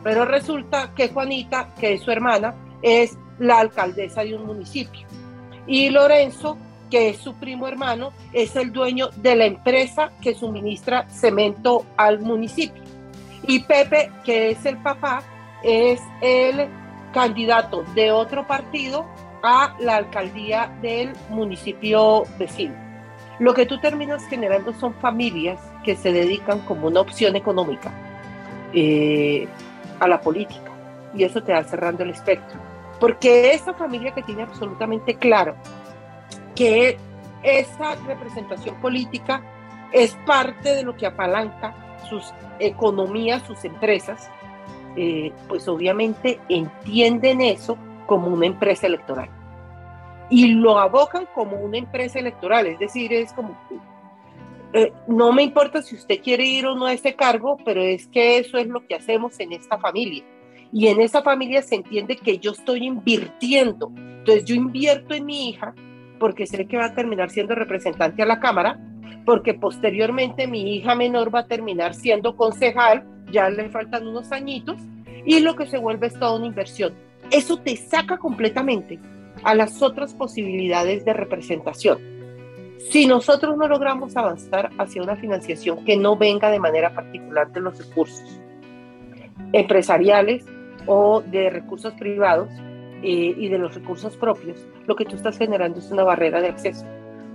pero 0.03 0.25
resulta 0.25 0.93
que 0.95 1.09
Juanita, 1.09 1.75
que 1.79 1.95
es 1.95 2.03
su 2.03 2.11
hermana, 2.11 2.55
es 2.83 3.17
la 3.39 3.61
alcaldesa 3.61 4.23
de 4.23 4.35
un 4.35 4.47
municipio. 4.47 5.07
Y 5.67 5.91
Lorenzo 5.91 6.57
que 6.91 7.11
es 7.11 7.19
su 7.19 7.35
primo 7.35 7.69
hermano, 7.69 8.13
es 8.33 8.57
el 8.57 8.73
dueño 8.73 9.09
de 9.17 9.37
la 9.37 9.47
empresa 9.47 10.11
que 10.21 10.35
suministra 10.35 11.09
cemento 11.09 11.85
al 11.97 12.21
municipio. 12.21 12.83
Y 13.47 13.61
Pepe, 13.61 14.11
que 14.25 14.51
es 14.51 14.65
el 14.67 14.79
papá, 14.79 15.23
es 15.63 16.01
el 16.21 16.69
candidato 17.13 17.85
de 17.95 18.13
otro 18.13 18.47
partido 18.47 19.07
a 19.43 19.77
la 19.81 19.97
alcaldía 19.97 20.77
del 20.83 21.13
municipio 21.31 22.25
vecino. 22.39 22.75
Lo 23.39 23.55
que 23.55 23.67
tú 23.67 23.79
terminas 23.79 24.27
generando 24.27 24.73
son 24.75 24.95
familias 24.95 25.61
que 25.85 25.95
se 25.95 26.13
dedican 26.13 26.61
como 26.61 26.89
una 26.89 27.01
opción 27.01 27.37
económica 27.37 27.93
eh, 28.73 29.47
a 30.01 30.09
la 30.09 30.21
política. 30.21 30.73
Y 31.15 31.23
eso 31.23 31.43
te 31.43 31.53
va 31.53 31.63
cerrando 31.63 32.03
el 32.03 32.11
espectro. 32.11 32.59
Porque 32.99 33.53
esa 33.53 33.75
familia 33.75 34.13
que 34.13 34.23
tiene 34.23 34.43
absolutamente 34.43 35.15
claro 35.15 35.55
que 36.59 36.99
esa 37.45 37.95
representación 38.05 38.75
política 38.81 39.45
es 39.93 40.13
parte 40.27 40.75
de 40.75 40.83
lo 40.83 40.97
que 40.97 41.07
apalanca 41.07 41.73
sus 42.11 42.35
economías, 42.59 43.45
sus 43.47 43.65
empresas, 43.65 44.29
eh, 44.97 45.33
pues 45.47 45.69
obviamente 45.69 46.41
entienden 46.49 47.41
eso 47.43 47.79
como 48.07 48.27
una 48.27 48.47
empresa 48.47 48.89
electoral 48.89 49.31
y 50.31 50.49
lo 50.49 50.81
abocan 50.81 51.29
como 51.33 51.57
una 51.59 51.79
empresa 51.79 52.19
electoral, 52.19 52.67
es 52.67 52.81
decir, 52.81 53.13
es 53.13 53.33
como, 53.33 53.57
eh, 54.73 54.93
no 55.07 55.33
me 55.33 55.45
importa 55.45 55.81
si 55.81 55.95
usted 55.95 56.21
quiere 56.21 56.45
ir 56.45 56.67
o 56.67 56.75
no 56.75 56.87
a 56.87 56.93
ese 56.93 57.15
cargo, 57.15 57.57
pero 57.65 57.81
es 57.81 58.09
que 58.09 58.39
eso 58.39 58.59
es 58.59 58.67
lo 58.67 58.85
que 58.85 58.97
hacemos 58.97 59.39
en 59.39 59.53
esta 59.53 59.79
familia. 59.79 60.25
Y 60.73 60.89
en 60.89 61.01
esa 61.01 61.23
familia 61.23 61.63
se 61.63 61.77
entiende 61.77 62.17
que 62.17 62.39
yo 62.39 62.51
estoy 62.51 62.85
invirtiendo. 62.85 63.91
Entonces 63.97 64.45
yo 64.45 64.55
invierto 64.55 65.15
en 65.15 65.25
mi 65.25 65.49
hija 65.49 65.75
porque 66.19 66.47
sé 66.47 66.67
que 66.67 66.77
va 66.77 66.87
a 66.87 66.95
terminar 66.95 67.31
siendo 67.31 67.55
representante 67.55 68.23
a 68.23 68.27
la 68.27 68.41
Cámara, 68.41 68.79
porque 69.25 69.55
posteriormente 69.55 70.47
mi 70.47 70.75
hija 70.75 70.95
menor 70.95 71.35
va 71.35 71.41
a 71.41 71.47
terminar 71.47 71.95
siendo 71.95 72.37
concejal, 72.37 73.05
ya 73.31 73.51
le 73.51 73.69
faltan 73.69 74.07
unos 74.07 74.33
añitos, 74.33 74.81
y 75.25 75.41
lo 75.41 75.57
que 75.57 75.67
se 75.67 75.79
vuelve 75.79 76.07
es 76.07 76.15
toda 76.15 76.37
una 76.37 76.47
inversión. 76.47 76.95
Eso 77.31 77.59
te 77.59 77.77
saca 77.77 78.17
completamente 78.17 78.99
a 79.45 79.55
las 79.55 79.83
otras 79.83 80.15
posibilidades 80.15 81.05
de 81.05 81.13
representación. 81.13 81.99
Si 82.79 83.07
nosotros 83.07 83.57
no 83.57 83.69
logramos 83.69 84.17
avanzar 84.17 84.71
hacia 84.79 85.03
una 85.03 85.17
financiación 85.17 85.85
que 85.85 85.97
no 85.97 86.17
venga 86.17 86.51
de 86.51 86.61
manera 86.61 86.95
particular 86.95 87.53
de 87.53 87.61
los 87.61 87.79
recursos 87.79 88.41
empresariales 89.53 90.47
o 90.87 91.21
de 91.21 91.51
recursos 91.51 91.93
privados, 91.95 92.49
eh, 93.03 93.35
y 93.37 93.49
de 93.49 93.59
los 93.59 93.75
recursos 93.75 94.17
propios, 94.17 94.59
lo 94.87 94.97
que 94.97 95.05
tú 95.05 95.15
estás 95.15 95.39
generando 95.39 95.79
es 95.79 95.91
una 95.91 96.03
barrera 96.03 96.41
de 96.41 96.49
acceso, 96.49 96.85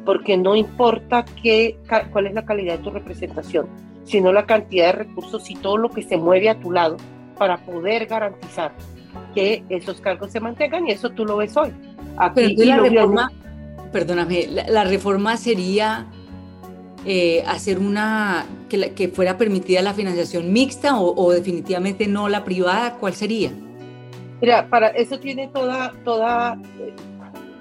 porque 0.06 0.36
no 0.36 0.56
importa 0.56 1.24
qué, 1.42 1.78
cuál 2.12 2.28
es 2.28 2.34
la 2.34 2.46
calidad 2.46 2.78
de 2.78 2.84
tu 2.84 2.90
representación, 2.90 3.68
sino 4.04 4.34
la 4.34 4.46
cantidad 4.46 4.88
de 4.88 5.04
recursos 5.04 5.50
y 5.50 5.56
todo 5.56 5.78
lo 5.78 5.90
que 5.90 6.04
se 6.04 6.18
mueve 6.18 6.50
a 6.50 6.60
tu 6.60 6.72
lado 6.72 6.98
para 7.38 7.58
poder 7.58 8.08
garantizar 8.08 8.74
que 9.34 9.64
esos 9.70 10.02
cargos 10.02 10.32
se 10.32 10.40
mantengan 10.40 10.86
y 10.88 10.92
eso 10.92 11.10
tú 11.12 11.26
lo 11.26 11.38
ves 11.38 11.56
hoy. 11.56 11.72
Aquí, 12.18 12.56
Pero 12.58 12.70
la 12.70 12.78
reforma, 12.80 13.32
perdóname, 13.92 14.48
la, 14.48 14.84
reforma 14.84 15.38
sería 15.38 16.08
eh, 17.06 17.44
hacer 17.48 17.80
una 17.80 18.46
que, 18.68 18.92
que, 18.92 19.08
fuera 19.08 19.38
permitida 19.38 19.82
la 19.82 19.94
financiación 19.94 20.52
mixta 20.52 21.00
o, 21.00 21.16
o 21.16 21.32
definitivamente 21.32 22.08
no 22.08 22.28
la 22.28 22.44
privada, 22.44 22.98
¿cuál 22.98 23.14
sería? 23.14 23.52
Mira, 24.44 24.68
para 24.68 24.90
eso 24.90 25.18
tiene 25.22 25.48
toda, 25.48 25.94
toda, 26.04 26.60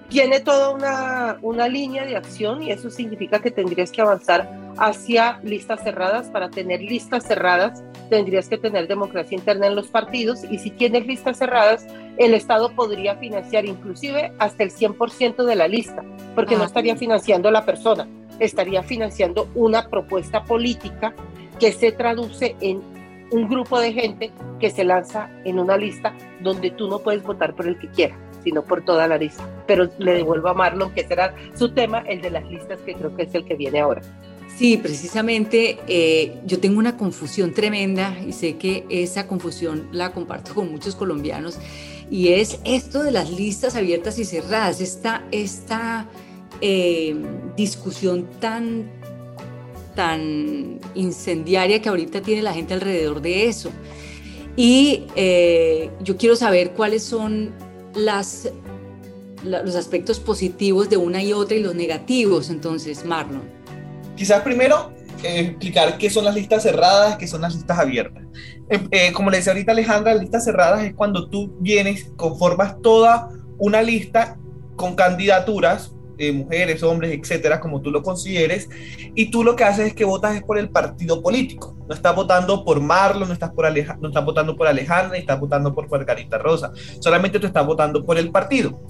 tiene 0.09 0.41
toda 0.41 0.71
una, 0.71 1.39
una 1.41 1.69
línea 1.69 2.05
de 2.05 2.17
acción 2.17 2.61
y 2.61 2.73
eso 2.73 2.91
significa 2.91 3.39
que 3.39 3.53
tendrías 3.53 3.93
que 3.93 4.01
avanzar 4.01 4.51
hacia 4.79 5.39
listas 5.45 5.85
cerradas. 5.85 6.29
Para 6.31 6.51
tener 6.51 6.83
listas 6.83 7.23
cerradas 7.23 7.85
tendrías 8.11 8.49
que 8.49 8.59
tener 8.59 8.89
democracia 8.89 9.39
interna 9.39 9.69
en 9.69 9.77
los 9.77 9.87
partidos 9.87 10.43
y 10.43 10.59
si 10.59 10.71
tienes 10.71 11.07
listas 11.07 11.39
cerradas, 11.39 11.87
el 12.17 12.35
Estado 12.35 12.75
podría 12.75 13.15
financiar 13.15 13.65
inclusive 13.65 14.33
hasta 14.41 14.65
el 14.65 14.73
100% 14.73 15.45
de 15.45 15.55
la 15.55 15.69
lista, 15.69 16.03
porque 16.35 16.57
no 16.57 16.65
ah. 16.65 16.67
estaría 16.67 16.97
financiando 16.97 17.49
a 17.49 17.53
la 17.53 17.65
persona, 17.65 18.09
estaría 18.41 18.83
financiando 18.83 19.49
una 19.55 19.89
propuesta 19.89 20.43
política 20.43 21.15
que 21.61 21.71
se 21.71 21.93
traduce 21.93 22.57
en 22.61 22.83
un 23.33 23.49
grupo 23.49 23.81
de 23.81 23.93
gente 23.93 24.31
que 24.61 24.71
se 24.71 24.85
lanza 24.85 25.31
en 25.45 25.59
una 25.59 25.77
lista 25.77 26.15
donde 26.43 26.71
tú 26.71 26.89
no 26.89 27.01
puedes 27.01 27.23
votar 27.23 27.55
por 27.55 27.67
el 27.67 27.79
que 27.79 27.89
quiera, 27.89 28.17
sino 28.45 28.63
por 28.63 28.85
toda 28.85 29.09
la 29.09 29.19
lista. 29.19 29.49
Pero 29.67 29.91
le 29.99 30.15
devuelvo 30.15 30.49
a 30.49 30.55
Marlon, 30.55 30.93
que 30.93 31.07
será 31.07 31.35
su 31.55 31.73
tema, 31.73 32.01
el 32.01 32.21
de 32.21 32.31
las 32.31 32.45
listas, 32.45 32.81
que 32.81 32.95
creo 32.95 33.17
que 33.17 33.23
es 33.23 33.35
el 33.35 33.45
que 33.45 33.55
viene 33.55 33.81
ahora. 33.81 34.03
Sí, 34.57 34.77
precisamente 34.77 35.79
eh, 35.89 36.41
yo 36.45 36.61
tengo 36.61 36.79
una 36.79 36.97
confusión 36.97 37.53
tremenda 37.55 38.15
y 38.25 38.33
sé 38.33 38.59
que 38.59 38.85
esa 38.91 39.27
confusión 39.27 39.89
la 39.93 40.13
comparto 40.13 40.55
con 40.55 40.71
muchos 40.71 40.95
colombianos 40.95 41.59
y 42.11 42.29
es 42.35 42.61
esto 42.65 43.03
de 43.03 43.11
las 43.11 43.31
listas 43.31 43.75
abiertas 43.75 44.19
y 44.19 44.27
cerradas, 44.27 44.83
esta, 44.83 45.25
esta 45.33 46.07
eh, 46.61 47.17
discusión 47.57 48.29
tan 48.39 48.91
tan 49.95 50.81
incendiaria 50.95 51.81
que 51.81 51.89
ahorita 51.89 52.23
tiene 52.23 52.43
la 52.43 52.53
gente 52.53 52.75
alrededor 52.75 53.21
de 53.21 53.49
eso. 53.49 53.71
Y 54.57 55.07
eh, 55.17 55.91
yo 56.01 56.17
quiero 56.17 56.37
saber 56.37 56.73
cuáles 56.73 57.03
son 57.03 57.53
los 57.95 59.77
aspectos 59.77 60.21
positivos 60.21 60.91
de 60.91 60.97
una 60.97 61.23
y 61.23 61.33
otra 61.33 61.57
y 61.57 61.63
los 61.63 61.75
negativos, 61.75 62.51
entonces, 62.51 63.05
Marlon. 63.05 63.43
Quizás 64.17 64.43
primero 64.43 64.93
eh, 65.23 65.41
explicar 65.41 65.99
qué 65.99 66.11
son 66.11 66.25
las 66.25 66.35
listas 66.35 66.63
cerradas, 66.63 67.17
qué 67.17 67.27
son 67.27 67.41
las 67.41 67.55
listas 67.55 67.79
abiertas. 67.79 68.25
Eh, 68.69 69.13
como 69.13 69.31
le 69.31 69.39
decía 69.39 69.53
ahorita 69.53 69.73
Alejandra, 69.73 70.13
las 70.15 70.23
listas 70.23 70.45
cerradas 70.45 70.85
es 70.85 70.95
cuando 70.95 71.29
tú 71.29 71.55
vienes, 71.61 72.13
conformas 72.17 72.81
toda 72.83 73.31
una 73.59 73.83
lista 73.83 74.37
con 74.77 74.95
candidaturas 74.97 75.95
eh, 76.19 76.33
mujeres, 76.33 76.83
hombres, 76.83 77.13
etcétera, 77.13 77.61
como 77.61 77.81
tú 77.81 77.91
lo 77.91 78.03
consideres, 78.03 78.69
y 79.15 79.31
tú 79.31 79.45
lo 79.45 79.57
que 79.57 79.65
haces 79.65 79.89
es 79.89 79.95
que 79.95 80.05
votas 80.05 80.37
es 80.37 80.43
por 80.43 80.59
el 80.59 80.71
partido 80.71 81.23
político. 81.23 81.77
No 81.89 81.95
estás 81.95 82.15
votando 82.15 82.65
por 82.65 82.81
Marlon, 82.81 83.29
no 83.29 83.35
estás, 83.35 83.51
por 83.51 83.67
no 84.01 84.09
estás 84.09 84.25
votando 84.25 84.57
por 84.57 84.67
Alejandra, 84.67 85.13
ni 85.13 85.19
estás 85.19 85.39
votando 85.39 85.75
por 85.75 85.91
Margarita 85.91 86.39
Rosa. 86.39 86.73
Solamente 87.01 87.39
tú 87.39 87.47
estás 87.47 87.67
votando 87.67 88.05
por 88.05 88.19
el 88.19 88.31
partido. 88.31 88.81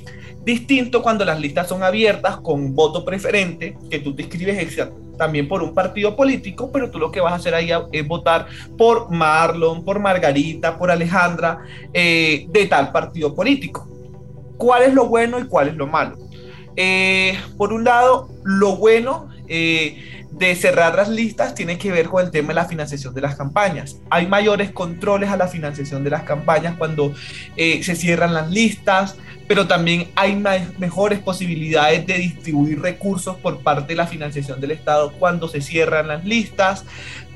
Distinto 0.44 1.02
cuando 1.02 1.24
las 1.24 1.40
listas 1.40 1.68
son 1.68 1.82
abiertas 1.82 2.38
con 2.38 2.74
voto 2.74 3.04
preferente, 3.04 3.76
que 3.88 4.00
tú 4.00 4.14
te 4.14 4.22
inscribes 4.22 4.76
también 5.16 5.46
por 5.46 5.62
un 5.62 5.72
partido 5.72 6.16
político, 6.16 6.70
pero 6.72 6.90
tú 6.90 6.98
lo 6.98 7.12
que 7.12 7.20
vas 7.20 7.32
a 7.32 7.36
hacer 7.36 7.54
ahí 7.54 7.70
es 7.92 8.08
votar 8.08 8.46
por 8.76 9.10
Marlon, 9.10 9.84
por 9.84 10.00
Margarita, 10.00 10.76
por 10.76 10.90
Alejandra, 10.90 11.60
eh, 11.92 12.46
de 12.48 12.66
tal 12.66 12.90
partido 12.90 13.34
político. 13.34 13.88
¿Cuál 14.56 14.82
es 14.82 14.94
lo 14.94 15.06
bueno 15.06 15.38
y 15.38 15.46
cuál 15.46 15.68
es 15.68 15.76
lo 15.76 15.86
malo? 15.86 16.16
Eh, 16.76 17.38
por 17.56 17.72
un 17.72 17.84
lado, 17.84 18.28
lo 18.44 18.76
bueno 18.76 19.28
eh, 19.48 20.26
de 20.32 20.54
cerrar 20.56 20.96
las 20.96 21.08
listas 21.08 21.54
tiene 21.54 21.76
que 21.76 21.92
ver 21.92 22.06
con 22.08 22.24
el 22.24 22.30
tema 22.30 22.48
de 22.48 22.54
la 22.54 22.64
financiación 22.64 23.14
de 23.14 23.20
las 23.20 23.36
campañas. 23.36 23.98
Hay 24.10 24.26
mayores 24.26 24.72
controles 24.72 25.30
a 25.30 25.36
la 25.36 25.46
financiación 25.46 26.02
de 26.04 26.10
las 26.10 26.22
campañas 26.22 26.74
cuando 26.78 27.12
eh, 27.56 27.82
se 27.82 27.94
cierran 27.94 28.32
las 28.32 28.50
listas, 28.50 29.16
pero 29.46 29.66
también 29.66 30.08
hay 30.14 30.42
mejores 30.78 31.18
posibilidades 31.18 32.06
de 32.06 32.14
distribuir 32.14 32.80
recursos 32.80 33.36
por 33.36 33.60
parte 33.60 33.88
de 33.88 33.96
la 33.96 34.06
financiación 34.06 34.60
del 34.60 34.70
Estado 34.70 35.12
cuando 35.18 35.48
se 35.48 35.60
cierran 35.60 36.08
las 36.08 36.24
listas. 36.24 36.84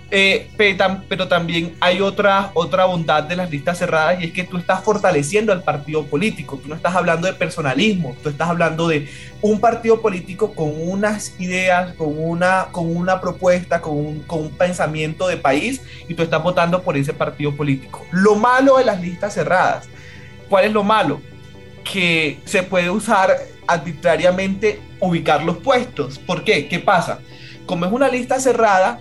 Eh, 0.08 0.48
pero, 0.56 1.26
también 1.26 1.74
hay 1.80 2.00
otra, 2.00 2.52
otra 2.54 2.84
bondad 2.84 3.24
de 3.24 3.34
las 3.34 3.50
listas 3.50 3.78
cerradas 3.78 4.20
y 4.20 4.26
es 4.26 4.32
que 4.32 4.44
tú 4.44 4.56
estás 4.56 4.84
fortaleciendo 4.84 5.52
al 5.52 5.64
partido 5.64 6.06
político, 6.06 6.58
tú 6.62 6.68
no 6.68 6.76
estás 6.76 6.94
hablando 6.94 7.26
de 7.26 7.32
personalismo, 7.32 8.16
tú 8.22 8.28
estás 8.28 8.48
hablando 8.48 8.86
de 8.86 9.08
un 9.42 9.58
partido 9.58 10.00
político 10.00 10.54
con 10.54 10.70
unas 10.76 11.34
ideas, 11.40 11.92
con 11.94 12.16
una, 12.16 12.68
con 12.70 12.96
una 12.96 13.20
propuesta, 13.20 13.80
con 13.80 13.94
un, 13.94 14.20
con 14.20 14.42
un 14.42 14.50
pensamiento 14.50 15.26
de 15.26 15.38
país 15.38 15.82
y 16.08 16.14
tú 16.14 16.22
estás 16.22 16.42
votando 16.42 16.82
por 16.82 16.96
ese 16.96 17.12
partido 17.12 17.56
político. 17.56 18.06
Lo 18.12 18.36
malo 18.36 18.76
de 18.76 18.84
las 18.84 19.00
listas 19.00 19.34
cerradas, 19.34 19.88
¿cuál 20.48 20.66
es 20.66 20.72
lo 20.72 20.84
malo? 20.84 21.20
Que 21.82 22.38
se 22.44 22.62
puede 22.62 22.90
usar 22.90 23.36
arbitrariamente 23.66 24.80
ubicar 25.00 25.42
los 25.42 25.56
puestos. 25.58 26.20
¿Por 26.20 26.44
qué? 26.44 26.68
¿Qué 26.68 26.78
pasa? 26.78 27.18
Como 27.66 27.84
es 27.84 27.92
una 27.92 28.08
lista 28.08 28.38
cerrada, 28.38 29.00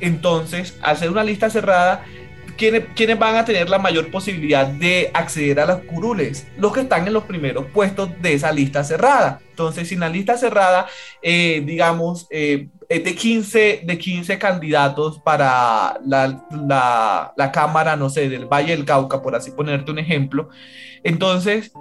entonces, 0.00 0.76
hacer 0.82 1.10
una 1.10 1.24
lista 1.24 1.50
cerrada, 1.50 2.04
¿quiénes, 2.56 3.18
van 3.18 3.36
a 3.36 3.44
tener 3.44 3.68
la 3.68 3.78
mayor 3.78 4.10
posibilidad 4.10 4.66
de 4.66 5.10
acceder 5.14 5.60
a 5.60 5.66
las 5.66 5.80
curules? 5.80 6.46
Los 6.56 6.72
que 6.72 6.80
están 6.80 7.06
en 7.06 7.12
los 7.12 7.24
primeros 7.24 7.66
puestos 7.66 8.10
de 8.20 8.34
esa 8.34 8.52
lista 8.52 8.84
cerrada. 8.84 9.40
Entonces, 9.50 9.88
si 9.88 9.96
la 9.96 10.08
lista 10.08 10.36
cerrada, 10.36 10.86
eh, 11.22 11.62
digamos, 11.64 12.26
eh, 12.30 12.68
es 12.88 13.04
de 13.04 13.14
15, 13.14 13.82
de 13.84 13.98
15 13.98 14.38
candidatos 14.38 15.18
para 15.18 15.98
la, 16.04 17.32
la 17.36 17.52
Cámara, 17.52 17.96
no 17.96 18.10
sé, 18.10 18.28
del 18.28 18.46
Valle 18.46 18.76
del 18.76 18.84
Cauca, 18.84 19.22
por 19.22 19.34
así 19.34 19.50
ponerte 19.50 19.90
un 19.90 19.98
ejemplo, 19.98 20.48
entonces 21.02 21.72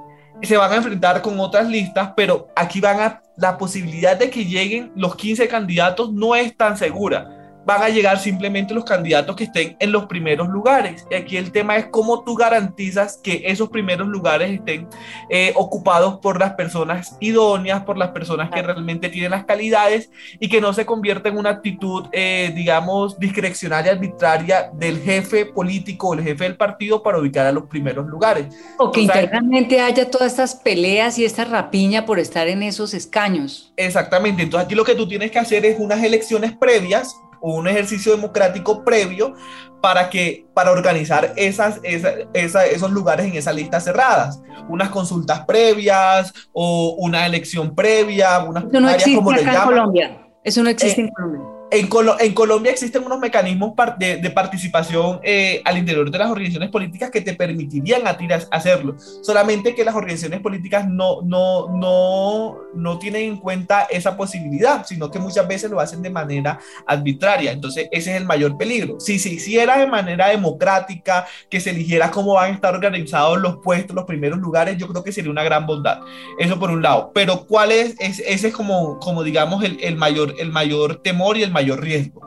se 0.41 0.57
van 0.57 0.71
a 0.71 0.75
enfrentar 0.75 1.21
con 1.21 1.39
otras 1.39 1.67
listas, 1.67 2.11
pero 2.15 2.47
aquí 2.55 2.81
van 2.81 2.99
a 2.99 3.21
la 3.37 3.57
posibilidad 3.57 4.17
de 4.17 4.29
que 4.29 4.45
lleguen 4.45 4.91
los 4.95 5.15
15 5.15 5.47
candidatos 5.47 6.11
no 6.11 6.35
es 6.35 6.55
tan 6.55 6.77
segura 6.77 7.34
van 7.65 7.81
a 7.81 7.89
llegar 7.89 8.19
simplemente 8.19 8.73
los 8.73 8.85
candidatos 8.85 9.35
que 9.35 9.45
estén 9.45 9.75
en 9.79 9.91
los 9.91 10.05
primeros 10.05 10.47
lugares. 10.49 11.05
Y 11.09 11.15
aquí 11.15 11.37
el 11.37 11.51
tema 11.51 11.77
es 11.77 11.87
cómo 11.87 12.23
tú 12.23 12.35
garantizas 12.35 13.17
que 13.17 13.43
esos 13.45 13.69
primeros 13.69 14.07
lugares 14.07 14.51
estén 14.51 14.87
eh, 15.29 15.51
ocupados 15.55 16.19
por 16.19 16.39
las 16.39 16.53
personas 16.53 17.17
idóneas, 17.19 17.83
por 17.83 17.97
las 17.97 18.09
personas 18.09 18.49
que 18.51 18.61
realmente 18.61 19.09
tienen 19.09 19.31
las 19.31 19.45
calidades 19.45 20.11
y 20.39 20.47
que 20.47 20.61
no 20.61 20.73
se 20.73 20.85
convierta 20.85 21.29
en 21.29 21.37
una 21.37 21.49
actitud, 21.49 22.05
eh, 22.11 22.51
digamos, 22.55 23.19
discrecional 23.19 23.85
y 23.85 23.89
arbitraria 23.89 24.69
del 24.73 25.01
jefe 25.01 25.45
político 25.45 26.09
o 26.09 26.13
el 26.13 26.23
jefe 26.23 26.43
del 26.43 26.57
partido 26.57 27.01
para 27.01 27.17
ubicar 27.17 27.47
a 27.47 27.51
los 27.51 27.65
primeros 27.65 28.05
lugares. 28.05 28.47
O 28.77 28.91
que 28.91 29.01
internamente 29.01 29.81
haya 29.81 30.09
todas 30.11 30.31
estas 30.33 30.55
peleas 30.55 31.17
y 31.17 31.25
esta 31.25 31.45
rapiña 31.45 32.05
por 32.05 32.19
estar 32.19 32.47
en 32.47 32.61
esos 32.63 32.93
escaños. 32.93 33.73
Exactamente. 33.75 34.43
Entonces 34.43 34.65
aquí 34.65 34.75
lo 34.75 34.85
que 34.85 34.95
tú 34.95 35.07
tienes 35.07 35.31
que 35.31 35.39
hacer 35.39 35.65
es 35.65 35.79
unas 35.79 36.03
elecciones 36.03 36.53
previas 36.53 37.15
un 37.53 37.67
ejercicio 37.67 38.11
democrático 38.11 38.83
previo 38.83 39.33
para 39.81 40.09
que 40.09 40.47
para 40.53 40.71
organizar 40.71 41.33
esas, 41.35 41.79
esos 41.83 42.91
lugares 42.91 43.27
en 43.27 43.35
esas 43.35 43.55
listas 43.55 43.83
cerradas, 43.83 44.41
unas 44.67 44.89
consultas 44.89 45.45
previas 45.45 46.33
o 46.53 46.95
una 46.97 47.25
elección 47.25 47.75
previa, 47.75 48.39
una 48.39 48.61
Eso 48.61 48.79
no 48.79 48.89
existe 48.89 49.33
acá 49.41 49.57
en 49.57 49.63
Colombia. 49.63 50.27
Eso 50.43 50.63
no 50.63 50.69
existe 50.69 51.01
en 51.01 51.09
Colombia. 51.09 51.54
En, 51.71 51.87
Colombia 51.87 52.71
existen 52.71 53.03
unos 53.03 53.19
mecanismos 53.19 53.73
de, 53.97 54.29
participación 54.29 55.19
eh, 55.23 55.61
al 55.65 55.77
interior 55.77 56.09
de 56.11 56.17
las 56.17 56.29
organizaciones 56.29 56.69
políticas 56.69 57.09
que 57.09 57.21
te 57.21 57.33
permitirían 57.33 58.07
a 58.07 58.17
ti 58.17 58.27
hacerlo. 58.51 58.95
Solamente 59.21 59.73
que 59.73 59.83
las 59.83 59.95
organizaciones 59.95 60.41
políticas 60.41 60.87
no, 60.87 61.21
no, 61.23 61.67
no, 61.69 62.57
no 62.75 62.99
tienen 62.99 63.23
en 63.23 63.37
cuenta 63.37 63.83
esa 63.89 64.15
posibilidad, 64.15 64.85
sino 64.85 65.09
que 65.09 65.19
muchas 65.19 65.47
veces 65.47 65.71
lo 65.71 65.79
hacen 65.79 66.01
de 66.01 66.09
manera 66.09 66.59
arbitraria. 66.85 67.51
Entonces, 67.51 67.87
ese 67.91 68.11
es 68.11 68.17
el 68.17 68.25
mayor 68.25 68.57
peligro. 68.57 68.99
Si 68.99 69.17
se 69.17 69.29
hiciera 69.29 69.77
de 69.77 69.87
manera 69.87 70.27
democrática, 70.29 71.25
que 71.49 71.59
se 71.59 71.71
eligiera 71.71 72.11
cómo 72.11 72.33
van 72.33 72.51
a 72.51 72.55
estar 72.55 72.75
organizados 72.75 73.39
los 73.39 73.57
puestos, 73.57 73.95
los 73.95 74.05
primeros 74.05 74.39
lugares, 74.39 74.77
yo 74.77 74.87
creo 74.87 75.03
que 75.03 75.11
sería 75.11 75.31
una 75.31 75.43
gran 75.43 75.65
bondad. 75.65 75.99
Eso 76.37 76.59
por 76.59 76.69
un 76.69 76.81
lado. 76.81 77.11
Pero, 77.13 77.45
¿cuál 77.47 77.71
es? 77.71 77.95
ese 77.99 78.47
es 78.47 78.53
como, 78.53 78.99
como 78.99 79.23
digamos, 79.23 79.63
el, 79.63 79.77
el, 79.81 79.95
mayor, 79.95 80.35
el 80.37 80.51
mayor 80.51 81.01
temor 81.01 81.37
y 81.37 81.43
el 81.43 81.54
mayor 81.55 81.81
riesgo. 81.81 82.21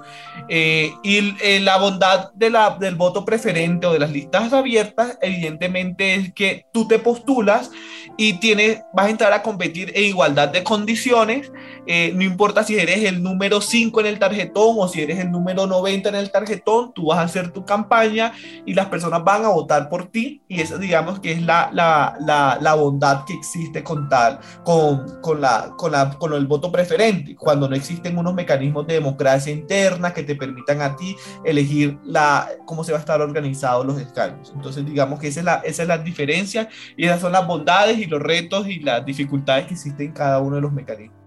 Eh, 0.49 0.93
y 1.03 1.37
eh, 1.43 1.61
la 1.61 1.76
bondad 1.76 2.33
de 2.33 2.49
la, 2.51 2.76
del 2.81 2.95
voto 2.95 3.24
preferente 3.24 3.87
o 3.87 3.93
de 3.93 3.99
las 3.99 4.11
listas 4.11 4.53
abiertas, 4.53 5.18
evidentemente, 5.20 6.14
es 6.14 6.33
que 6.33 6.64
tú 6.72 6.89
te 6.89 6.99
postulas 6.99 7.70
y 8.16 8.35
tienes, 8.41 8.81
vas 8.95 9.07
a 9.07 9.11
entrar 9.11 9.33
a 9.33 9.43
competir 9.43 9.93
en 9.95 10.05
igualdad 10.05 10.49
de 10.49 10.64
condiciones. 10.64 11.53
Eh, 11.87 12.12
no 12.14 12.22
importa 12.22 12.64
si 12.64 12.76
eres 12.76 13.05
el 13.05 13.22
número 13.22 13.61
5 13.61 14.01
en 14.01 14.07
el 14.07 14.18
tarjetón 14.18 14.76
o 14.79 14.89
si 14.89 15.03
eres 15.03 15.20
el 15.20 15.31
número 15.31 15.66
90 15.66 16.09
en 16.09 16.14
el 16.14 16.31
tarjetón, 16.31 16.93
tú 16.95 17.07
vas 17.07 17.18
a 17.18 17.22
hacer 17.22 17.51
tu 17.53 17.64
campaña 17.64 18.33
y 18.64 18.74
las 18.74 18.87
personas 18.87 19.22
van 19.22 19.45
a 19.45 19.49
votar 19.49 19.89
por 19.89 20.11
ti. 20.11 20.43
Y 20.49 20.61
eso, 20.62 20.79
digamos, 20.79 21.20
que 21.20 21.33
es 21.33 21.43
la, 21.43 21.70
la, 21.72 22.16
la, 22.20 22.59
la 22.61 22.74
bondad 22.74 23.24
que 23.26 23.35
existe 23.35 23.85
con 23.85 24.09
tal, 24.09 24.41
con, 24.64 25.20
con, 25.20 25.41
la, 25.41 25.74
con, 25.76 25.93
la, 25.93 26.11
con 26.18 26.33
el 26.33 26.47
voto 26.47 26.72
preferente, 26.72 27.37
cuando 27.37 27.68
no 27.68 27.76
existen 27.76 28.16
unos 28.16 28.35
mecanismos 28.35 28.87
de 28.87 28.95
democracia 28.95 29.18
democracia 29.19 29.53
interna 29.53 30.14
que 30.14 30.23
te 30.23 30.37
permitan 30.37 30.81
a 30.81 30.95
ti 30.97 31.16
elegir 31.45 31.99
la, 32.05 32.49
cómo 32.64 32.85
se 32.85 32.93
va 32.93 32.99
a 32.99 33.01
estar 33.01 33.21
organizados 33.21 33.85
los 33.85 34.01
escaños. 34.01 34.53
Entonces, 34.55 34.87
digamos 34.87 35.19
que 35.19 35.29
esa 35.29 35.41
es, 35.41 35.47
la, 35.47 35.55
esa 35.64 35.83
es 35.83 35.89
la 35.89 35.99
diferencia 35.99 36.69
y 36.97 37.05
esas 37.05 37.21
son 37.21 37.33
las 37.33 37.47
bondades 37.47 37.99
y 37.99 38.07
los 38.07 38.23
retos 38.23 38.69
y 38.69 38.81
las 38.81 39.05
dificultades 39.05 39.66
que 39.66 39.75
existen 39.75 40.07
en 40.07 40.12
cada 40.12 40.41
uno 40.41 40.57
de 40.57 40.62
los 40.62 40.73
mecanismos. 40.73 41.19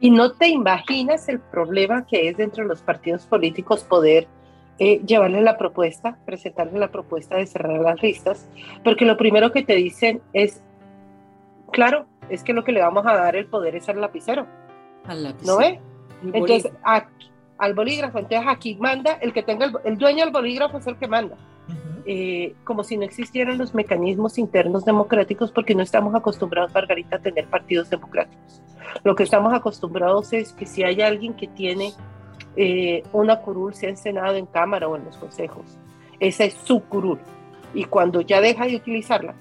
Y 0.00 0.10
no 0.10 0.32
te 0.32 0.48
imaginas 0.48 1.28
el 1.28 1.40
problema 1.40 2.06
que 2.06 2.28
es 2.28 2.36
dentro 2.36 2.64
de 2.64 2.68
los 2.68 2.82
partidos 2.82 3.26
políticos 3.26 3.84
poder 3.84 4.26
eh, 4.78 5.00
llevarle 5.06 5.40
la 5.40 5.56
propuesta, 5.56 6.18
presentarle 6.26 6.78
la 6.78 6.90
propuesta 6.90 7.36
de 7.36 7.46
cerrar 7.46 7.80
las 7.80 8.02
listas, 8.02 8.48
porque 8.82 9.04
lo 9.04 9.16
primero 9.16 9.52
que 9.52 9.62
te 9.62 9.76
dicen 9.76 10.20
es, 10.32 10.62
claro, 11.72 12.06
es 12.28 12.42
que 12.42 12.52
lo 12.52 12.64
que 12.64 12.72
le 12.72 12.80
vamos 12.80 13.06
a 13.06 13.14
dar 13.14 13.36
el 13.36 13.46
poder 13.46 13.76
es 13.76 13.88
al 13.88 14.00
lapicero. 14.00 14.46
Al 15.06 15.22
lapicero. 15.22 15.52
¿No 15.52 15.58
ve? 15.58 15.80
Entonces, 16.32 16.72
al 17.58 17.74
bolígrafo, 17.74 18.18
entonces 18.18 18.46
aquí 18.48 18.76
manda, 18.76 19.12
el 19.14 19.32
que 19.32 19.42
tenga 19.42 19.70
el, 19.84 19.98
dueño 19.98 20.24
del 20.24 20.32
bolígrafo 20.32 20.78
es 20.78 20.86
el 20.86 20.96
que 20.96 21.08
manda. 21.08 21.36
Eh, 22.06 22.54
como 22.64 22.84
si 22.84 22.98
no 22.98 23.04
existieran 23.04 23.56
los 23.56 23.74
mecanismos 23.74 24.36
internos 24.36 24.84
democráticos, 24.84 25.50
porque 25.50 25.74
no 25.74 25.82
estamos 25.82 26.14
acostumbrados, 26.14 26.74
Margarita, 26.74 27.16
a 27.16 27.18
tener 27.18 27.46
partidos 27.46 27.88
democráticos. 27.88 28.60
Lo 29.02 29.14
que 29.14 29.22
estamos 29.22 29.54
acostumbrados 29.54 30.32
es 30.34 30.52
que 30.52 30.66
si 30.66 30.82
hay 30.82 31.00
alguien 31.00 31.32
que 31.32 31.48
tiene 31.48 31.94
eh, 32.56 33.02
una 33.12 33.40
curul, 33.40 33.74
sea 33.74 33.88
en 33.88 33.96
Senado, 33.96 34.34
en 34.36 34.46
Cámara 34.46 34.86
o 34.86 34.96
en 34.96 35.04
los 35.06 35.16
consejos, 35.16 35.78
esa 36.20 36.44
es 36.44 36.54
su 36.54 36.82
curul. 36.82 37.18
Y 37.72 37.84
cuando 37.84 38.20
ya 38.20 38.40
deja 38.40 38.66
de 38.66 38.76
utilizarla 38.76 39.34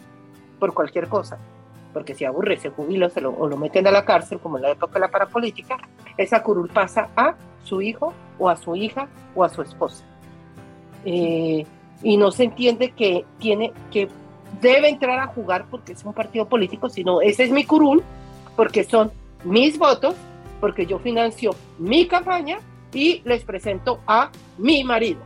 por 0.57 0.73
cualquier 0.73 1.09
cosa, 1.09 1.37
porque 1.93 2.15
si 2.15 2.25
aburre, 2.25 2.57
se 2.57 2.69
jubila 2.69 3.09
o 3.37 3.47
lo 3.47 3.57
meten 3.57 3.87
a 3.87 3.91
la 3.91 4.03
cárcel, 4.03 4.39
como 4.39 4.57
en 4.57 4.63
la 4.63 4.71
época 4.71 4.95
de 4.95 5.01
la 5.01 5.11
parapolítica, 5.11 5.77
esa 6.17 6.41
curul 6.41 6.69
pasa 6.69 7.09
a 7.15 7.35
su 7.63 7.81
hijo 7.81 8.13
o 8.39 8.49
a 8.49 8.55
su 8.55 8.75
hija 8.75 9.07
o 9.35 9.43
a 9.43 9.49
su 9.49 9.61
esposa. 9.61 10.03
Eh, 11.05 11.65
y 12.01 12.17
no 12.17 12.31
se 12.31 12.45
entiende 12.45 12.91
que 12.91 13.25
tiene 13.39 13.71
que 13.91 14.09
debe 14.61 14.89
entrar 14.89 15.19
a 15.19 15.27
jugar 15.27 15.65
porque 15.69 15.93
es 15.93 16.03
un 16.03 16.13
partido 16.13 16.47
político, 16.47 16.89
sino 16.89 17.21
ese 17.21 17.43
es 17.43 17.51
mi 17.51 17.65
curul, 17.65 18.03
porque 18.55 18.83
son 18.83 19.11
mis 19.43 19.77
votos, 19.77 20.15
porque 20.59 20.85
yo 20.85 20.99
financio 20.99 21.55
mi 21.77 22.07
campaña 22.07 22.59
y 22.93 23.21
les 23.25 23.43
presento 23.43 23.99
a 24.07 24.31
mi 24.57 24.83
marido. 24.83 25.21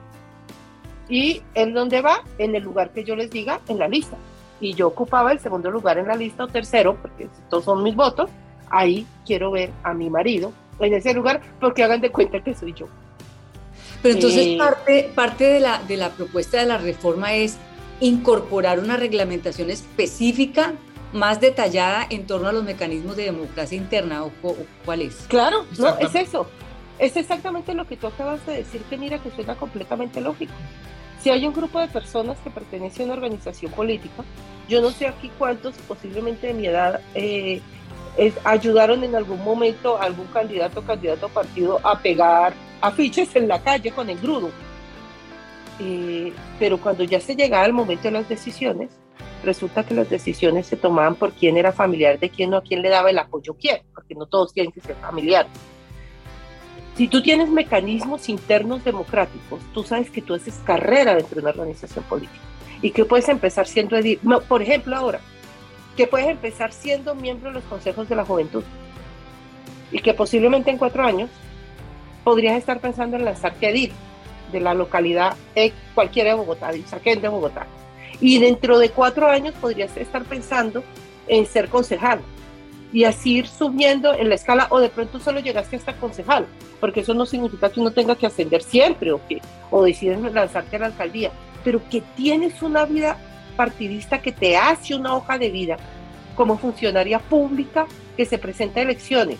¿Y 1.09 1.41
en 1.53 1.73
dónde 1.73 2.01
va? 2.01 2.23
En 2.37 2.55
el 2.55 2.63
lugar 2.63 2.91
que 2.91 3.03
yo 3.03 3.15
les 3.15 3.29
diga 3.29 3.61
en 3.67 3.79
la 3.79 3.87
lista 3.87 4.17
y 4.59 4.73
yo 4.73 4.87
ocupaba 4.87 5.31
el 5.31 5.39
segundo 5.39 5.71
lugar 5.71 5.97
en 5.97 6.07
la 6.07 6.15
lista 6.15 6.45
o 6.45 6.47
tercero, 6.47 6.97
porque 7.01 7.25
estos 7.25 7.63
son 7.63 7.83
mis 7.83 7.95
votos, 7.95 8.29
ahí 8.69 9.05
quiero 9.25 9.51
ver 9.51 9.71
a 9.83 9.93
mi 9.93 10.09
marido 10.09 10.51
en 10.79 10.93
ese 10.93 11.13
lugar 11.13 11.41
porque 11.59 11.83
hagan 11.83 12.01
de 12.01 12.11
cuenta 12.11 12.43
que 12.43 12.53
soy 12.53 12.73
yo. 12.73 12.87
Pero 14.01 14.15
entonces 14.15 14.47
eh, 14.47 14.57
parte, 14.57 15.11
parte 15.15 15.43
de, 15.45 15.59
la, 15.59 15.81
de 15.83 15.97
la 15.97 16.09
propuesta 16.09 16.59
de 16.59 16.65
la 16.65 16.77
reforma 16.77 17.33
es 17.33 17.57
incorporar 17.99 18.79
una 18.79 18.97
reglamentación 18.97 19.69
específica 19.69 20.73
más 21.13 21.39
detallada 21.39 22.05
en 22.09 22.27
torno 22.27 22.49
a 22.49 22.51
los 22.51 22.63
mecanismos 22.63 23.15
de 23.15 23.23
democracia 23.23 23.77
interna 23.77 24.23
o, 24.23 24.31
cuál 24.85 25.01
es. 25.01 25.25
Claro, 25.27 25.65
no, 25.77 25.97
es 25.97 26.13
eso. 26.15 26.47
Es 26.99 27.15
exactamente 27.15 27.73
lo 27.73 27.85
que 27.85 27.95
tú 27.95 28.07
acabas 28.07 28.45
de 28.45 28.57
decir, 28.57 28.81
que 28.83 28.97
mira 28.97 29.19
que 29.19 29.31
suena 29.31 29.55
completamente 29.55 30.19
lógico. 30.19 30.53
Si 31.21 31.29
hay 31.29 31.45
un 31.47 31.53
grupo 31.53 31.79
de 31.79 31.87
personas 31.87 32.37
que 32.39 32.49
pertenece 32.49 33.01
a 33.01 33.05
una 33.05 33.15
organización 33.15 33.71
política, 33.71 34.23
yo 34.69 34.81
no 34.81 34.91
sé 34.91 35.07
aquí 35.07 35.31
cuántos, 35.37 35.75
posiblemente 35.87 36.47
de 36.47 36.53
mi 36.53 36.67
edad, 36.67 37.01
eh, 37.15 37.61
ayudaron 38.43 39.03
en 39.03 39.15
algún 39.15 39.43
momento 39.43 39.97
a 39.97 40.03
algún 40.03 40.27
candidato 40.27 40.79
o 40.79 40.83
candidato 40.83 41.29
partido 41.29 41.79
a 41.83 41.99
pegar 41.99 42.53
afiches 42.81 43.35
en 43.35 43.47
la 43.47 43.61
calle 43.61 43.91
con 43.91 44.09
el 44.09 44.19
grudo. 44.19 44.51
Eh, 45.79 46.33
pero 46.59 46.79
cuando 46.79 47.03
ya 47.03 47.19
se 47.19 47.35
llegaba 47.35 47.65
el 47.65 47.73
momento 47.73 48.03
de 48.03 48.11
las 48.11 48.27
decisiones, 48.27 48.89
resulta 49.43 49.83
que 49.83 49.93
las 49.93 50.09
decisiones 50.09 50.65
se 50.65 50.75
tomaban 50.75 51.15
por 51.15 51.33
quién 51.33 51.57
era 51.57 51.71
familiar 51.71 52.19
de 52.19 52.29
quién 52.29 52.53
o 52.53 52.57
a 52.57 52.63
quién 52.63 52.81
le 52.81 52.89
daba 52.89 53.09
el 53.09 53.19
apoyo 53.19 53.55
quién, 53.55 53.81
porque 53.93 54.15
no 54.15 54.25
todos 54.25 54.53
tienen 54.53 54.71
que 54.71 54.81
ser 54.81 54.95
familiares. 54.95 55.51
Si 56.97 57.07
tú 57.07 57.21
tienes 57.21 57.49
mecanismos 57.49 58.27
internos 58.27 58.83
democráticos, 58.83 59.61
tú 59.71 59.83
sabes 59.83 60.09
que 60.09 60.23
tú 60.23 60.33
haces 60.33 60.55
carrera 60.65 61.13
dentro 61.13 61.35
de 61.35 61.41
una 61.41 61.51
organización 61.51 62.03
política 62.05 62.41
y 62.81 62.89
que 62.89 63.05
puedes 63.05 63.29
empezar 63.29 63.67
siendo 63.67 63.95
edil. 63.95 64.19
Por 64.47 64.63
ejemplo, 64.63 64.95
ahora, 64.95 65.19
que 65.95 66.07
puedes 66.07 66.27
empezar 66.27 66.73
siendo 66.73 67.13
miembro 67.13 67.49
de 67.49 67.53
los 67.53 67.63
consejos 67.65 68.09
de 68.09 68.15
la 68.15 68.25
juventud 68.25 68.63
y 69.91 69.99
que 69.99 70.15
posiblemente 70.15 70.71
en 70.71 70.79
cuatro 70.79 71.03
años 71.03 71.29
podrías 72.23 72.57
estar 72.57 72.79
pensando 72.79 73.15
en 73.15 73.25
lanzarte 73.25 73.69
edil 73.69 73.91
de 74.51 74.59
la 74.59 74.73
localidad 74.73 75.35
cualquiera 75.93 76.31
de 76.31 76.35
Bogotá, 76.35 76.71
de 76.71 76.79
Isaquén 76.79 77.21
de 77.21 77.27
Bogotá. 77.27 77.67
Y 78.19 78.39
dentro 78.39 78.79
de 78.79 78.89
cuatro 78.89 79.27
años 79.27 79.53
podrías 79.61 79.95
estar 79.97 80.23
pensando 80.23 80.83
en 81.27 81.45
ser 81.45 81.69
concejal 81.69 82.21
y 82.93 83.03
así 83.03 83.37
ir 83.37 83.47
subiendo 83.47 84.13
en 84.13 84.29
la 84.29 84.35
escala 84.35 84.67
o 84.69 84.79
de 84.79 84.89
pronto 84.89 85.19
solo 85.19 85.39
llegaste 85.39 85.75
hasta 85.75 85.93
concejal 85.93 86.47
porque 86.79 87.01
eso 87.01 87.13
no 87.13 87.25
significa 87.25 87.69
que 87.69 87.79
uno 87.79 87.91
tenga 87.91 88.15
que 88.15 88.27
ascender 88.27 88.61
siempre 88.61 89.11
o 89.11 89.25
que 89.27 89.41
o 89.69 89.83
decides 89.83 90.19
lanzarte 90.33 90.75
a 90.75 90.79
la 90.79 90.85
alcaldía, 90.87 91.31
pero 91.63 91.81
que 91.89 92.01
tienes 92.15 92.61
una 92.61 92.85
vida 92.85 93.17
partidista 93.55 94.21
que 94.21 94.31
te 94.31 94.55
hace 94.55 94.95
una 94.95 95.15
hoja 95.15 95.37
de 95.37 95.49
vida 95.49 95.77
como 96.35 96.57
funcionaria 96.57 97.19
pública 97.19 97.87
que 98.15 98.25
se 98.25 98.37
presenta 98.37 98.79
a 98.79 98.83
elecciones, 98.83 99.39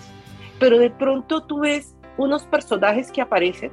pero 0.60 0.80
de 0.80 0.90
pronto 0.90 1.44
tú 1.44 1.60
ves 1.60 1.96
unos 2.18 2.44
personajes 2.44 3.12
que 3.12 3.22
aparecen 3.22 3.72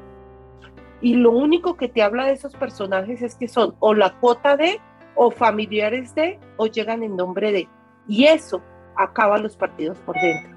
y 1.01 1.15
lo 1.15 1.33
único 1.33 1.77
que 1.77 1.89
te 1.89 2.03
habla 2.03 2.27
de 2.27 2.33
esos 2.33 2.55
personajes 2.55 3.23
es 3.23 3.35
que 3.35 3.49
son 3.49 3.75
o 3.81 3.95
la 3.95 4.15
cuota 4.21 4.57
de, 4.57 4.81
o 5.15 5.31
familiares 5.31 6.15
de, 6.15 6.39
o 6.57 6.67
llegan 6.67 7.03
en 7.03 7.17
nombre 7.17 7.53
de. 7.53 7.69
Y 8.09 8.25
eso 8.25 8.63
acaba 8.97 9.39
los 9.39 9.57
partidos 9.57 9.99
por 10.01 10.15
dentro. 10.17 10.51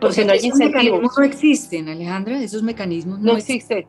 Porque 0.00 0.24
no 0.24 0.32
hay 0.32 0.40
incentivos. 0.42 1.12
no 1.16 1.24
existen, 1.24 1.88
Alejandra, 1.88 2.42
esos 2.42 2.62
mecanismos 2.62 3.20
no, 3.20 3.36
existen. 3.36 3.86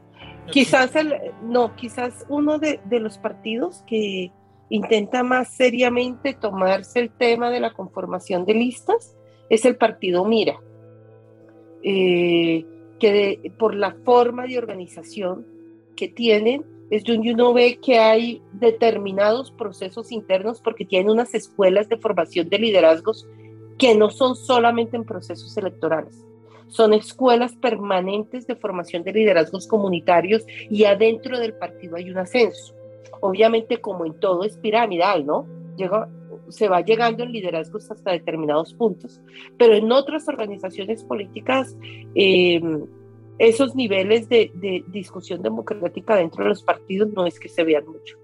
Quizás 0.52 0.96
el, 0.96 1.14
no, 1.44 1.76
quizás 1.76 2.26
uno 2.28 2.60
de, 2.60 2.82
de, 2.86 3.00
los 3.00 3.18
partidos 3.18 3.84
que 3.88 4.32
intenta 4.70 5.24
más 5.24 5.50
seriamente 5.50 6.34
tomarse 6.34 7.00
el 7.00 7.10
tema 7.12 7.50
de 7.50 7.60
la 7.60 7.74
conformación 7.74 8.46
de 8.46 8.56
listas 8.56 9.16
es 9.50 9.66
el 9.66 9.76
partido 9.76 10.26
Mira, 10.26 10.60
eh, 11.84 12.66
que 13.00 13.52
por 13.58 13.76
la 13.76 13.96
forma 14.06 14.46
de 14.46 14.58
organización 14.58 15.46
que 15.96 16.08
tienen 16.08 16.66
es 16.90 17.04
donde 17.04 17.34
uno 17.34 17.54
ve 17.54 17.80
que 17.82 18.00
hay 18.00 18.42
determinados 18.54 19.52
procesos 19.52 20.12
internos 20.12 20.62
porque 20.62 20.86
tienen 20.86 21.10
unas 21.10 21.34
escuelas 21.34 21.90
de 21.90 21.98
formación 21.98 22.50
de 22.50 22.60
liderazgos 22.60 23.28
que 23.82 23.96
no 23.96 24.12
son 24.12 24.36
solamente 24.36 24.96
en 24.96 25.06
procesos 25.06 25.58
electorales, 25.58 26.24
son 26.68 26.94
escuelas 26.94 27.56
permanentes 27.56 28.46
de 28.46 28.56
formación 28.56 29.02
de 29.02 29.12
liderazgos 29.12 29.68
comunitarios 29.68 30.46
y 30.70 30.84
adentro 30.84 31.40
del 31.40 31.56
partido 31.56 31.96
hay 31.96 32.12
un 32.12 32.20
ascenso. 32.20 32.76
Obviamente, 33.22 33.82
como 33.82 34.06
en 34.06 34.14
todo, 34.20 34.44
es 34.44 34.56
piramidal, 34.58 35.26
¿no? 35.26 35.48
Llega, 35.78 36.08
se 36.50 36.70
va 36.70 36.82
llegando 36.82 37.24
en 37.24 37.32
liderazgos 37.32 37.90
hasta 37.90 38.12
determinados 38.12 38.76
puntos, 38.76 39.20
pero 39.58 39.74
en 39.74 39.92
otras 39.92 40.28
organizaciones 40.28 41.04
políticas, 41.04 41.76
em, 42.14 42.86
esos 43.40 43.74
niveles 43.74 44.30
de, 44.30 44.52
de 44.54 44.84
discusión 44.90 45.42
democrática 45.42 46.18
dentro 46.18 46.44
de 46.44 46.50
los 46.50 46.62
partidos 46.62 47.12
no 47.14 47.26
es 47.26 47.40
que 47.40 47.50
se 47.50 47.64
vean 47.64 47.88
mucho. 47.88 48.21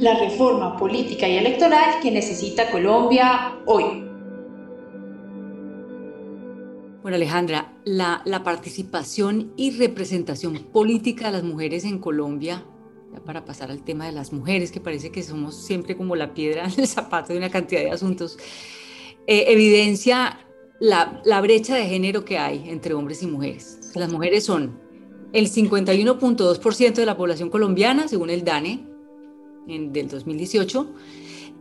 La 0.00 0.18
reforma 0.18 0.78
política 0.78 1.28
y 1.28 1.36
electoral 1.36 2.00
que 2.00 2.10
necesita 2.10 2.70
Colombia 2.70 3.58
hoy. 3.66 4.02
Bueno, 7.02 7.16
Alejandra, 7.16 7.74
la, 7.84 8.42
participación 8.42 9.52
y 9.58 9.72
representación 9.72 10.54
política 10.72 11.26
de 11.26 11.32
las 11.32 11.42
mujeres 11.42 11.84
en 11.84 11.98
Colombia, 11.98 12.64
ya 13.12 13.20
para 13.20 13.44
pasar 13.44 13.70
al 13.70 13.82
tema 13.82 14.06
de 14.06 14.12
las 14.12 14.32
mujeres, 14.32 14.72
que 14.72 14.80
parece 14.80 15.12
que 15.12 15.22
somos 15.22 15.54
siempre 15.54 15.94
como 15.98 16.16
la 16.16 16.32
piedra 16.32 16.64
en 16.72 16.80
el 16.80 16.86
zapato 16.86 17.34
de 17.34 17.38
una 17.38 17.50
cantidad 17.50 17.82
de 17.82 17.90
asuntos, 17.90 18.38
eh, 19.26 19.44
evidencia 19.48 20.40
la, 20.80 21.20
la 21.26 21.42
brecha 21.42 21.74
de 21.74 21.84
género 21.84 22.24
que 22.24 22.38
hay 22.38 22.70
entre 22.70 22.94
hombres 22.94 23.22
y 23.22 23.26
mujeres. 23.26 23.92
Las 23.94 24.10
mujeres 24.10 24.44
son 24.44 24.80
el 25.34 25.50
51.2% 25.50 26.94
de 26.94 27.06
la 27.06 27.18
población 27.18 27.50
colombiana, 27.50 28.08
según 28.08 28.30
el 28.30 28.44
DANE, 28.44 28.89
del 29.92 30.08
2018 30.08 30.86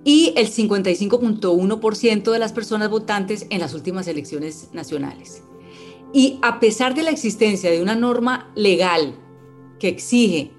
y 0.03 0.34
el 0.36 0.47
55.1% 0.47 2.32
de 2.32 2.39
las 2.39 2.53
personas 2.53 2.89
votantes 2.89 3.47
en 3.49 3.60
las 3.60 3.74
últimas 3.74 4.07
elecciones 4.07 4.70
nacionales. 4.74 5.43
Y 6.14 6.39
a 6.41 6.60
pesar 6.60 6.95
de 6.95 7.03
la 7.03 7.12
existencia 7.12 7.70
de 7.70 7.82
una 7.82 7.95
norma 7.95 8.51
legal 8.55 9.16
que 9.80 9.89
exige 9.89 10.51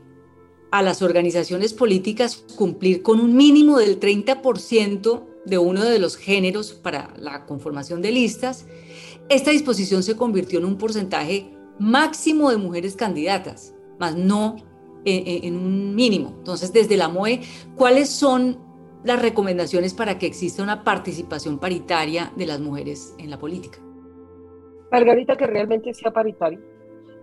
a 0.70 0.82
las 0.82 1.03
organizaciones 1.03 1.72
políticas 1.72 2.44
cumplir 2.57 3.03
con 3.03 3.20
un 3.20 3.36
mínimo 3.36 3.78
del 3.78 3.98
30% 3.98 5.26
de 5.44 5.59
uno 5.59 5.82
de 5.82 5.98
los 5.98 6.16
géneros 6.16 6.72
para 6.72 7.12
la 7.18 7.46
conformación 7.46 8.03
de 8.03 8.12
listas, 8.12 8.66
esta 9.28 9.51
disposición 9.51 10.03
se 10.03 10.16
convirtió 10.16 10.59
en 10.59 10.66
un 10.66 10.78
porcentaje 10.78 11.51
máximo 11.78 12.51
de 12.51 12.59
mujeres 12.59 12.94
candidatas, 12.94 13.74
más 13.98 14.14
no 14.14 14.57
en, 15.05 15.57
un 15.57 15.94
mínimo. 15.94 16.34
Entonces, 16.38 16.72
desde 16.72 16.96
la 16.96 17.09
MOE, 17.09 17.40
¿cuáles 17.76 18.09
son 18.11 18.59
las 19.05 19.20
recomendaciones 19.20 19.94
para 19.94 20.18
que 20.18 20.26
exista 20.26 20.62
una 20.62 20.84
participación 20.84 21.59
paritaria 21.59 22.32
de 22.36 22.46
las 22.46 22.61
mujeres 22.61 23.14
en 23.18 23.30
la 23.30 23.38
política? 23.38 23.78
Margarita, 24.92 25.36
que 25.36 25.46
realmente 25.46 25.94
sea 25.94 26.12
paritaria. 26.12 26.61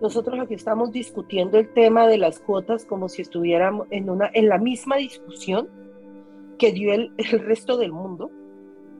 Nosotros 0.00 0.38
aquí 0.40 0.54
estamos 0.54 0.92
discutiendo 0.92 1.58
el 1.58 1.72
tema 1.72 2.06
de 2.06 2.18
las 2.18 2.38
cuotas 2.38 2.84
como 2.84 3.08
si 3.08 3.22
estuviéramos 3.22 3.86
en, 3.90 4.08
una, 4.10 4.30
en 4.32 4.48
la 4.48 4.58
misma 4.58 4.96
discusión 4.96 5.68
que 6.58 6.72
dio 6.72 6.92
el, 6.92 7.12
resto 7.16 7.76
del 7.76 7.92
mundo 7.92 8.30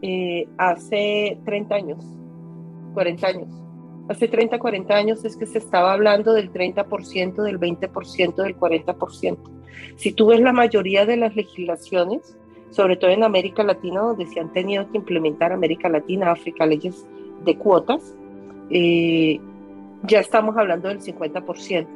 eh, 0.02 0.48
hace 0.58 1.38
30 1.44 1.74
años, 1.74 2.04
40 2.94 3.26
años 3.26 3.67
hace 4.08 4.28
30, 4.28 4.58
40 4.58 4.94
años 4.94 5.24
es 5.24 5.36
que 5.36 5.46
se 5.46 5.58
estaba 5.58 5.92
hablando 5.92 6.32
del 6.32 6.52
30%, 6.52 7.42
del 7.42 7.60
20%, 7.60 8.34
del 8.34 8.56
40%. 8.56 9.38
Si 9.96 10.12
tú 10.12 10.28
ves 10.28 10.40
la 10.40 10.52
mayoría 10.52 11.06
de 11.06 11.16
las 11.16 11.36
legislaciones, 11.36 12.36
sobre 12.70 12.96
todo 12.96 13.10
en 13.10 13.22
América 13.22 13.62
Latina, 13.62 14.00
donde 14.00 14.26
se 14.26 14.40
han 14.40 14.52
tenido 14.52 14.90
que 14.90 14.98
implementar 14.98 15.52
América 15.52 15.88
Latina, 15.88 16.32
África, 16.32 16.66
leyes 16.66 17.06
de 17.44 17.56
cuotas, 17.56 18.14
eh, 18.70 19.40
ya 20.04 20.20
estamos 20.20 20.56
hablando 20.56 20.88
del 20.88 21.00
50%. 21.00 21.86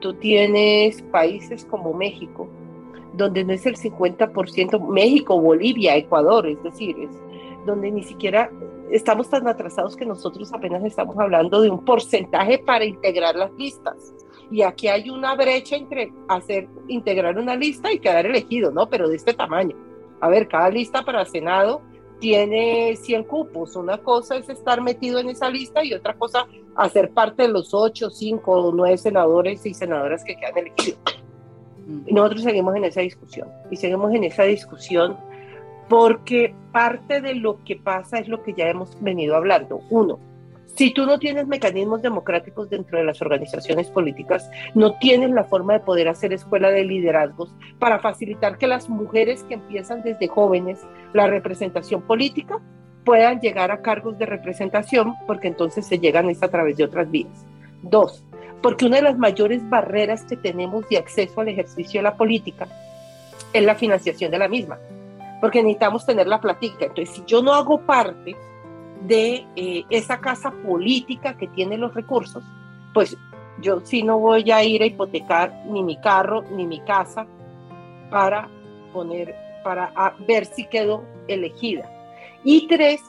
Tú 0.00 0.14
tienes 0.14 1.02
países 1.02 1.64
como 1.64 1.92
México, 1.92 2.48
donde 3.14 3.44
no 3.44 3.52
es 3.52 3.66
el 3.66 3.76
50%, 3.76 4.80
México, 4.88 5.40
Bolivia, 5.40 5.96
Ecuador, 5.96 6.46
es 6.46 6.62
decir, 6.62 6.96
es 7.00 7.10
donde 7.66 7.90
ni 7.90 8.04
siquiera 8.04 8.50
estamos 8.90 9.28
tan 9.28 9.46
atrasados 9.48 9.96
que 9.96 10.06
nosotros 10.06 10.52
apenas 10.52 10.84
estamos 10.84 11.18
hablando 11.18 11.60
de 11.60 11.70
un 11.70 11.84
porcentaje 11.84 12.58
para 12.58 12.84
integrar 12.84 13.36
las 13.36 13.52
listas. 13.52 14.14
Y 14.50 14.62
aquí 14.62 14.88
hay 14.88 15.10
una 15.10 15.34
brecha 15.34 15.76
entre 15.76 16.12
hacer, 16.28 16.68
integrar 16.88 17.38
una 17.38 17.54
lista 17.54 17.92
y 17.92 17.98
quedar 17.98 18.26
elegido, 18.26 18.70
¿no? 18.70 18.88
Pero 18.88 19.08
de 19.08 19.16
este 19.16 19.34
tamaño. 19.34 19.76
A 20.20 20.28
ver, 20.28 20.48
cada 20.48 20.70
lista 20.70 21.04
para 21.04 21.24
Senado 21.24 21.82
tiene 22.18 22.96
100 22.96 23.24
cupos. 23.24 23.76
Una 23.76 23.98
cosa 23.98 24.36
es 24.36 24.48
estar 24.48 24.80
metido 24.80 25.18
en 25.18 25.28
esa 25.28 25.50
lista 25.50 25.84
y 25.84 25.92
otra 25.92 26.14
cosa 26.14 26.46
hacer 26.76 27.10
parte 27.10 27.42
de 27.42 27.48
los 27.48 27.74
8, 27.74 28.10
5 28.10 28.50
o 28.50 28.72
9 28.72 28.96
senadores 28.98 29.64
y 29.66 29.74
senadoras 29.74 30.24
que 30.24 30.36
quedan 30.36 30.58
elegidos. 30.58 30.98
Y 32.06 32.12
nosotros 32.12 32.42
seguimos 32.42 32.76
en 32.76 32.84
esa 32.84 33.00
discusión. 33.00 33.48
Y 33.70 33.76
seguimos 33.76 34.12
en 34.14 34.24
esa 34.24 34.44
discusión 34.44 35.16
porque 35.88 36.54
parte 36.72 37.20
de 37.20 37.34
lo 37.34 37.64
que 37.64 37.76
pasa 37.76 38.18
es 38.18 38.28
lo 38.28 38.42
que 38.42 38.52
ya 38.52 38.68
hemos 38.68 39.00
venido 39.02 39.36
hablando. 39.36 39.80
Uno, 39.90 40.18
si 40.78 40.92
tú 40.92 41.06
no 41.06 41.18
tienes 41.18 41.46
mecanismos 41.46 42.02
democráticos 42.02 42.70
dentro 42.70 42.98
de 42.98 43.04
las 43.04 43.20
organizaciones 43.20 43.88
políticas, 43.88 44.48
no 44.74 44.94
tienes 44.98 45.30
la 45.30 45.44
forma 45.44 45.72
de 45.72 45.80
poder 45.80 46.08
hacer 46.08 46.32
escuela 46.32 46.70
de 46.70 46.84
liderazgos 46.84 47.54
para 47.78 47.98
facilitar 47.98 48.58
que 48.58 48.66
las 48.66 48.88
mujeres 48.88 49.42
que 49.44 49.54
empiezan 49.54 50.02
desde 50.02 50.28
jóvenes 50.28 50.78
la 51.14 51.26
representación 51.26 52.02
política 52.02 52.60
puedan 53.04 53.40
llegar 53.40 53.70
a 53.70 53.80
cargos 53.80 54.18
de 54.18 54.26
representación, 54.26 55.14
porque 55.26 55.48
entonces 55.48 55.86
se 55.86 55.98
llegan 55.98 56.28
a 56.28 56.48
través 56.48 56.76
de 56.76 56.84
otras 56.84 57.10
vías. 57.10 57.46
Dos, 57.82 58.22
porque 58.62 58.84
una 58.84 58.96
de 58.96 59.02
las 59.02 59.16
mayores 59.16 59.68
barreras 59.68 60.24
que 60.24 60.36
tenemos 60.36 60.86
de 60.88 60.98
acceso 60.98 61.40
al 61.40 61.48
ejercicio 61.48 62.00
de 62.00 62.04
la 62.04 62.16
política 62.16 62.68
es 63.52 63.64
la 63.64 63.74
financiación 63.74 64.30
de 64.30 64.38
la 64.38 64.48
misma 64.48 64.78
porque 65.40 65.62
necesitamos 65.62 66.04
tener 66.04 66.26
la 66.26 66.40
platica. 66.40 66.86
Entonces, 66.86 67.14
si 67.14 67.24
yo 67.26 67.42
no 67.42 67.52
hago 67.54 67.80
parte 67.80 68.36
de 69.02 69.46
eh, 69.56 69.84
esa 69.90 70.18
casa 70.18 70.50
política 70.50 71.36
que 71.36 71.46
tiene 71.48 71.78
los 71.78 71.94
recursos, 71.94 72.42
pues 72.92 73.16
yo 73.60 73.80
sí 73.84 74.02
no 74.02 74.18
voy 74.18 74.50
a 74.50 74.62
ir 74.64 74.82
a 74.82 74.86
hipotecar 74.86 75.64
ni 75.66 75.82
mi 75.82 75.96
carro 75.96 76.44
ni 76.54 76.66
mi 76.66 76.80
casa 76.80 77.26
para 78.10 78.48
poner, 78.92 79.34
para 79.62 79.92
ver 80.26 80.46
si 80.46 80.64
quedo 80.64 81.04
elegida. 81.26 81.88
Y 82.44 82.66
tres, 82.68 83.02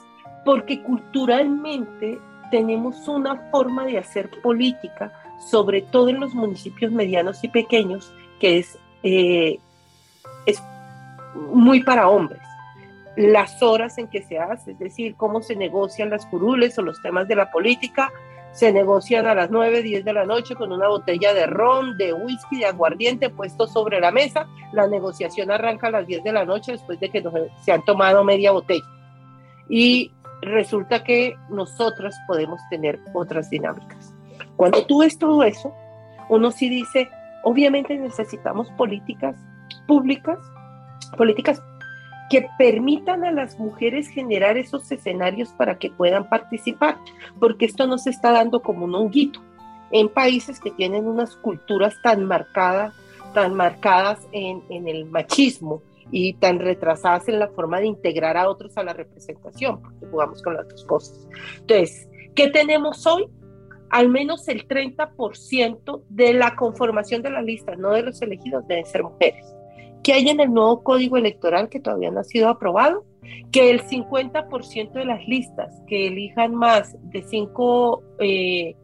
porque 0.44 0.82
culturalmente 0.82 2.18
tenemos 2.50 3.06
una 3.08 3.36
forma 3.50 3.84
de 3.86 3.98
hacer 3.98 4.30
política, 4.42 5.12
sobre 5.50 5.82
todo 5.82 6.08
en 6.08 6.20
los 6.20 6.34
municipios 6.34 6.92
medianos 6.92 7.42
y 7.44 7.48
pequeños, 7.48 8.12
que 8.40 8.58
es, 8.58 8.78
eh, 9.02 9.58
es 10.46 10.62
muy 11.52 11.82
para 11.82 12.08
hombres. 12.08 12.40
Las 13.16 13.62
horas 13.62 13.98
en 13.98 14.08
que 14.08 14.22
se 14.22 14.38
hace, 14.38 14.72
es 14.72 14.78
decir, 14.78 15.14
cómo 15.16 15.42
se 15.42 15.56
negocian 15.56 16.10
las 16.10 16.26
curules 16.26 16.78
o 16.78 16.82
los 16.82 17.02
temas 17.02 17.26
de 17.28 17.34
la 17.34 17.50
política, 17.50 18.12
se 18.52 18.72
negocian 18.72 19.26
a 19.26 19.34
las 19.34 19.50
9, 19.50 19.82
10 19.82 20.04
de 20.04 20.12
la 20.12 20.24
noche 20.24 20.56
con 20.56 20.72
una 20.72 20.88
botella 20.88 21.32
de 21.32 21.46
ron, 21.46 21.96
de 21.96 22.12
whisky, 22.12 22.58
de 22.58 22.66
aguardiente 22.66 23.30
puesto 23.30 23.66
sobre 23.66 24.00
la 24.00 24.10
mesa. 24.10 24.48
La 24.72 24.86
negociación 24.88 25.50
arranca 25.50 25.86
a 25.86 25.90
las 25.90 26.06
10 26.06 26.24
de 26.24 26.32
la 26.32 26.44
noche 26.44 26.72
después 26.72 26.98
de 26.98 27.10
que 27.10 27.22
se 27.62 27.72
han 27.72 27.84
tomado 27.84 28.24
media 28.24 28.50
botella. 28.50 28.84
Y 29.68 30.12
resulta 30.42 31.04
que 31.04 31.36
nosotros 31.48 32.14
podemos 32.26 32.60
tener 32.70 32.98
otras 33.12 33.50
dinámicas. 33.50 34.14
Cuando 34.56 34.84
tú 34.84 35.00
ves 35.00 35.16
todo 35.16 35.44
eso, 35.44 35.72
uno 36.28 36.50
sí 36.50 36.68
dice, 36.68 37.08
obviamente 37.44 37.96
necesitamos 37.96 38.68
políticas 38.72 39.36
públicas 39.86 40.38
políticas 41.16 41.62
que 42.30 42.48
permitan 42.56 43.24
a 43.24 43.32
las 43.32 43.58
mujeres 43.58 44.08
generar 44.08 44.56
esos 44.56 44.90
escenarios 44.92 45.50
para 45.50 45.78
que 45.78 45.90
puedan 45.90 46.28
participar, 46.28 46.96
porque 47.40 47.66
esto 47.66 47.88
no 47.88 47.98
se 47.98 48.10
está 48.10 48.30
dando 48.30 48.62
como 48.62 48.84
un 48.84 48.94
honguito. 48.94 49.42
En 49.90 50.08
países 50.08 50.60
que 50.60 50.70
tienen 50.70 51.08
unas 51.08 51.34
culturas 51.36 51.96
tan 52.02 52.24
marcadas, 52.24 52.94
tan 53.34 53.54
marcadas 53.54 54.28
en, 54.30 54.62
en 54.70 54.86
el 54.86 55.06
machismo 55.06 55.82
y 56.12 56.34
tan 56.34 56.60
retrasadas 56.60 57.28
en 57.28 57.40
la 57.40 57.48
forma 57.48 57.80
de 57.80 57.86
integrar 57.86 58.36
a 58.36 58.48
otros 58.48 58.76
a 58.76 58.84
la 58.84 58.92
representación, 58.92 59.82
porque 59.82 60.06
jugamos 60.06 60.40
con 60.40 60.54
las 60.54 60.68
dos 60.68 60.84
cosas. 60.84 61.28
Entonces, 61.58 62.08
¿qué 62.36 62.48
tenemos 62.48 63.04
hoy? 63.08 63.28
Al 63.90 64.08
menos 64.08 64.46
el 64.46 64.68
30% 64.68 66.02
de 66.08 66.32
la 66.32 66.54
conformación 66.54 67.22
de 67.22 67.30
la 67.30 67.42
lista, 67.42 67.74
no 67.74 67.90
de 67.90 68.02
los 68.02 68.22
elegidos, 68.22 68.68
deben 68.68 68.86
ser 68.86 69.02
mujeres 69.02 69.52
que 70.02 70.12
hay 70.12 70.28
en 70.28 70.40
el 70.40 70.52
nuevo 70.52 70.82
código 70.82 71.16
electoral 71.16 71.68
que 71.68 71.80
todavía 71.80 72.10
no 72.10 72.20
ha 72.20 72.24
sido 72.24 72.48
aprobado, 72.48 73.04
que 73.52 73.70
el 73.70 73.82
50% 73.82 74.92
de 74.92 75.04
las 75.04 75.26
listas 75.26 75.74
que 75.86 76.08
elijan 76.08 76.54
más 76.54 76.96
de 77.10 77.22
cinco 77.22 78.02
eh, 78.18 78.74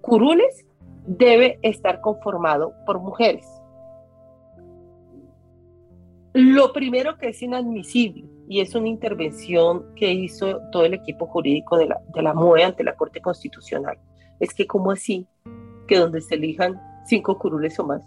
curules 0.00 0.64
debe 1.06 1.58
estar 1.62 2.00
conformado 2.00 2.74
por 2.86 3.00
mujeres. 3.00 3.46
Lo 6.32 6.72
primero 6.72 7.16
que 7.16 7.30
es 7.30 7.42
inadmisible, 7.42 8.24
y 8.48 8.60
es 8.60 8.74
una 8.74 8.88
intervención 8.88 9.94
que 9.94 10.12
hizo 10.12 10.60
todo 10.70 10.84
el 10.84 10.94
equipo 10.94 11.26
jurídico 11.26 11.76
de 11.76 11.86
la, 11.86 12.00
de 12.14 12.22
la 12.22 12.34
MOE 12.34 12.64
ante 12.64 12.84
la 12.84 12.96
Corte 12.96 13.20
Constitucional, 13.20 13.98
es 14.38 14.54
que 14.54 14.66
como 14.66 14.90
así 14.90 15.26
que 15.86 15.98
donde 15.98 16.20
se 16.20 16.36
elijan 16.36 16.80
cinco 17.06 17.38
curules 17.38 17.78
o 17.80 17.84
más, 17.84 18.02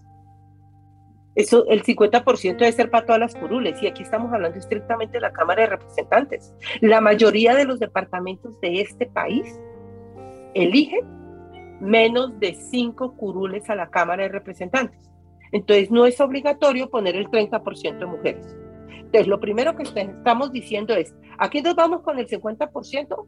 eso, 1.35 1.65
el 1.67 1.83
50% 1.83 2.57
debe 2.57 2.71
ser 2.71 2.91
para 2.91 3.05
todas 3.05 3.19
las 3.19 3.35
curules, 3.35 3.81
y 3.81 3.87
aquí 3.87 4.03
estamos 4.03 4.31
hablando 4.31 4.59
estrictamente 4.59 5.13
de 5.13 5.21
la 5.21 5.33
Cámara 5.33 5.63
de 5.63 5.69
Representantes. 5.69 6.53
La 6.81 7.01
mayoría 7.01 7.55
de 7.55 7.65
los 7.65 7.79
departamentos 7.79 8.59
de 8.61 8.81
este 8.81 9.07
país 9.07 9.59
eligen 10.53 11.01
menos 11.81 12.39
de 12.39 12.53
cinco 12.53 13.15
curules 13.15 13.67
a 13.69 13.75
la 13.75 13.89
Cámara 13.89 14.23
de 14.23 14.29
Representantes. 14.29 15.09
Entonces, 15.51 15.89
no 15.91 16.05
es 16.05 16.19
obligatorio 16.21 16.89
poner 16.89 17.15
el 17.15 17.27
30% 17.29 17.97
de 17.97 18.05
mujeres. 18.05 18.55
Entonces, 18.89 19.27
lo 19.27 19.39
primero 19.39 19.75
que 19.75 19.83
estamos 19.83 20.51
diciendo 20.51 20.95
es, 20.95 21.15
aquí 21.37 21.61
nos 21.61 21.75
vamos 21.75 22.01
con 22.01 22.19
el 22.19 22.27
50% 22.27 23.25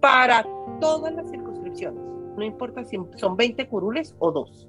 para 0.00 0.46
todas 0.80 1.14
las 1.14 1.30
circunscripciones. 1.30 2.02
No 2.36 2.42
importa 2.42 2.84
si 2.84 2.98
son 3.16 3.36
20 3.36 3.68
curules 3.68 4.14
o 4.18 4.32
dos. 4.32 4.68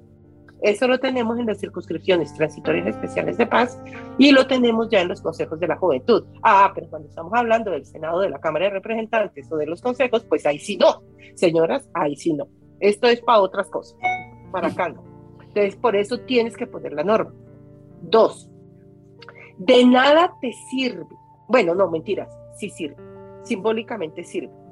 Eso 0.62 0.88
lo 0.88 0.98
tenemos 0.98 1.38
en 1.38 1.46
las 1.46 1.58
circunscripciones 1.58 2.34
transitorias 2.34 2.86
especiales 2.86 3.36
de 3.36 3.46
paz 3.46 3.78
y 4.18 4.32
lo 4.32 4.46
tenemos 4.46 4.88
ya 4.90 5.00
en 5.00 5.08
los 5.08 5.20
consejos 5.20 5.60
de 5.60 5.68
la 5.68 5.76
juventud. 5.76 6.24
Ah, 6.42 6.72
pero 6.74 6.88
cuando 6.88 7.08
estamos 7.08 7.32
hablando 7.34 7.70
del 7.70 7.84
Senado, 7.84 8.20
de 8.20 8.30
la 8.30 8.40
Cámara 8.40 8.66
de 8.66 8.72
Representantes 8.72 9.50
o 9.52 9.56
de 9.56 9.66
los 9.66 9.82
consejos, 9.82 10.24
pues 10.24 10.46
ahí 10.46 10.58
sí 10.58 10.76
no. 10.76 11.02
Señoras, 11.34 11.88
ahí 11.94 12.16
sí 12.16 12.32
no. 12.32 12.48
Esto 12.80 13.06
es 13.06 13.20
para 13.20 13.40
otras 13.40 13.68
cosas, 13.68 13.98
para 14.50 14.68
acá 14.68 14.88
no. 14.88 15.02
Entonces, 15.42 15.76
por 15.76 15.96
eso 15.96 16.20
tienes 16.20 16.56
que 16.56 16.66
poner 16.66 16.92
la 16.92 17.04
norma. 17.04 17.32
Dos, 18.02 18.50
de 19.58 19.84
nada 19.84 20.34
te 20.40 20.52
sirve. 20.70 21.06
Bueno, 21.48 21.74
no, 21.74 21.90
mentiras, 21.90 22.28
sí 22.56 22.70
sirve. 22.70 22.96
Simbólicamente 23.42 24.24
sirve 24.24 24.65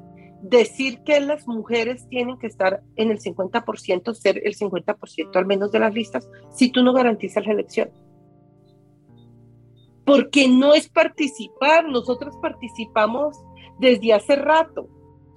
decir 0.44 1.02
que 1.04 1.18
las 1.20 1.48
mujeres 1.48 2.06
tienen 2.10 2.38
que 2.38 2.46
estar 2.46 2.82
en 2.96 3.10
el 3.10 3.18
50%, 3.18 4.14
ser 4.14 4.42
el 4.46 4.54
50% 4.54 5.36
al 5.36 5.46
menos 5.46 5.72
de 5.72 5.78
las 5.78 5.94
listas, 5.94 6.28
si 6.52 6.70
tú 6.70 6.82
no 6.82 6.92
garantizas 6.92 7.46
la 7.46 7.52
elección. 7.52 7.90
Porque 10.04 10.46
no 10.46 10.74
es 10.74 10.90
participar, 10.90 11.88
nosotros 11.88 12.36
participamos 12.42 13.38
desde 13.78 14.12
hace 14.12 14.36
rato. 14.36 14.86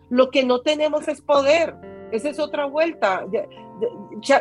Lo 0.10 0.30
que 0.30 0.44
no 0.44 0.60
tenemos 0.60 1.08
es 1.08 1.22
poder. 1.22 1.74
Esa 2.12 2.30
es 2.30 2.38
otra 2.38 2.66
vuelta. 2.66 3.26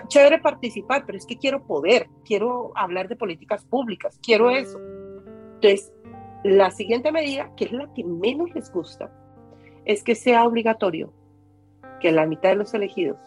Chévere 0.09 0.41
participar, 0.41 1.05
pero 1.07 1.17
es 1.17 1.27
que 1.27 1.39
quiero 1.39 1.65
poder, 1.65 2.09
quiero 2.25 2.73
hablar 2.75 3.07
de 3.07 3.15
políticas 3.15 3.65
públicas, 3.65 4.19
quiero 4.21 4.51
eso. 4.51 4.81
Entonces, 5.55 5.93
la 6.43 6.73
siguiente 6.73 7.13
medida, 7.13 7.55
que 7.57 7.67
es 7.67 7.73
la 7.73 7.93
que 7.95 8.03
menos 8.03 8.53
les 8.53 8.73
gusta, 8.73 9.13
es 9.87 10.03
que 10.03 10.15
sea 10.15 10.45
obligatorio 10.45 11.13
que 12.01 12.13
la 12.13 12.27
mitad 12.27 12.51
de 12.51 12.57
los 12.57 12.75
elegidos 12.75 13.19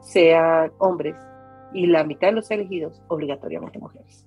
sean 0.00 0.72
hombres 0.78 1.14
y 1.74 1.86
la 1.86 2.04
mitad 2.04 2.28
de 2.28 2.34
los 2.34 2.50
elegidos 2.50 3.02
obligatoriamente 3.08 3.78
mujeres. 3.78 4.26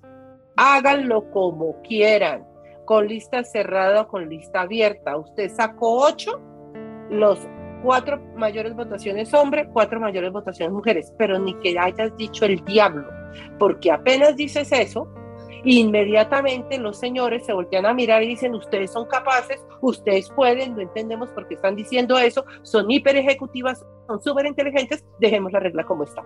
Háganlo 0.56 1.30
como 1.32 1.82
quieran, 1.82 2.46
con 2.84 3.08
lista 3.08 3.42
cerrada 3.42 4.02
o 4.02 4.08
con 4.08 4.28
lista 4.28 4.60
abierta. 4.60 5.16
Usted 5.16 5.50
sacó 5.50 6.04
ocho, 6.06 6.40
los 7.10 7.40
cuatro 7.82 8.20
mayores 8.36 8.74
votaciones 8.74 9.32
hombres, 9.34 9.66
cuatro 9.72 9.98
mayores 9.98 10.32
votaciones 10.32 10.72
mujeres, 10.72 11.12
pero 11.18 11.38
ni 11.38 11.54
que 11.60 11.78
hayas 11.78 12.16
dicho 12.16 12.44
el 12.44 12.64
diablo, 12.64 13.08
porque 13.58 13.90
apenas 13.90 14.36
dices 14.36 14.70
eso, 14.70 15.08
inmediatamente 15.64 16.78
los 16.78 16.98
señores 16.98 17.44
se 17.46 17.52
voltean 17.52 17.86
a 17.86 17.94
mirar 17.94 18.22
y 18.22 18.28
dicen, 18.28 18.54
ustedes 18.54 18.90
son 18.90 19.06
capaces, 19.06 19.64
ustedes 19.80 20.30
pueden, 20.30 20.74
no 20.74 20.82
entendemos 20.82 21.30
por 21.30 21.48
qué 21.48 21.54
están 21.54 21.76
diciendo 21.76 22.18
eso, 22.18 22.44
son 22.62 22.90
hiper 22.90 23.16
ejecutivas, 23.16 23.84
son 24.06 24.20
súper 24.22 24.46
inteligentes, 24.46 25.04
dejemos 25.20 25.52
la 25.52 25.60
regla 25.60 25.84
como 25.84 26.04
está. 26.04 26.22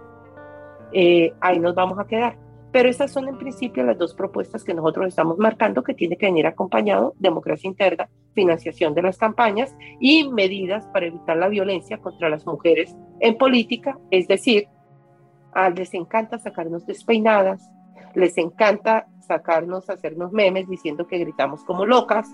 Eh, 0.92 1.32
ahí 1.40 1.58
nos 1.58 1.74
vamos 1.74 1.98
a 1.98 2.06
quedar. 2.06 2.36
Pero 2.70 2.90
esas 2.90 3.10
son 3.10 3.28
en 3.28 3.38
principio 3.38 3.82
las 3.82 3.96
dos 3.96 4.14
propuestas 4.14 4.62
que 4.62 4.74
nosotros 4.74 5.08
estamos 5.08 5.38
marcando 5.38 5.82
que 5.82 5.94
tiene 5.94 6.18
que 6.18 6.26
venir 6.26 6.46
acompañado 6.46 7.14
democracia 7.18 7.66
interna, 7.66 8.10
financiación 8.34 8.94
de 8.94 9.02
las 9.02 9.16
campañas 9.16 9.74
y 10.00 10.28
medidas 10.28 10.86
para 10.92 11.06
evitar 11.06 11.38
la 11.38 11.48
violencia 11.48 11.96
contra 11.98 12.28
las 12.28 12.46
mujeres 12.46 12.94
en 13.20 13.38
política, 13.38 13.98
es 14.10 14.28
decir, 14.28 14.68
a 15.52 15.70
les 15.70 15.94
encanta 15.94 16.38
sacarnos 16.38 16.84
despeinadas, 16.84 17.70
les 18.14 18.36
encanta 18.36 19.06
sacarnos, 19.28 19.88
hacernos 19.88 20.32
memes 20.32 20.68
diciendo 20.68 21.06
que 21.06 21.18
gritamos 21.18 21.62
como 21.62 21.86
locas 21.86 22.28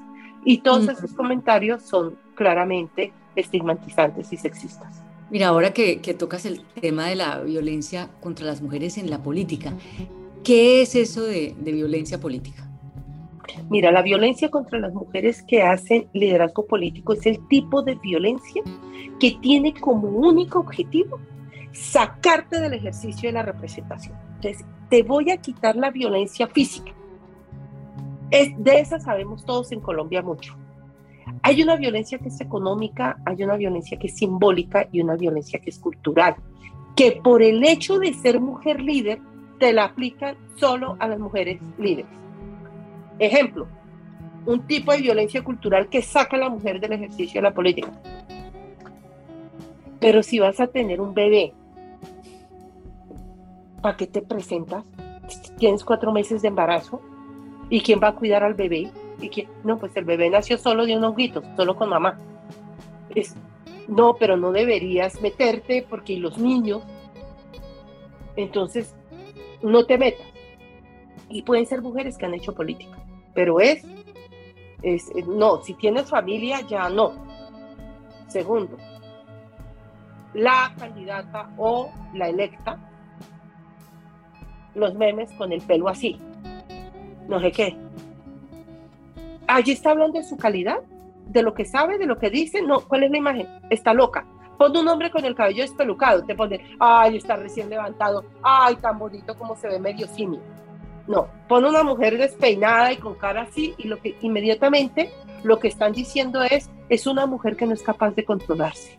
y 0.44 0.58
todos 0.58 0.88
esos 0.88 1.12
comentarios 1.12 1.82
son 1.82 2.16
claramente 2.34 3.12
estigmatizantes 3.36 4.32
y 4.32 4.36
sexistas. 4.36 5.02
Mira, 5.30 5.48
ahora 5.48 5.72
que, 5.72 5.96
tocas 6.18 6.46
el 6.46 6.62
tema 6.80 7.06
de 7.06 7.16
la 7.16 7.40
violencia 7.40 8.08
contra 8.20 8.46
las 8.46 8.62
mujeres 8.62 8.98
en 8.98 9.10
la 9.10 9.22
política, 9.22 9.72
¿qué 10.44 10.82
es 10.82 10.94
eso 10.94 11.24
de, 11.24 11.54
violencia 11.58 12.20
política? 12.20 12.68
Mira, 13.70 13.90
la 13.90 14.02
violencia 14.02 14.50
contra 14.50 14.78
las 14.78 14.92
mujeres 14.92 15.42
que 15.42 15.62
hacen 15.62 16.08
liderazgo 16.12 16.66
político 16.66 17.14
es 17.14 17.26
el 17.26 17.46
tipo 17.48 17.82
de 17.82 17.94
violencia 17.96 18.62
que 19.18 19.38
tiene 19.40 19.72
como 19.74 20.08
único 20.08 20.60
objetivo 20.60 21.18
sacarte 21.72 22.60
del 22.60 22.74
ejercicio 22.74 23.28
de 23.28 23.32
la 23.32 23.42
representación. 23.42 24.16
Entonces, 24.36 24.64
te 24.94 25.02
voy 25.02 25.28
a 25.32 25.38
quitar 25.38 25.74
la 25.74 25.90
violencia 25.90 26.46
física. 26.46 26.92
De 28.30 28.78
esa 28.78 29.00
sabemos 29.00 29.44
todos 29.44 29.72
en 29.72 29.80
Colombia 29.80 30.22
mucho. 30.22 30.56
Hay 31.42 31.60
una 31.64 31.74
violencia 31.74 32.16
que 32.18 32.28
es 32.28 32.40
económica, 32.40 33.16
hay 33.26 33.42
una 33.42 33.56
violencia 33.56 33.98
que 33.98 34.06
es 34.06 34.16
simbólica 34.16 34.86
y 34.92 35.00
una 35.00 35.16
violencia 35.16 35.58
que 35.58 35.70
es 35.70 35.80
cultural, 35.80 36.36
que 36.94 37.10
por 37.10 37.42
el 37.42 37.64
hecho 37.64 37.98
de 37.98 38.14
ser 38.14 38.38
mujer 38.38 38.80
líder, 38.80 39.18
te 39.58 39.72
la 39.72 39.86
aplican 39.86 40.36
solo 40.54 40.94
a 41.00 41.08
las 41.08 41.18
mujeres 41.18 41.60
líderes. 41.76 42.12
Ejemplo, 43.18 43.66
un 44.46 44.64
tipo 44.64 44.92
de 44.92 44.98
violencia 44.98 45.42
cultural 45.42 45.88
que 45.88 46.02
saca 46.02 46.36
a 46.36 46.40
la 46.40 46.50
mujer 46.50 46.78
del 46.78 46.92
ejercicio 46.92 47.40
de 47.40 47.48
la 47.48 47.54
política. 47.54 47.90
Pero 49.98 50.22
si 50.22 50.38
vas 50.38 50.60
a 50.60 50.68
tener 50.68 51.00
un 51.00 51.14
bebé, 51.14 51.52
¿para 53.84 53.98
qué 53.98 54.06
te 54.06 54.22
presentas? 54.22 54.82
Tienes 55.58 55.84
cuatro 55.84 56.10
meses 56.10 56.40
de 56.40 56.48
embarazo 56.48 57.02
y 57.68 57.82
quién 57.82 58.00
va 58.02 58.08
a 58.08 58.14
cuidar 58.14 58.42
al 58.42 58.54
bebé? 58.54 58.90
¿Y 59.20 59.28
quién? 59.28 59.46
No, 59.62 59.78
pues 59.78 59.94
el 59.98 60.06
bebé 60.06 60.30
nació 60.30 60.56
solo 60.56 60.86
de 60.86 60.96
un 60.96 61.04
honguito, 61.04 61.42
solo 61.54 61.76
con 61.76 61.90
mamá. 61.90 62.18
Es, 63.14 63.36
no, 63.86 64.14
pero 64.14 64.38
no 64.38 64.52
deberías 64.52 65.20
meterte 65.20 65.86
porque 65.86 66.16
los 66.16 66.38
niños, 66.38 66.82
entonces 68.36 68.96
no 69.62 69.84
te 69.84 69.98
metas. 69.98 70.26
Y 71.28 71.42
pueden 71.42 71.66
ser 71.66 71.82
mujeres 71.82 72.16
que 72.16 72.24
han 72.24 72.32
hecho 72.32 72.54
política 72.54 73.04
pero 73.34 73.60
es, 73.60 73.84
es, 74.82 75.10
no, 75.26 75.62
si 75.62 75.74
tienes 75.74 76.08
familia 76.08 76.62
ya 76.62 76.88
no. 76.88 77.12
Segundo, 78.28 78.78
la 80.32 80.72
candidata 80.78 81.50
o 81.58 81.90
la 82.14 82.30
electa, 82.30 82.78
los 84.74 84.94
memes 84.94 85.30
con 85.32 85.52
el 85.52 85.60
pelo 85.62 85.88
así, 85.88 86.18
no 87.28 87.40
sé 87.40 87.52
qué. 87.52 87.76
Allí 89.46 89.72
está 89.72 89.90
hablando 89.90 90.18
de 90.18 90.24
su 90.24 90.36
calidad, 90.36 90.80
de 91.26 91.42
lo 91.42 91.54
que 91.54 91.64
sabe, 91.64 91.98
de 91.98 92.06
lo 92.06 92.18
que 92.18 92.30
dice. 92.30 92.62
No, 92.62 92.80
¿cuál 92.80 93.04
es 93.04 93.10
la 93.10 93.18
imagen? 93.18 93.46
Está 93.70 93.92
loca. 93.92 94.26
Pon 94.58 94.76
un 94.76 94.88
hombre 94.88 95.10
con 95.10 95.24
el 95.24 95.34
cabello 95.34 95.62
despelucado, 95.62 96.24
te 96.24 96.34
pone, 96.34 96.60
ay, 96.78 97.16
está 97.16 97.36
recién 97.36 97.68
levantado, 97.68 98.24
ay, 98.42 98.76
tan 98.76 98.98
bonito 98.98 99.36
como 99.36 99.56
se 99.56 99.68
ve 99.68 99.80
medio 99.80 100.06
simio. 100.06 100.40
No, 101.08 101.26
pone 101.48 101.68
una 101.68 101.82
mujer 101.82 102.16
despeinada 102.16 102.92
y 102.92 102.96
con 102.96 103.14
cara 103.14 103.42
así 103.42 103.74
y 103.76 103.88
lo 103.88 104.00
que 104.00 104.16
inmediatamente 104.22 105.10
lo 105.42 105.58
que 105.58 105.68
están 105.68 105.92
diciendo 105.92 106.42
es 106.42 106.70
es 106.88 107.06
una 107.06 107.26
mujer 107.26 107.56
que 107.56 107.66
no 107.66 107.74
es 107.74 107.82
capaz 107.82 108.12
de 108.12 108.24
controlarse. 108.24 108.96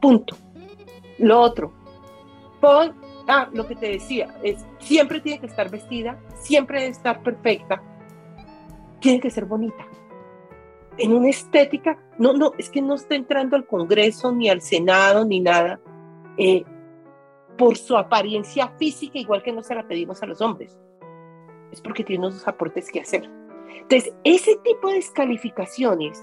punto. 0.00 0.36
Lo 1.18 1.40
otro, 1.40 1.72
pon, 2.60 2.94
ah, 3.28 3.48
lo 3.52 3.66
que 3.66 3.76
te 3.76 3.90
decía, 3.90 4.34
es 4.42 4.64
siempre 4.78 5.20
tiene 5.20 5.40
que 5.40 5.46
estar 5.46 5.70
vestida, 5.70 6.18
siempre 6.34 6.80
debe 6.80 6.92
estar 6.92 7.22
perfecta, 7.22 7.82
tiene 9.00 9.20
que 9.20 9.30
ser 9.30 9.44
bonita. 9.44 9.86
En 10.98 11.12
una 11.12 11.28
estética, 11.28 11.98
no, 12.18 12.32
no, 12.32 12.52
es 12.58 12.70
que 12.70 12.80
no 12.80 12.94
está 12.94 13.14
entrando 13.14 13.56
al 13.56 13.66
Congreso, 13.66 14.32
ni 14.32 14.48
al 14.48 14.62
Senado, 14.62 15.24
ni 15.26 15.40
nada. 15.40 15.78
Eh, 16.38 16.64
por 17.56 17.76
su 17.76 17.96
apariencia 17.96 18.68
física, 18.78 19.18
igual 19.18 19.42
que 19.42 19.52
no 19.52 19.62
se 19.62 19.74
la 19.74 19.86
pedimos 19.86 20.22
a 20.22 20.26
los 20.26 20.40
hombres. 20.40 20.78
Es 21.72 21.80
porque 21.80 22.04
tiene 22.04 22.26
unos 22.26 22.46
aportes 22.46 22.90
que 22.90 23.00
hacer. 23.00 23.28
Entonces, 23.80 24.14
ese 24.24 24.56
tipo 24.64 24.88
de 24.88 24.96
descalificaciones, 24.96 26.22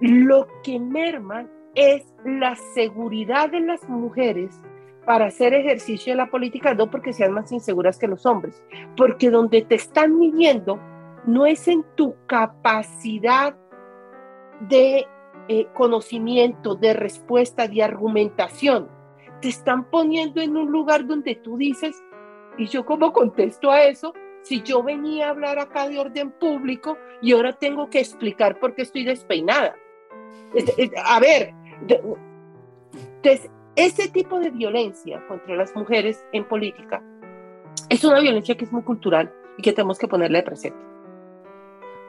lo 0.00 0.46
que 0.62 0.78
merman 0.78 1.50
es 1.74 2.04
la 2.24 2.56
seguridad 2.74 3.50
de 3.50 3.60
las 3.60 3.88
mujeres 3.88 4.60
para 5.04 5.26
hacer 5.26 5.54
ejercicio 5.54 6.12
de 6.12 6.16
la 6.16 6.30
política, 6.30 6.74
no 6.74 6.90
porque 6.90 7.12
sean 7.12 7.32
más 7.32 7.52
inseguras 7.52 7.98
que 7.98 8.08
los 8.08 8.26
hombres, 8.26 8.62
porque 8.96 9.30
donde 9.30 9.62
te 9.62 9.74
están 9.74 10.18
midiendo 10.18 10.78
no 11.26 11.46
es 11.46 11.68
en 11.68 11.84
tu 11.94 12.16
capacidad 12.26 13.56
de 14.60 15.06
eh, 15.48 15.66
conocimiento, 15.74 16.74
de 16.74 16.94
respuesta, 16.94 17.68
de 17.68 17.82
argumentación, 17.82 18.88
te 19.40 19.48
están 19.48 19.90
poniendo 19.90 20.40
en 20.40 20.56
un 20.56 20.70
lugar 20.70 21.06
donde 21.06 21.34
tú 21.34 21.56
dices, 21.56 22.02
y 22.56 22.66
yo 22.66 22.84
como 22.84 23.12
contesto 23.12 23.70
a 23.70 23.82
eso, 23.82 24.14
si 24.42 24.62
yo 24.62 24.82
venía 24.82 25.26
a 25.26 25.30
hablar 25.30 25.58
acá 25.58 25.88
de 25.88 25.98
orden 25.98 26.30
público 26.30 26.98
y 27.22 27.32
ahora 27.32 27.54
tengo 27.54 27.88
que 27.88 28.00
explicar 28.00 28.58
por 28.60 28.74
qué 28.74 28.82
estoy 28.82 29.04
despeinada. 29.04 29.74
A 31.04 31.20
ver, 31.20 31.52
entonces, 33.22 33.50
ese 33.76 34.08
tipo 34.08 34.38
de 34.38 34.50
violencia 34.50 35.26
contra 35.26 35.56
las 35.56 35.74
mujeres 35.74 36.24
en 36.32 36.44
política 36.44 37.02
es 37.88 38.04
una 38.04 38.20
violencia 38.20 38.56
que 38.56 38.64
es 38.64 38.72
muy 38.72 38.82
cultural 38.82 39.32
y 39.58 39.62
que 39.62 39.72
tenemos 39.72 39.98
que 39.98 40.08
ponerle 40.08 40.38
de 40.38 40.44
presente. 40.44 40.78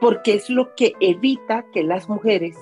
Porque 0.00 0.34
es 0.34 0.48
lo 0.50 0.74
que 0.74 0.92
evita 1.00 1.64
que 1.72 1.82
las 1.82 2.08
mujeres 2.08 2.56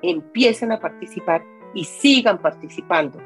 empiecen 0.00 0.72
a 0.72 0.80
participar 0.80 1.44
y 1.74 1.84
sigan 1.84 2.40
participando 2.40 3.18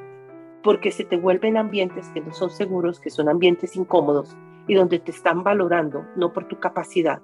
porque 0.66 0.90
se 0.90 1.04
te 1.04 1.16
vuelven 1.16 1.56
ambientes 1.56 2.08
que 2.08 2.20
no 2.20 2.32
son 2.32 2.50
seguros, 2.50 2.98
que 2.98 3.08
son 3.08 3.28
ambientes 3.28 3.76
incómodos 3.76 4.36
y 4.66 4.74
donde 4.74 4.98
te 4.98 5.12
están 5.12 5.44
valorando 5.44 6.04
no 6.16 6.32
por 6.32 6.48
tu 6.48 6.58
capacidad, 6.58 7.22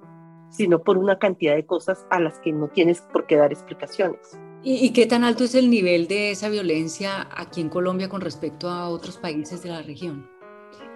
sino 0.49 0.79
por 0.79 0.97
una 0.97 1.19
cantidad 1.19 1.53
de 1.53 1.65
cosas 1.65 2.07
a 2.09 2.21
las 2.21 2.39
que 2.39 2.53
no 2.53 2.69
tienes 2.69 3.01
por 3.01 3.27
qué 3.27 3.35
dar 3.35 3.51
explicaciones. 3.51 4.39
¿Y, 4.65 4.93
qué 4.93 5.05
tan 5.05 5.25
alto 5.25 5.43
es 5.43 5.55
el 5.55 5.69
nivel 5.69 6.07
de 6.07 6.31
esa 6.31 6.47
violencia 6.47 7.27
aquí 7.35 7.59
en 7.59 7.67
Colombia 7.67 8.07
con 8.07 8.21
respecto 8.21 8.69
a 8.69 8.87
otros 8.87 9.17
países 9.17 9.61
de 9.61 9.69
la 9.69 9.81
región? 9.81 10.29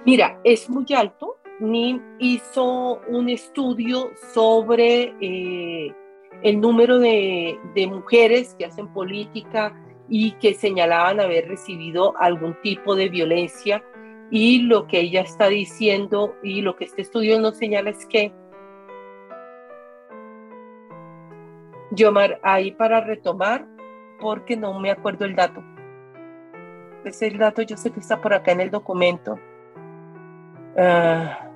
Mira, 0.05 0.39
es 0.45 0.70
muy 0.70 0.86
alto. 0.95 1.36
NIM 1.59 2.01
hizo 2.20 3.01
un 3.09 3.28
estudio 3.28 4.11
sobre 4.34 5.13
eh, 5.20 5.93
el 6.43 6.61
número 6.61 6.97
de, 6.97 7.59
de 7.76 7.88
mujeres 7.88 8.55
que 8.57 8.65
hacen 8.65 8.88
política 8.93 9.76
y 10.07 10.32
que 10.34 10.53
señalaban 10.53 11.20
haber 11.20 11.49
recibido 11.49 12.15
algún 12.20 12.55
tipo 12.61 12.95
de 12.95 13.09
violencia 13.09 13.84
y 14.32 14.59
lo 14.59 14.88
que 14.88 15.01
ella 15.01 15.22
está 15.22 15.47
diciendo 15.47 16.36
y 16.41 16.61
lo 16.61 16.78
que 16.78 16.86
este 16.86 17.01
estudio 17.01 17.38
nos 17.41 17.57
señala 17.57 17.89
es 17.89 18.05
que 18.05 18.32
Yomar, 21.91 22.39
ahí 22.43 22.71
para 22.71 23.01
retomar, 23.01 23.65
porque 24.19 24.57
no 24.57 24.79
me 24.79 24.91
acuerdo 24.91 25.25
el 25.25 25.35
dato. 25.35 25.63
Ese 27.05 27.27
el 27.27 27.38
dato, 27.38 27.61
yo 27.61 27.77
sé 27.77 27.91
que 27.91 27.99
está 27.99 28.21
por 28.21 28.33
acá 28.33 28.51
en 28.51 28.61
el 28.61 28.71
documento. 28.71 29.39
Ah, 30.77 31.49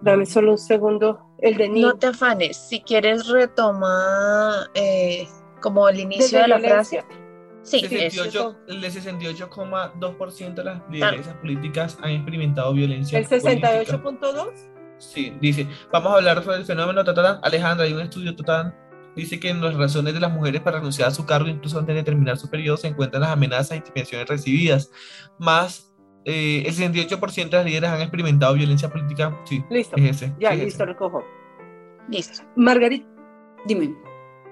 dame 0.00 0.26
solo 0.26 0.52
un 0.52 0.58
segundo. 0.58 1.20
El 1.38 1.56
de 1.56 1.68
No 1.68 1.94
te 1.94 2.06
afanes, 2.06 2.56
si 2.56 2.80
quieres 2.80 3.28
retomar 3.28 4.70
eh, 4.74 5.28
como 5.60 5.88
el 5.88 6.00
inicio 6.00 6.40
de 6.40 6.48
la 6.48 6.58
frase. 6.58 7.04
Sí, 7.62 7.80
68, 7.80 8.56
el 8.68 8.80
de 8.82 8.88
68,2% 8.88 10.54
de 10.54 10.64
las 10.64 10.82
lideresas 10.90 11.34
políticas 11.36 11.98
han 12.02 12.10
experimentado 12.10 12.74
violencia. 12.74 13.18
¿El 13.18 13.26
68.2? 13.26 14.52
Sí, 14.98 15.34
dice, 15.40 15.66
vamos 15.90 16.12
a 16.12 16.16
hablar 16.16 16.44
sobre 16.44 16.58
el 16.58 16.64
fenómeno. 16.64 17.02
Alejandra, 17.42 17.86
hay 17.86 17.94
un 17.94 18.00
estudio 18.00 18.36
total. 18.36 18.74
Dice 19.16 19.38
que 19.38 19.50
en 19.50 19.60
las 19.60 19.74
razones 19.74 20.14
de 20.14 20.20
las 20.20 20.32
mujeres 20.32 20.60
para 20.60 20.78
renunciar 20.78 21.08
a 21.08 21.12
su 21.12 21.24
cargo, 21.24 21.48
incluso 21.48 21.78
antes 21.78 21.94
de 21.94 22.02
terminar 22.02 22.36
su 22.36 22.50
periodo, 22.50 22.76
se 22.76 22.88
encuentran 22.88 23.22
las 23.22 23.30
amenazas 23.30 23.72
e 23.72 23.76
intimidaciones 23.76 24.28
recibidas. 24.28 24.90
Más 25.38 25.94
eh, 26.24 26.62
el 26.66 26.74
68% 26.74 27.50
de 27.50 27.56
las 27.56 27.64
líderes 27.66 27.90
han 27.90 28.00
experimentado 28.00 28.54
violencia 28.54 28.88
política. 28.88 29.38
Sí, 29.44 29.62
listo. 29.70 29.96
Es 29.96 30.22
ese. 30.22 30.34
Ya, 30.40 30.54
listo, 30.54 30.84
recojo. 30.84 31.22
Listo. 32.08 32.42
Margarita, 32.56 33.06
dime. 33.66 33.94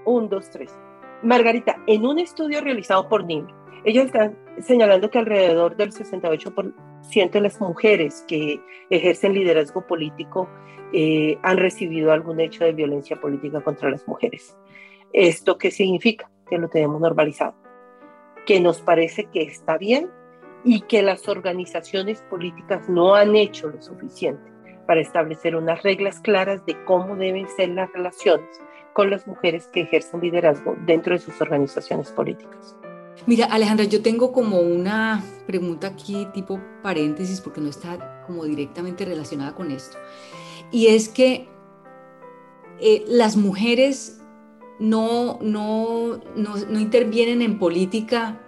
Un, 0.05 0.29
dos, 0.29 0.51
tres. 0.51 0.77
Margarita, 1.23 1.77
en 1.87 2.05
un 2.05 2.19
estudio 2.19 2.61
realizado 2.61 3.09
por 3.09 3.25
NIM, 3.25 3.47
ella 3.85 4.03
está 4.03 4.33
señalando 4.61 5.11
que 5.11 5.19
alrededor 5.19 5.77
del 5.77 5.93
68% 5.93 6.92
de 7.11 7.41
las 7.41 7.61
mujeres 7.61 8.25
que 8.27 8.61
ejercen 8.91 9.35
liderazgo 9.35 9.87
político 9.87 10.49
eh, 10.93 11.39
han 11.43 11.59
recibido 11.59 12.13
algún 12.13 12.41
hecho 12.41 12.65
de 12.65 12.73
violencia 12.73 13.21
política 13.21 13.61
contra 13.61 13.91
las 13.91 14.07
mujeres. 14.07 14.57
¿Esto 15.13 15.59
qué 15.59 15.71
significa? 15.71 16.31
Que 16.49 16.59
lo 16.59 16.69
tenemos 16.69 17.01
normalizado, 17.01 17.55
que 18.47 18.61
nos 18.61 18.81
parece 18.81 19.25
que 19.27 19.43
está 19.43 19.79
bien 19.79 20.11
y 20.65 20.83
que 20.83 21.03
las 21.03 21.29
organizaciones 21.29 22.23
políticas 22.23 22.89
no 22.89 23.15
han 23.15 23.37
hecho 23.37 23.69
lo 23.69 23.83
suficiente 23.83 24.51
para 24.87 25.01
establecer 25.01 25.57
unas 25.57 25.83
reglas 25.83 26.21
claras 26.21 26.65
de 26.67 26.83
cómo 26.85 27.17
deben 27.17 27.49
ser 27.49 27.71
las 27.71 27.93
relaciones 27.93 28.61
con 28.93 29.11
las 29.11 29.27
mujeres 29.27 29.69
que 29.69 29.83
ejercen 29.83 30.21
liderazgo 30.21 30.77
dentro 30.87 31.15
de 31.15 31.21
sus 31.21 31.41
organizaciones 31.41 32.11
políticas. 32.13 32.77
Mira, 33.27 33.47
Alejandra, 33.47 33.85
yo 33.85 34.03
tengo 34.03 34.33
como 34.33 34.61
una 34.61 35.25
pregunta 35.47 35.89
aquí 35.89 36.27
tipo 36.35 36.61
paréntesis 36.83 37.41
porque 37.41 37.61
no 37.61 37.69
está 37.69 38.25
como 38.27 38.45
directamente 38.45 39.05
relacionada 39.05 39.55
con 39.55 39.71
esto. 39.71 39.97
Y 40.73 40.89
es 40.89 41.09
que 41.09 41.49
eh, 42.81 43.05
las 43.07 43.37
mujeres 43.37 44.21
no, 44.81 45.39
no, 45.41 46.21
no, 46.35 46.81
intervienen 46.81 47.43
en 47.43 47.59
política 47.59 48.41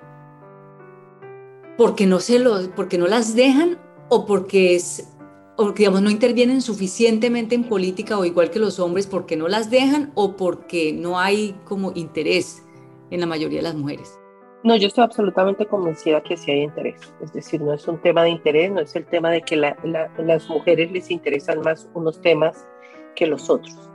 porque 1.79 2.07
no, 2.07 2.18
se 2.18 2.41
porque 2.75 2.99
no 2.99 3.07
las 3.07 3.37
dejan 3.37 3.79
o 4.09 4.27
porque 4.27 4.75
es 4.75 5.09
o 5.57 5.70
digamos, 5.70 6.03
no 6.03 6.11
intervienen 6.11 6.61
suficientemente 6.61 7.55
en 7.55 7.64
política 7.64 8.18
o 8.18 8.25
igual 8.25 8.51
que 8.51 8.59
los 8.59 8.81
hombres 8.81 9.07
porque 9.07 9.37
no 9.37 9.47
las 9.47 9.70
dejan 9.70 10.11
o 10.16 10.37
porque 10.37 10.93
no 10.93 11.20
hay 11.20 11.57
como 11.64 11.93
interés 11.95 12.64
en 13.11 13.20
la 13.20 13.27
mayoría 13.27 13.61
de 13.61 13.62
las 13.62 13.77
mujeres. 13.77 14.18
No, 14.65 14.77
yo 14.77 14.87
estoy 14.87 15.05
absolutamente 15.05 15.67
convencida 15.67 16.23
que 16.23 16.39
sí 16.39 16.51
hay 16.51 16.62
interés. 16.62 17.15
Es 17.21 17.35
decir, 17.35 17.61
no 17.61 17.75
es 17.75 17.87
un 17.87 17.99
tema 17.99 18.23
de 18.23 18.31
interés, 18.31 18.73
no 18.73 18.81
es 18.81 18.97
el 18.97 19.05
tema 19.05 19.31
de 19.31 19.43
que 19.43 19.57
las 19.57 20.49
mujeres 20.49 20.91
les 20.91 21.11
interesan 21.11 21.61
más 21.61 21.87
unos 21.93 22.19
temas 22.23 22.67
que 23.15 23.27
los 23.27 23.51
otros. 23.51 23.91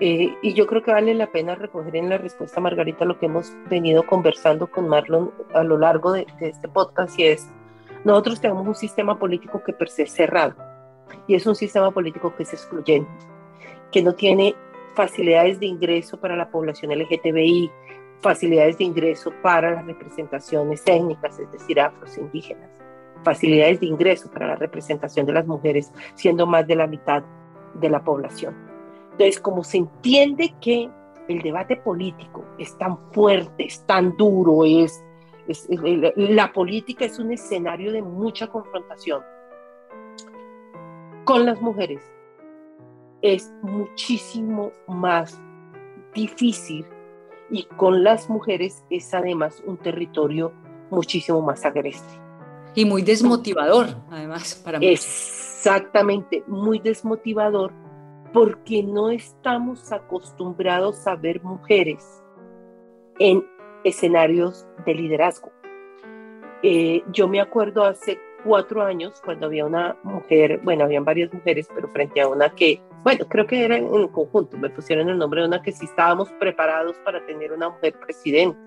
Eh, 0.00 0.34
y 0.42 0.54
yo 0.54 0.66
creo 0.66 0.82
que 0.82 0.90
vale 0.90 1.14
la 1.14 1.30
pena 1.30 1.54
recoger 1.54 1.94
en 1.94 2.08
la 2.08 2.18
respuesta, 2.18 2.60
Margarita, 2.60 3.04
lo 3.04 3.16
que 3.20 3.26
hemos 3.26 3.52
venido 3.70 4.04
conversando 4.04 4.68
con 4.68 4.88
Marlon 4.88 5.30
a 5.54 5.62
lo 5.62 5.78
largo 5.78 6.10
de, 6.10 6.26
de 6.40 6.48
este 6.48 6.66
podcast 6.66 7.16
y 7.20 7.26
es, 7.26 7.48
nosotros 8.04 8.40
tenemos 8.40 8.66
un 8.66 8.74
sistema 8.74 9.16
político 9.16 9.62
que 9.62 9.72
per 9.72 9.88
se 9.88 10.02
es 10.02 10.10
cerrado 10.10 10.56
y 11.28 11.36
es 11.36 11.46
un 11.46 11.54
sistema 11.54 11.92
político 11.92 12.34
que 12.34 12.42
es 12.42 12.52
excluyente, 12.52 13.08
que 13.92 14.02
no 14.02 14.16
tiene 14.16 14.56
facilidades 14.94 15.60
de 15.60 15.66
ingreso 15.66 16.18
para 16.18 16.36
la 16.36 16.50
población 16.50 16.90
LGTBI, 16.90 17.70
facilidades 18.22 18.78
de 18.78 18.84
ingreso 18.84 19.32
para 19.42 19.72
las 19.72 19.84
representaciones 19.84 20.82
técnicas, 20.84 21.38
es 21.38 21.50
decir, 21.50 21.80
afros 21.80 22.16
indígenas, 22.16 22.70
facilidades 23.24 23.80
de 23.80 23.86
ingreso 23.86 24.30
para 24.30 24.46
la 24.46 24.56
representación 24.56 25.26
de 25.26 25.32
las 25.32 25.46
mujeres, 25.46 25.92
siendo 26.14 26.46
más 26.46 26.66
de 26.66 26.76
la 26.76 26.86
mitad 26.86 27.22
de 27.74 27.90
la 27.90 28.02
población. 28.02 28.56
Entonces, 29.12 29.40
como 29.40 29.64
se 29.64 29.78
entiende 29.78 30.54
que 30.60 30.88
el 31.28 31.42
debate 31.42 31.76
político 31.76 32.44
es 32.58 32.76
tan 32.78 32.96
fuerte, 33.12 33.64
es 33.64 33.84
tan 33.86 34.16
duro, 34.16 34.64
es, 34.64 35.04
es 35.48 35.68
la 36.16 36.52
política 36.52 37.04
es 37.04 37.18
un 37.18 37.32
escenario 37.32 37.92
de 37.92 38.02
mucha 38.02 38.46
confrontación, 38.46 39.22
con 41.24 41.44
las 41.44 41.60
mujeres 41.60 42.02
es 43.20 43.52
muchísimo 43.62 44.72
más 44.88 45.40
difícil 46.14 46.84
y 47.52 47.64
con 47.76 48.02
las 48.02 48.30
mujeres 48.30 48.82
es 48.88 49.12
además 49.12 49.62
un 49.66 49.76
territorio 49.76 50.52
muchísimo 50.90 51.42
más 51.42 51.64
agreste. 51.66 52.18
Y 52.74 52.86
muy 52.86 53.02
desmotivador, 53.02 53.88
además, 54.10 54.54
para 54.64 54.78
mí. 54.78 54.86
Exactamente, 54.86 56.42
muy 56.46 56.78
desmotivador 56.78 57.72
porque 58.32 58.82
no 58.82 59.10
estamos 59.10 59.92
acostumbrados 59.92 61.06
a 61.06 61.14
ver 61.14 61.42
mujeres 61.44 62.24
en 63.18 63.46
escenarios 63.84 64.66
de 64.86 64.94
liderazgo. 64.94 65.52
Eh, 66.62 67.04
yo 67.12 67.28
me 67.28 67.42
acuerdo 67.42 67.84
hace 67.84 68.18
cuatro 68.44 68.82
años, 68.82 69.20
cuando 69.24 69.46
había 69.46 69.64
una 69.64 69.96
mujer, 70.02 70.60
bueno, 70.62 70.84
habían 70.84 71.04
varias 71.04 71.32
mujeres, 71.32 71.68
pero 71.74 71.88
frente 71.88 72.20
a 72.20 72.28
una 72.28 72.50
que, 72.54 72.80
bueno, 73.02 73.26
creo 73.28 73.46
que 73.46 73.64
era 73.64 73.76
en 73.76 74.08
conjunto, 74.08 74.56
me 74.56 74.70
pusieron 74.70 75.08
el 75.08 75.18
nombre 75.18 75.42
de 75.42 75.48
una 75.48 75.62
que 75.62 75.72
sí 75.72 75.84
estábamos 75.84 76.30
preparados 76.38 76.96
para 77.04 77.24
tener 77.26 77.52
una 77.52 77.70
mujer 77.70 77.94
presidente. 78.00 78.58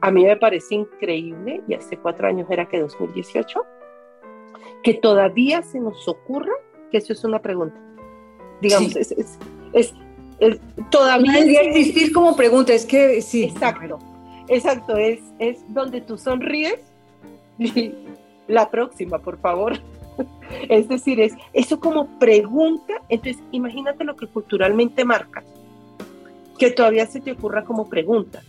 A 0.00 0.10
mí 0.10 0.24
me 0.24 0.36
parece 0.36 0.74
increíble, 0.74 1.62
y 1.66 1.74
hace 1.74 1.96
cuatro 1.96 2.26
años 2.28 2.46
era 2.50 2.66
que 2.66 2.80
2018, 2.80 3.64
que 4.82 4.94
todavía 4.94 5.62
se 5.62 5.80
nos 5.80 6.06
ocurra 6.06 6.52
que 6.90 6.98
eso 6.98 7.12
es 7.12 7.24
una 7.24 7.40
pregunta. 7.40 7.80
Digamos, 8.60 8.94
es, 8.96 9.12
es, 9.12 9.38
es, 9.72 9.94
todavía... 10.90 11.32
Debería 11.32 11.62
existir 11.62 12.12
como 12.12 12.36
pregunta, 12.36 12.74
es 12.74 12.84
que 12.84 13.22
sí. 13.22 13.44
Exacto, 13.44 13.98
exacto, 14.48 14.96
es, 14.96 15.20
es 15.38 15.64
donde 15.72 16.02
tú 16.02 16.18
sonríes 16.18 16.93
la 18.48 18.70
próxima, 18.70 19.18
por 19.18 19.38
favor. 19.38 19.78
Es 20.68 20.88
decir, 20.88 21.20
es 21.20 21.34
eso 21.52 21.80
como 21.80 22.06
pregunta, 22.18 22.94
entonces 23.08 23.42
imagínate 23.50 24.04
lo 24.04 24.14
que 24.14 24.26
culturalmente 24.26 25.04
marca, 25.04 25.42
que 26.58 26.70
todavía 26.70 27.06
se 27.06 27.20
te 27.20 27.32
ocurra 27.32 27.64
como 27.64 27.88
pregunta. 27.88 28.42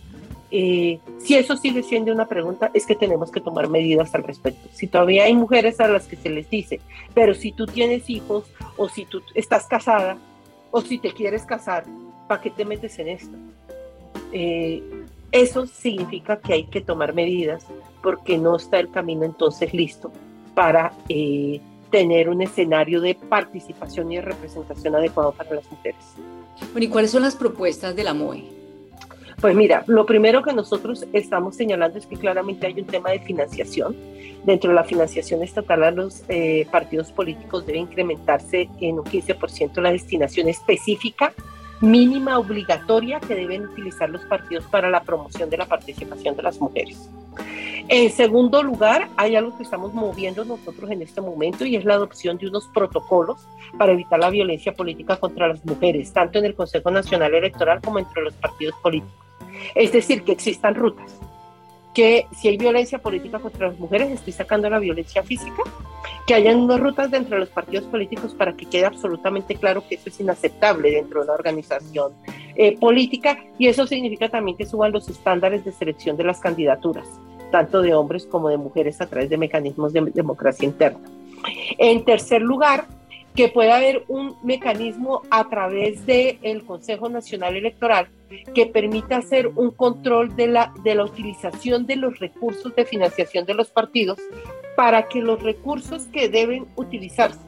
Eh, 0.50 1.00
si 1.18 1.34
eso 1.34 1.56
sigue 1.56 1.82
siendo 1.82 2.12
una 2.12 2.26
pregunta, 2.26 2.70
es 2.72 2.86
que 2.86 2.94
tenemos 2.94 3.32
que 3.32 3.40
tomar 3.40 3.68
medidas 3.68 4.14
al 4.14 4.22
respecto. 4.22 4.68
Si 4.72 4.86
todavía 4.86 5.24
hay 5.24 5.34
mujeres 5.34 5.80
a 5.80 5.88
las 5.88 6.06
que 6.06 6.16
se 6.16 6.30
les 6.30 6.48
dice, 6.48 6.80
pero 7.14 7.34
si 7.34 7.52
tú 7.52 7.66
tienes 7.66 8.08
hijos 8.08 8.44
o 8.76 8.88
si 8.88 9.04
tú 9.04 9.22
estás 9.34 9.66
casada 9.66 10.16
o 10.70 10.80
si 10.80 10.98
te 10.98 11.12
quieres 11.12 11.44
casar, 11.44 11.84
¿para 12.28 12.40
qué 12.40 12.50
te 12.50 12.64
metes 12.64 12.98
en 12.98 13.08
esto? 13.08 13.36
Eh, 14.32 14.82
eso 15.36 15.66
significa 15.66 16.38
que 16.38 16.52
hay 16.52 16.64
que 16.64 16.80
tomar 16.80 17.14
medidas 17.14 17.66
porque 18.02 18.38
no 18.38 18.56
está 18.56 18.78
el 18.78 18.90
camino 18.90 19.24
entonces 19.24 19.72
listo 19.74 20.12
para 20.54 20.92
eh, 21.08 21.60
tener 21.90 22.28
un 22.28 22.42
escenario 22.42 23.00
de 23.00 23.14
participación 23.14 24.12
y 24.12 24.16
de 24.16 24.22
representación 24.22 24.94
adecuado 24.94 25.32
para 25.32 25.54
las 25.54 25.70
mujeres. 25.70 26.04
Bueno, 26.72 26.86
¿y 26.86 26.88
cuáles 26.88 27.10
son 27.10 27.22
las 27.22 27.36
propuestas 27.36 27.94
de 27.94 28.04
la 28.04 28.14
MOE? 28.14 28.44
Pues 29.40 29.54
mira, 29.54 29.84
lo 29.86 30.06
primero 30.06 30.42
que 30.42 30.52
nosotros 30.54 31.06
estamos 31.12 31.56
señalando 31.56 31.98
es 31.98 32.06
que 32.06 32.16
claramente 32.16 32.66
hay 32.66 32.80
un 32.80 32.86
tema 32.86 33.10
de 33.10 33.20
financiación. 33.20 33.94
Dentro 34.44 34.70
de 34.70 34.76
la 34.76 34.84
financiación 34.84 35.42
estatal 35.42 35.84
a 35.84 35.90
los 35.90 36.22
eh, 36.28 36.66
partidos 36.70 37.12
políticos 37.12 37.66
debe 37.66 37.78
incrementarse 37.78 38.70
en 38.80 38.98
un 38.98 39.04
15% 39.04 39.80
la 39.82 39.92
destinación 39.92 40.48
específica 40.48 41.34
mínima 41.80 42.38
obligatoria 42.38 43.20
que 43.20 43.34
deben 43.34 43.66
utilizar 43.66 44.08
los 44.10 44.24
partidos 44.24 44.64
para 44.64 44.90
la 44.90 45.02
promoción 45.02 45.50
de 45.50 45.58
la 45.58 45.66
participación 45.66 46.36
de 46.36 46.42
las 46.42 46.60
mujeres. 46.60 47.10
En 47.88 48.10
segundo 48.10 48.62
lugar, 48.62 49.08
hay 49.16 49.36
algo 49.36 49.56
que 49.56 49.62
estamos 49.62 49.94
moviendo 49.94 50.44
nosotros 50.44 50.90
en 50.90 51.02
este 51.02 51.20
momento 51.20 51.64
y 51.64 51.76
es 51.76 51.84
la 51.84 51.94
adopción 51.94 52.36
de 52.38 52.48
unos 52.48 52.66
protocolos 52.68 53.46
para 53.78 53.92
evitar 53.92 54.18
la 54.18 54.30
violencia 54.30 54.72
política 54.72 55.16
contra 55.16 55.48
las 55.48 55.64
mujeres, 55.64 56.12
tanto 56.12 56.38
en 56.38 56.46
el 56.46 56.54
Consejo 56.54 56.90
Nacional 56.90 57.34
Electoral 57.34 57.80
como 57.82 57.98
entre 57.98 58.22
los 58.22 58.34
partidos 58.34 58.74
políticos. 58.82 59.14
Es 59.74 59.92
decir, 59.92 60.22
que 60.24 60.32
existan 60.32 60.74
rutas 60.74 61.20
que 61.96 62.26
si 62.30 62.48
hay 62.48 62.58
violencia 62.58 62.98
política 62.98 63.38
contra 63.38 63.68
las 63.68 63.78
mujeres, 63.78 64.10
estoy 64.10 64.34
sacando 64.34 64.68
la 64.68 64.78
violencia 64.78 65.22
física, 65.22 65.62
que 66.26 66.34
hayan 66.34 66.60
unas 66.60 66.78
rutas 66.78 67.10
dentro 67.10 67.36
de 67.36 67.40
los 67.40 67.48
partidos 67.48 67.86
políticos 67.86 68.34
para 68.34 68.54
que 68.54 68.66
quede 68.66 68.84
absolutamente 68.84 69.54
claro 69.54 69.82
que 69.88 69.94
eso 69.94 70.10
es 70.10 70.20
inaceptable 70.20 70.90
dentro 70.90 71.20
de 71.20 71.24
una 71.24 71.32
organización 71.32 72.12
eh, 72.54 72.76
política 72.78 73.38
y 73.58 73.68
eso 73.68 73.86
significa 73.86 74.28
también 74.28 74.58
que 74.58 74.66
suban 74.66 74.92
los 74.92 75.08
estándares 75.08 75.64
de 75.64 75.72
selección 75.72 76.18
de 76.18 76.24
las 76.24 76.38
candidaturas, 76.38 77.06
tanto 77.50 77.80
de 77.80 77.94
hombres 77.94 78.26
como 78.26 78.50
de 78.50 78.58
mujeres 78.58 79.00
a 79.00 79.06
través 79.06 79.30
de 79.30 79.38
mecanismos 79.38 79.94
de 79.94 80.02
democracia 80.12 80.66
interna. 80.66 81.00
En 81.78 82.04
tercer 82.04 82.42
lugar, 82.42 82.84
que 83.36 83.48
pueda 83.48 83.76
haber 83.76 84.04
un 84.08 84.34
mecanismo 84.42 85.20
a 85.30 85.48
través 85.48 86.06
del 86.06 86.38
el 86.42 86.64
Consejo 86.64 87.10
Nacional 87.10 87.54
Electoral 87.54 88.08
que 88.54 88.66
permita 88.66 89.18
hacer 89.18 89.48
un 89.48 89.70
control 89.70 90.34
de 90.34 90.46
la, 90.46 90.72
de 90.82 90.94
la 90.94 91.04
utilización 91.04 91.86
de 91.86 91.96
los 91.96 92.18
recursos 92.18 92.74
de 92.74 92.86
financiación 92.86 93.44
de 93.44 93.54
los 93.54 93.68
partidos 93.68 94.18
para 94.74 95.06
que 95.06 95.20
los 95.20 95.42
recursos 95.42 96.06
que 96.06 96.28
deben 96.30 96.66
utilizarse 96.76 97.38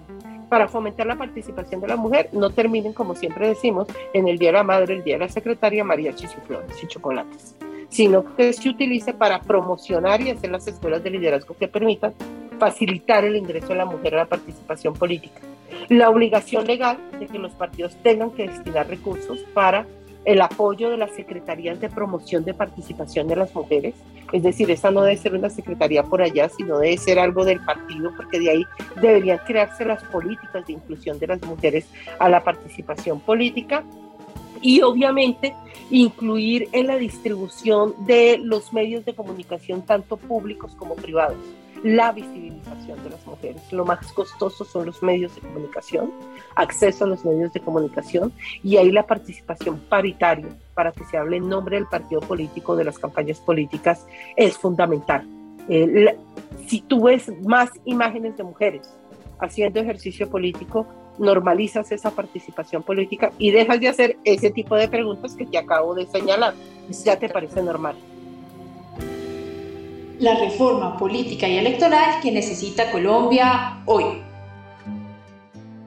para 0.50 0.68
fomentar 0.68 1.06
la 1.06 1.16
participación 1.16 1.80
de 1.80 1.88
la 1.88 1.96
mujer 1.96 2.30
no 2.32 2.50
terminen, 2.50 2.92
como 2.92 3.14
siempre 3.14 3.48
decimos, 3.48 3.86
en 4.12 4.28
el 4.28 4.38
Día 4.38 4.48
de 4.50 4.58
la 4.58 4.62
Madre, 4.62 4.94
el 4.94 5.04
Día 5.04 5.16
de 5.16 5.26
la 5.26 5.28
Secretaria, 5.28 5.84
mariachis 5.84 6.34
y 6.36 6.46
flores 6.46 6.82
y 6.82 6.86
chocolates, 6.86 7.54
sino 7.90 8.34
que 8.34 8.52
se 8.52 8.68
utilice 8.68 9.12
para 9.12 9.40
promocionar 9.40 10.20
y 10.22 10.30
hacer 10.30 10.50
las 10.50 10.66
escuelas 10.66 11.02
de 11.02 11.10
liderazgo 11.10 11.56
que 11.56 11.68
permitan 11.68 12.14
facilitar 12.58 13.24
el 13.24 13.36
ingreso 13.36 13.68
de 13.68 13.76
la 13.76 13.84
mujer 13.84 14.14
a 14.14 14.18
la 14.18 14.26
participación 14.26 14.94
política 14.94 15.40
la 15.88 16.10
obligación 16.10 16.66
legal 16.66 16.98
de 17.18 17.26
que 17.26 17.38
los 17.38 17.52
partidos 17.52 17.96
tengan 18.02 18.30
que 18.30 18.48
destinar 18.48 18.88
recursos 18.88 19.40
para 19.54 19.86
el 20.24 20.42
apoyo 20.42 20.90
de 20.90 20.98
las 20.98 21.12
secretarías 21.12 21.80
de 21.80 21.88
promoción 21.88 22.44
de 22.44 22.52
participación 22.52 23.28
de 23.28 23.36
las 23.36 23.54
mujeres, 23.54 23.94
es 24.32 24.42
decir, 24.42 24.70
esa 24.70 24.90
no 24.90 25.00
debe 25.00 25.16
ser 25.16 25.34
una 25.34 25.48
secretaría 25.48 26.02
por 26.02 26.20
allá, 26.20 26.50
sino 26.50 26.78
debe 26.78 26.98
ser 26.98 27.18
algo 27.18 27.46
del 27.46 27.64
partido, 27.64 28.12
porque 28.14 28.38
de 28.38 28.50
ahí 28.50 28.64
deberían 29.00 29.38
crearse 29.38 29.86
las 29.86 30.02
políticas 30.04 30.66
de 30.66 30.74
inclusión 30.74 31.18
de 31.18 31.28
las 31.28 31.42
mujeres 31.42 31.88
a 32.18 32.28
la 32.28 32.44
participación 32.44 33.20
política 33.20 33.84
y 34.60 34.82
obviamente 34.82 35.54
incluir 35.90 36.68
en 36.72 36.88
la 36.88 36.96
distribución 36.96 37.94
de 38.06 38.38
los 38.42 38.72
medios 38.74 39.06
de 39.06 39.14
comunicación, 39.14 39.80
tanto 39.80 40.18
públicos 40.18 40.74
como 40.76 40.94
privados 40.94 41.38
la 41.82 42.12
visibilización 42.12 43.02
de 43.02 43.10
las 43.10 43.26
mujeres. 43.26 43.72
Lo 43.72 43.84
más 43.84 44.12
costoso 44.12 44.64
son 44.64 44.86
los 44.86 45.02
medios 45.02 45.34
de 45.34 45.40
comunicación, 45.40 46.12
acceso 46.54 47.04
a 47.04 47.08
los 47.08 47.24
medios 47.24 47.52
de 47.52 47.60
comunicación 47.60 48.32
y 48.62 48.76
ahí 48.76 48.90
la 48.90 49.06
participación 49.06 49.78
paritaria 49.88 50.48
para 50.74 50.92
que 50.92 51.04
se 51.04 51.16
hable 51.16 51.36
en 51.36 51.48
nombre 51.48 51.76
del 51.76 51.86
partido 51.86 52.20
político, 52.20 52.76
de 52.76 52.84
las 52.84 52.98
campañas 52.98 53.40
políticas, 53.40 54.06
es 54.36 54.56
fundamental. 54.56 55.26
Eh, 55.68 56.16
si 56.66 56.80
tú 56.80 57.04
ves 57.04 57.30
más 57.42 57.70
imágenes 57.84 58.36
de 58.36 58.44
mujeres 58.44 58.88
haciendo 59.38 59.80
ejercicio 59.80 60.28
político, 60.28 60.86
normalizas 61.18 61.90
esa 61.92 62.10
participación 62.10 62.82
política 62.82 63.32
y 63.38 63.50
dejas 63.50 63.80
de 63.80 63.88
hacer 63.88 64.16
ese 64.24 64.50
tipo 64.50 64.76
de 64.76 64.88
preguntas 64.88 65.34
que 65.34 65.46
te 65.46 65.58
acabo 65.58 65.94
de 65.94 66.06
señalar. 66.06 66.54
Ya 67.04 67.18
te 67.18 67.28
parece 67.28 67.62
normal. 67.62 67.96
La 70.18 70.34
reforma 70.34 70.96
política 70.96 71.46
y 71.46 71.58
electoral 71.58 72.20
que 72.20 72.32
necesita 72.32 72.90
Colombia 72.90 73.82
hoy. 73.86 74.20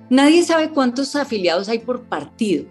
Nadie 0.10 0.44
sabe 0.44 0.70
cuántos 0.70 1.18
afiliados 1.18 1.68
hay 1.68 1.80
por 1.80 2.04
partido. 2.04 2.66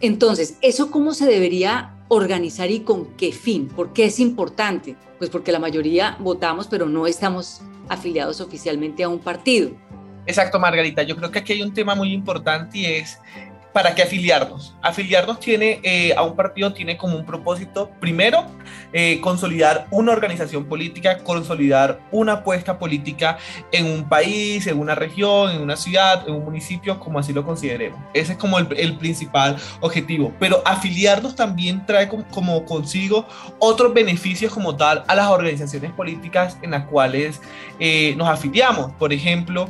Entonces, 0.00 0.58
¿eso 0.60 0.90
cómo 0.90 1.14
se 1.14 1.26
debería 1.26 1.94
organizar 2.08 2.70
y 2.70 2.80
con 2.80 3.14
qué 3.16 3.32
fin? 3.32 3.68
¿Por 3.68 3.94
qué 3.94 4.04
es 4.04 4.20
importante? 4.20 4.94
Pues 5.16 5.30
porque 5.30 5.52
la 5.52 5.58
mayoría 5.58 6.18
votamos, 6.20 6.66
pero 6.66 6.86
no 6.86 7.06
estamos 7.06 7.62
afiliados 7.88 8.42
oficialmente 8.42 9.04
a 9.04 9.08
un 9.08 9.20
partido. 9.20 9.70
Exacto, 10.26 10.58
Margarita. 10.58 11.02
Yo 11.02 11.16
creo 11.16 11.30
que 11.30 11.38
aquí 11.38 11.54
hay 11.54 11.62
un 11.62 11.72
tema 11.72 11.94
muy 11.94 12.12
importante 12.12 12.78
y 12.78 12.86
es 12.86 13.18
¿para 13.74 13.92
qué 13.94 14.04
afiliarnos? 14.04 14.72
Afiliarnos 14.80 15.40
tiene 15.40 15.80
eh, 15.82 16.14
a 16.16 16.22
un 16.22 16.36
partido 16.36 16.72
tiene 16.72 16.96
como 16.96 17.16
un 17.16 17.26
propósito, 17.26 17.90
primero, 18.00 18.46
eh, 18.92 19.20
consolidar 19.20 19.88
una 19.90 20.12
organización 20.12 20.66
política, 20.66 21.18
consolidar 21.18 22.00
una 22.12 22.34
apuesta 22.34 22.78
política 22.78 23.36
en 23.72 23.86
un 23.86 24.08
país, 24.08 24.68
en 24.68 24.78
una 24.78 24.94
región, 24.94 25.50
en 25.50 25.60
una 25.60 25.74
ciudad, 25.74 26.22
en 26.28 26.34
un 26.34 26.44
municipio, 26.44 27.00
como 27.00 27.18
así 27.18 27.32
lo 27.32 27.44
consideremos. 27.44 27.98
Ese 28.14 28.32
es 28.32 28.38
como 28.38 28.60
el, 28.60 28.94
principal 28.96 29.56
objetivo. 29.80 30.32
Pero 30.38 30.62
afiliarnos 30.64 31.34
también 31.34 31.84
trae 31.84 32.08
como, 32.08 32.64
consigo 32.64 33.26
otros 33.58 33.92
beneficios 33.92 34.54
como 34.54 34.76
tal 34.76 35.02
a 35.08 35.16
las 35.16 35.26
organizaciones 35.26 35.90
políticas 35.90 36.56
en 36.62 36.70
las 36.70 36.84
cuales 36.84 37.40
eh, 37.80 38.14
nos 38.16 38.28
afiliamos. 38.28 38.92
Por 38.92 39.12
ejemplo, 39.12 39.68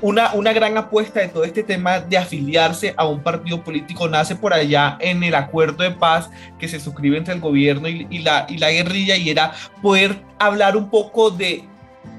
una, 0.00 0.32
una 0.34 0.52
gran 0.52 0.76
apuesta 0.76 1.20
de 1.20 1.28
todo 1.28 1.44
este 1.44 1.62
tema 1.62 2.00
de 2.00 2.18
afiliarse 2.18 2.94
a 2.96 3.06
un 3.06 3.22
partido 3.22 3.62
político 3.62 4.08
nace 4.08 4.34
por 4.34 4.52
allá 4.52 4.96
en 5.00 5.22
el 5.22 5.34
acuerdo 5.34 5.84
de 5.84 5.92
paz 5.92 6.30
que 6.58 6.68
se 6.68 6.80
suscribe 6.80 7.16
entre 7.16 7.34
el 7.34 7.40
gobierno 7.40 7.88
y, 7.88 8.18
la, 8.18 8.46
y 8.48 8.58
la 8.58 8.70
guerrilla 8.70 9.16
y 9.16 9.30
era 9.30 9.52
poder 9.80 10.20
hablar 10.38 10.76
un 10.76 10.90
poco 10.90 11.30
de 11.30 11.64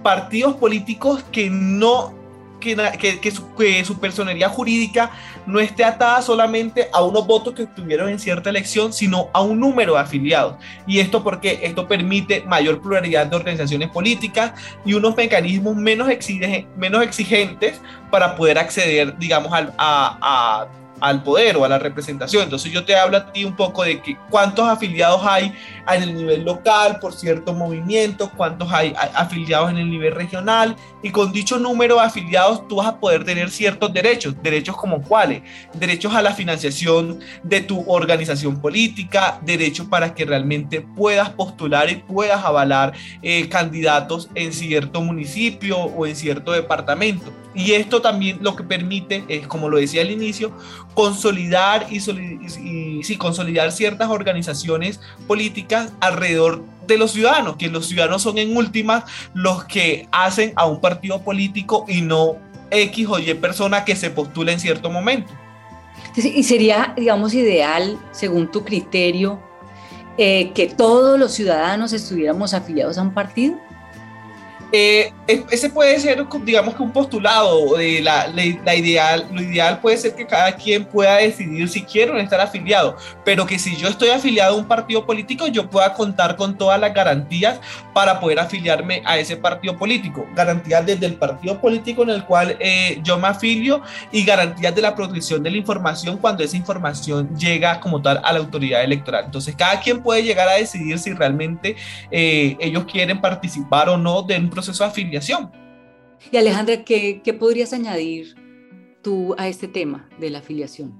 partidos 0.01 0.55
políticos 0.55 1.23
que 1.31 1.49
no 1.49 2.22
que, 2.63 3.19
que, 3.19 3.31
su, 3.31 3.53
que, 3.55 3.83
su, 3.83 3.99
personería 3.99 4.49
jurídica 4.49 5.11
no 5.45 5.59
esté 5.59 5.83
atada 5.83 6.21
solamente 6.21 6.87
a 6.93 7.03
unos 7.03 7.27
votos 7.27 7.53
que 7.53 7.65
tuvieron 7.67 8.09
en 8.09 8.19
cierta 8.19 8.49
elección, 8.49 8.93
sino 8.93 9.29
a 9.33 9.41
un 9.41 9.59
número 9.59 9.93
de 9.93 9.99
afiliados. 9.99 10.55
Y 10.87 10.99
esto 10.99 11.23
porque 11.23 11.59
esto 11.63 11.87
permite 11.87 12.41
mayor 12.47 12.81
pluralidad 12.81 13.27
de 13.27 13.35
organizaciones 13.35 13.89
políticas 13.89 14.53
y 14.85 14.93
unos 14.93 15.15
mecanismos 15.15 15.75
menos, 15.75 16.07
menos 16.77 17.03
exigentes 17.03 17.81
para 18.09 18.35
poder 18.35 18.57
acceder, 18.57 19.17
digamos, 19.17 19.51
a, 19.53 19.73
a 19.77 20.67
al 21.03 21.21
poder 21.21 21.57
o 21.57 21.65
a 21.65 21.69
la 21.69 21.77
representación. 21.77 22.43
Entonces 22.43 22.71
yo 22.71 22.85
te 22.85 22.95
hablo 22.95 23.17
a 23.17 23.33
ti 23.33 23.43
un 23.43 23.57
poco 23.57 23.83
de 23.83 24.01
que 24.01 24.17
cuántos 24.29 24.65
afiliados 24.65 25.21
hay 25.25 25.53
en 25.93 26.01
el 26.01 26.15
nivel 26.15 26.45
local 26.45 26.97
por 27.01 27.13
cierto 27.13 27.53
movimiento, 27.53 28.31
cuántos 28.37 28.71
hay 28.71 28.95
afiliados 29.13 29.69
en 29.69 29.79
el 29.79 29.89
nivel 29.89 30.15
regional 30.15 30.77
y 31.01 31.09
con 31.09 31.33
dicho 31.33 31.59
número 31.59 31.95
de 31.95 32.03
afiliados 32.03 32.65
tú 32.69 32.77
vas 32.77 32.87
a 32.87 32.99
poder 33.01 33.25
tener 33.25 33.51
ciertos 33.51 33.91
derechos, 33.91 34.33
derechos 34.41 34.77
como 34.77 35.01
cuáles, 35.01 35.41
derechos 35.73 36.15
a 36.15 36.21
la 36.21 36.33
financiación 36.33 37.19
de 37.43 37.59
tu 37.59 37.83
organización 37.91 38.61
política, 38.61 39.39
derechos 39.41 39.87
para 39.87 40.15
que 40.15 40.23
realmente 40.23 40.79
puedas 40.79 41.31
postular 41.31 41.91
y 41.91 41.97
puedas 41.97 42.45
avalar 42.45 42.93
eh, 43.21 43.49
candidatos 43.49 44.29
en 44.35 44.53
cierto 44.53 45.01
municipio 45.01 45.79
o 45.79 46.05
en 46.05 46.15
cierto 46.15 46.53
departamento. 46.53 47.33
Y 47.55 47.73
esto 47.73 48.01
también 48.01 48.39
lo 48.41 48.55
que 48.55 48.63
permite 48.63 49.23
es, 49.27 49.45
como 49.47 49.69
lo 49.69 49.77
decía 49.77 50.01
al 50.01 50.09
inicio, 50.09 50.51
consolidar 50.93 51.87
y, 51.89 51.99
y, 51.99 53.17
consolidar 53.17 53.71
ciertas 53.71 54.09
organizaciones 54.09 54.99
políticas 55.27 55.91
alrededor 55.99 56.63
de 56.87 56.97
los 56.97 57.11
ciudadanos, 57.11 57.55
que 57.57 57.69
los 57.69 57.87
ciudadanos 57.87 58.21
son 58.21 58.37
en 58.37 58.55
últimas 58.55 59.03
los 59.33 59.65
que 59.65 60.07
hacen 60.11 60.53
a 60.55 60.65
un 60.65 60.81
partido 60.81 61.21
político 61.21 61.85
y 61.87 62.01
no 62.01 62.37
X 62.71 63.07
o 63.09 63.19
Y 63.19 63.33
persona 63.35 63.85
que 63.85 63.95
se 63.95 64.09
postula 64.09 64.51
en 64.51 64.59
cierto 64.59 64.89
momento. 64.89 65.31
Y 66.15 66.43
sería, 66.43 66.93
digamos, 66.95 67.33
ideal, 67.33 67.99
según 68.11 68.51
tu 68.51 68.63
criterio, 68.63 69.39
eh, 70.17 70.51
que 70.53 70.67
todos 70.67 71.17
los 71.17 71.31
ciudadanos 71.31 71.91
estuviéramos 71.91 72.53
afiliados 72.53 72.97
a 72.97 73.01
un 73.01 73.13
partido. 73.13 73.57
Eh, 74.75 75.13
ese 75.27 75.69
puede 75.69 75.99
ser, 75.99 76.25
digamos 76.43 76.73
que 76.73 76.81
un 76.81 76.91
postulado 76.91 77.77
de 77.77 78.01
la, 78.01 78.27
la, 78.27 78.75
ideal, 78.75 79.27
lo 79.31 79.39
ideal 79.39 79.79
puede 79.79 79.97
ser 79.97 80.15
que 80.15 80.25
cada 80.25 80.51
quien 80.55 80.83
pueda 80.83 81.17
decidir 81.17 81.69
si 81.69 81.83
quiere 81.83 82.19
estar 82.19 82.41
afiliado, 82.41 82.97
pero 83.23 83.45
que 83.45 83.59
si 83.59 83.77
yo 83.77 83.87
estoy 83.87 84.09
afiliado 84.09 84.55
a 84.55 84.57
un 84.57 84.65
partido 84.65 85.05
político, 85.05 85.45
yo 85.45 85.69
pueda 85.69 85.93
contar 85.93 86.35
con 86.35 86.57
todas 86.57 86.79
las 86.79 86.91
garantías 86.91 87.59
para 87.93 88.19
poder 88.19 88.39
afiliarme 88.39 89.03
a 89.05 89.19
ese 89.19 89.37
partido 89.37 89.77
político. 89.77 90.25
Garantías 90.33 90.83
desde 90.83 91.05
el 91.05 91.15
partido 91.15 91.61
político 91.61 92.01
en 92.01 92.09
el 92.09 92.25
cual 92.25 92.57
eh, 92.59 92.99
yo 93.03 93.19
me 93.19 93.27
afilio 93.27 93.83
y 94.11 94.25
garantías 94.25 94.73
de 94.73 94.81
la 94.81 94.95
protección 94.95 95.43
de 95.43 95.51
la 95.51 95.57
información 95.57 96.17
cuando 96.17 96.43
esa 96.43 96.57
información 96.57 97.37
llega 97.37 97.79
como 97.79 98.01
tal 98.01 98.19
a 98.23 98.33
la 98.33 98.39
autoridad 98.39 98.83
electoral. 98.83 99.25
Entonces, 99.25 99.55
cada 99.55 99.79
quien 99.79 100.01
puede 100.01 100.23
llegar 100.23 100.47
a 100.47 100.53
decidir 100.53 100.97
si 100.97 101.13
realmente 101.13 101.75
eh, 102.09 102.57
ellos 102.59 102.85
quieren 102.91 103.21
participar 103.21 103.87
o 103.87 103.97
no 103.97 104.23
de 104.23 104.37
un 104.37 104.49
proceso 104.49 104.62
proceso 104.63 104.83
de 104.83 104.89
afiliación. 104.89 105.51
Y 106.31 106.37
Alejandra, 106.37 106.83
¿qué, 106.85 107.21
¿qué 107.21 107.33
podrías 107.33 107.73
añadir 107.73 108.35
tú 109.01 109.35
a 109.37 109.47
este 109.47 109.67
tema 109.67 110.07
de 110.19 110.29
la 110.29 110.39
afiliación? 110.39 110.93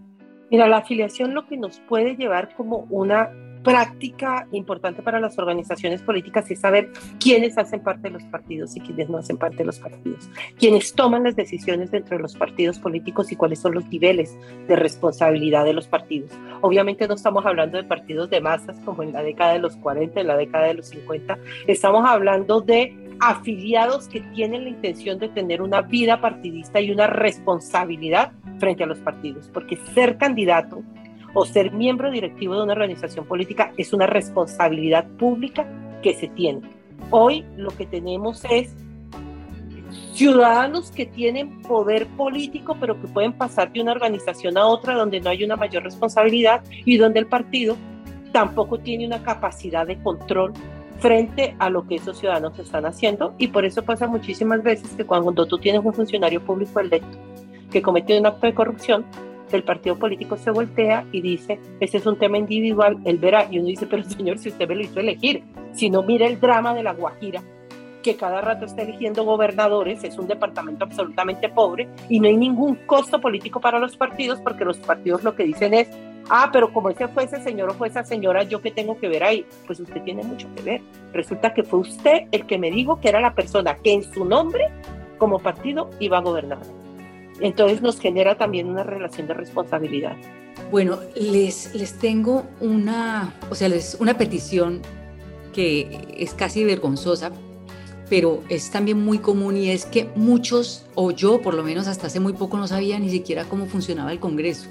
Mira, 0.51 0.68
la 0.68 0.78
afiliación 0.78 1.34
lo 1.34 1.47
que 1.47 1.57
nos 1.57 1.80
puede 1.80 2.16
llevar 2.16 2.53
como 2.55 2.86
una 2.89 3.32
práctica 3.64 4.47
importante 4.51 5.01
para 5.01 5.20
las 5.20 5.38
organizaciones 5.39 6.01
políticas 6.01 6.49
es 6.51 6.59
saber 6.59 6.91
quiénes 7.20 7.57
hacen 7.57 7.82
parte 7.82 8.03
de 8.03 8.11
los 8.11 8.24
partidos 8.24 8.76
y 8.76 8.82
quiénes 8.82 9.09
no 9.09 9.18
hacen 9.18 9.38
parte 9.38 9.57
de 9.57 9.66
los 9.66 9.80
partidos, 9.80 10.30
quiénes 10.59 10.93
toman 10.93 11.24
las 11.24 11.36
decisiones 11.36 11.91
dentro 11.91 12.18
de 12.18 12.24
los 12.24 12.36
partidos 12.36 12.80
políticos 12.80 13.32
y 13.32 13.36
cuáles 13.36 13.59
son 13.59 13.74
los 13.74 13.88
niveles 13.88 14.38
de 14.68 14.76
responsabilidad 14.76 15.66
de 15.66 15.74
los 15.74 15.88
partidos. 15.88 16.32
Obviamente 16.61 17.07
no 17.07 17.16
estamos 17.16 17.45
hablando 17.45 17.78
de 17.78 17.84
partidos 17.84 18.30
de 18.30 18.41
masas 18.41 18.78
como 18.86 19.01
en 19.03 19.14
la 19.14 19.24
década 19.24 19.53
de 19.53 19.59
los 19.59 19.78
40, 19.78 20.20
en 20.20 20.28
la 20.28 20.38
década 20.38 20.68
de 20.68 20.74
los 20.76 20.88
50, 20.88 21.39
estamos 21.68 22.05
hablando 22.05 22.61
de 22.61 22.95
afiliados 23.20 24.07
que 24.07 24.22
tienen 24.22 24.64
la 24.64 24.70
intención 24.70 25.20
de 25.20 25.30
tener 25.30 25.61
una 25.61 25.82
vida 25.82 26.22
partidista 26.22 26.82
y 26.82 26.91
una 26.91 27.07
responsabilidad 27.07 28.32
frente 28.59 28.84
a 28.84 28.88
los 28.88 28.99
partidos, 28.99 29.49
porque 29.53 29.78
ser 29.93 30.18
candidato 30.18 30.84
o 31.34 31.45
ser 31.45 31.72
miembro 31.72 32.11
directivo 32.11 32.55
de 32.55 32.64
una 32.64 32.74
organización 32.74 33.26
política 33.26 33.74
es 33.78 33.93
una 33.93 34.07
responsabilidad 34.07 35.07
pública 35.18 35.66
que 36.01 36.14
se 36.14 36.28
tiene. 36.28 36.61
Hoy 37.09 37.45
lo 37.57 37.72
que 37.72 37.86
tenemos 37.86 38.45
es 38.49 38.76
ciudadanos 40.14 40.91
que 40.91 41.05
tienen 41.05 41.61
poder 41.64 42.07
político, 42.07 42.78
pero 42.80 42.99
que 42.99 43.07
pueden 43.07 43.34
pasar 43.34 43.72
de 43.72 43.82
una 43.82 43.91
organización 43.91 44.57
a 44.57 44.66
otra 44.66 44.93
donde 44.93 45.20
no 45.20 45.30
hay 45.30 45.43
una 45.43 45.55
mayor 45.55 45.84
responsabilidad 45.84 46.64
y 46.86 46.97
donde 46.97 47.20
el 47.20 47.28
partido 47.28 47.76
tampoco 48.32 48.80
tiene 48.80 49.05
una 49.05 49.24
capacidad 49.24 49.88
de 49.88 50.01
control 50.01 50.53
frente 51.04 51.54
a 51.60 51.70
lo 51.70 51.86
que 51.86 51.95
esos 51.95 52.18
ciudadanos 52.18 52.58
están 52.58 52.86
haciendo 52.86 53.36
y 53.38 53.49
por 53.49 53.66
eso 53.66 53.84
pasa 53.84 54.08
muchísimas 54.08 54.64
veces 54.64 54.89
que 54.91 55.04
cuando 55.04 55.45
tú 55.45 55.58
tienes 55.58 55.84
un 55.84 55.93
funcionario 55.93 56.41
público 56.41 56.80
electo 56.80 57.18
que 57.70 57.82
comete 57.82 58.18
un 58.18 58.26
acto 58.26 58.47
de 58.47 58.54
corrupción, 58.54 59.04
el 59.51 59.64
partido 59.64 59.97
político 59.97 60.38
se 60.38 60.49
voltea 60.49 61.06
y 61.12 61.20
dice, 61.20 61.60
ese 61.82 61.97
es 61.97 62.06
un 62.06 62.18
tema 62.18 62.38
individual, 62.38 62.99
él 63.04 63.18
verá, 63.18 63.49
y 63.51 63.60
uno 63.60 63.68
dice, 63.68 63.86
pero 63.86 64.04
señor, 64.04 64.38
si 64.39 64.47
usted 64.47 64.66
me 64.66 64.76
lo 64.76 64.82
hizo 64.82 65.01
elegir, 65.01 65.43
si 65.74 65.89
no 65.89 66.04
mira 66.04 66.26
el 66.26 66.39
drama 66.39 66.74
de 66.74 66.84
la 66.84 66.93
Guajira, 66.93 67.43
que 68.01 68.16
cada 68.16 68.39
rato 68.39 68.64
está 68.64 68.84
eligiendo 68.84 69.26
gobernadores, 69.26 70.06
es 70.06 70.18
un 70.18 70.28
departamento 70.28 70.86
absolutamente 70.86 71.49
pobre 71.49 71.90
y 72.07 72.22
no 72.22 72.30
hay 72.30 72.38
ningún 72.38 72.76
costo 72.86 73.19
político 73.19 73.60
para 73.60 73.78
los 73.78 73.98
partidos 73.98 74.40
porque 74.40 74.64
los 74.64 74.78
partidos 74.78 75.22
lo 75.26 75.36
que 75.36 75.44
dicen 75.44 75.73
es, 75.73 75.90
ah, 76.30 76.50
pero 76.52 76.72
como 76.72 76.90
ese 76.90 77.08
fue 77.08 77.26
ese 77.26 77.41
señor 77.41 77.70
o 77.70 77.74
fue 77.74 77.88
esa 77.88 78.04
señora, 78.04 78.44
¿yo 78.44 78.62
qué 78.62 78.72
tengo 78.72 79.00
que 79.00 79.08
ver 79.08 79.24
ahí? 79.24 79.45
Pues 79.68 79.80
usted 79.80 80.02
tiene 80.04 80.24
mucho 80.24 80.48
que 80.56 80.62
ver. 80.64 80.82
Resulta 81.14 81.54
que 81.54 81.64
fue 81.64 81.80
usted 81.80 82.28
el 82.32 82.45
que 82.45 82.58
me 82.58 82.72
dijo 82.72 83.00
que 83.00 83.10
era 83.10 83.20
la 83.22 83.36
persona 83.36 83.78
que 83.78 83.94
en 83.94 84.04
su 84.04 84.26
nombre, 84.26 84.70
como 85.18 85.40
partido, 85.40 85.90
iba 86.00 86.18
a 86.18 86.22
gobernar. 86.22 86.60
Entonces 87.40 87.82
nos 87.82 88.00
genera 88.00 88.36
también 88.38 88.70
una 88.70 88.84
relación 88.84 89.28
de 89.28 89.34
responsabilidad. 89.34 90.16
Bueno, 90.72 91.00
les, 91.16 91.74
les 91.76 91.98
tengo 92.00 92.44
una, 92.60 93.34
o 93.50 93.56
sea, 93.56 93.70
les, 93.70 93.98
una 94.00 94.18
petición 94.18 94.82
que 95.54 96.16
es 96.18 96.34
casi 96.34 96.64
vergonzosa, 96.64 97.32
pero 98.10 98.44
es 98.50 98.70
también 98.70 99.04
muy 99.04 99.20
común 99.20 99.58
y 99.58 99.70
es 99.70 99.86
que 99.86 100.10
muchos, 100.16 100.86
o 100.95 101.12
yo 101.12 101.41
por 101.41 101.54
lo 101.54 101.64
menos 101.64 101.88
hasta 101.88 102.08
hace 102.08 102.20
muy 102.20 102.34
poco 102.34 102.58
no 102.58 102.68
sabía 102.68 103.00
ni 103.00 103.10
siquiera 103.10 103.45
cómo 103.45 103.66
funcionaba 103.66 104.12
el 104.12 104.20
Congreso. 104.20 104.70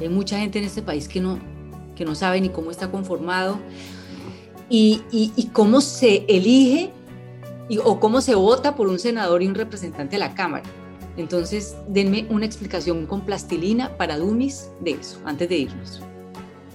Hay 0.00 0.08
mucha 0.08 0.38
gente 0.38 0.58
en 0.58 0.64
este 0.64 0.82
país 0.82 1.08
que 1.08 1.20
no, 1.20 1.38
que 1.94 2.04
no 2.04 2.14
sabe 2.14 2.40
ni 2.40 2.48
cómo 2.48 2.70
está 2.70 2.90
conformado 2.90 3.58
y, 4.68 5.02
y, 5.10 5.46
cómo 5.52 5.80
se 5.80 6.24
elige 6.28 6.90
o 7.84 8.00
cómo 8.00 8.20
se 8.20 8.34
vota 8.34 8.76
por 8.76 8.88
un 8.88 8.98
senador 8.98 9.42
y 9.42 9.46
un 9.46 9.54
representante 9.54 10.16
de 10.16 10.20
la 10.20 10.34
Cámara. 10.34 10.64
Entonces, 11.16 11.76
denme 11.88 12.26
una 12.30 12.46
explicación 12.46 13.06
con 13.06 13.22
plastilina 13.22 13.96
para 13.96 14.16
Dumis 14.16 14.70
de 14.80 14.92
eso, 14.92 15.20
antes 15.24 15.48
de 15.48 15.56
irnos. 15.58 16.00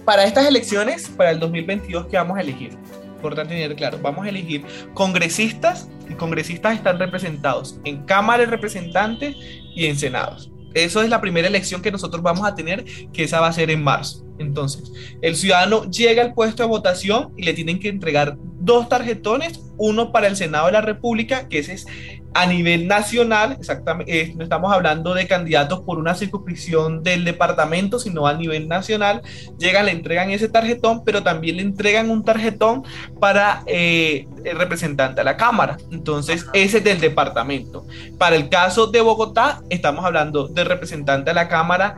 Para 0.04 0.24
estas 0.24 0.46
elecciones, 0.46 1.08
para 1.08 1.30
el 1.32 1.40
2022, 1.40 2.06
¿qué 2.06 2.16
vamos 2.16 2.38
a 2.38 2.42
elegir? 2.42 2.70
Importante 3.16 3.54
tener 3.54 3.74
claro, 3.74 3.98
vamos 4.00 4.24
a 4.24 4.28
elegir 4.28 4.64
congresistas 4.94 5.88
y 6.08 6.14
congresistas 6.14 6.74
están 6.74 6.98
representados 6.98 7.80
en 7.84 8.04
Cámara 8.04 8.44
de 8.44 8.50
Representantes 8.50 9.34
y 9.74 9.86
en 9.86 9.96
Senados. 9.96 10.50
Eso 10.76 11.02
es 11.02 11.08
la 11.08 11.22
primera 11.22 11.48
elección 11.48 11.80
que 11.80 11.90
nosotros 11.90 12.22
vamos 12.22 12.46
a 12.46 12.54
tener, 12.54 12.84
que 13.12 13.24
esa 13.24 13.40
va 13.40 13.48
a 13.48 13.52
ser 13.52 13.70
en 13.70 13.82
marzo. 13.82 14.26
Entonces, 14.38 14.92
el 15.22 15.34
ciudadano 15.34 15.90
llega 15.90 16.22
al 16.22 16.34
puesto 16.34 16.62
de 16.62 16.68
votación 16.68 17.32
y 17.34 17.44
le 17.44 17.54
tienen 17.54 17.80
que 17.80 17.88
entregar 17.88 18.36
dos 18.60 18.88
tarjetones, 18.88 19.62
uno 19.78 20.12
para 20.12 20.26
el 20.26 20.36
Senado 20.36 20.66
de 20.66 20.72
la 20.72 20.82
República, 20.82 21.48
que 21.48 21.60
ese 21.60 21.72
es 21.72 21.86
a 22.34 22.46
nivel 22.46 22.86
nacional, 22.86 23.56
exactamente, 23.58 24.34
no 24.36 24.44
estamos 24.44 24.72
hablando 24.72 25.14
de 25.14 25.26
candidatos 25.26 25.80
por 25.80 25.98
una 25.98 26.14
circunscripción 26.14 27.02
del 27.02 27.24
departamento, 27.24 27.98
sino 27.98 28.26
a 28.26 28.34
nivel 28.34 28.68
nacional, 28.68 29.22
llegan, 29.58 29.86
le 29.86 29.92
entregan 29.92 30.30
ese 30.30 30.48
tarjetón, 30.48 31.04
pero 31.04 31.22
también 31.22 31.56
le 31.56 31.62
entregan 31.62 32.10
un 32.10 32.24
tarjetón 32.24 32.84
para 33.20 33.62
eh, 33.66 34.26
el 34.44 34.58
representante 34.58 35.20
a 35.20 35.24
la 35.24 35.36
Cámara. 35.36 35.78
Entonces, 35.90 36.46
ese 36.52 36.78
es 36.78 36.84
del 36.84 37.00
departamento. 37.00 37.86
Para 38.18 38.36
el 38.36 38.48
caso 38.48 38.86
de 38.86 39.00
Bogotá, 39.00 39.62
estamos 39.70 40.04
hablando 40.04 40.48
del 40.48 40.66
representante 40.66 41.30
a 41.30 41.34
la 41.34 41.48
Cámara 41.48 41.96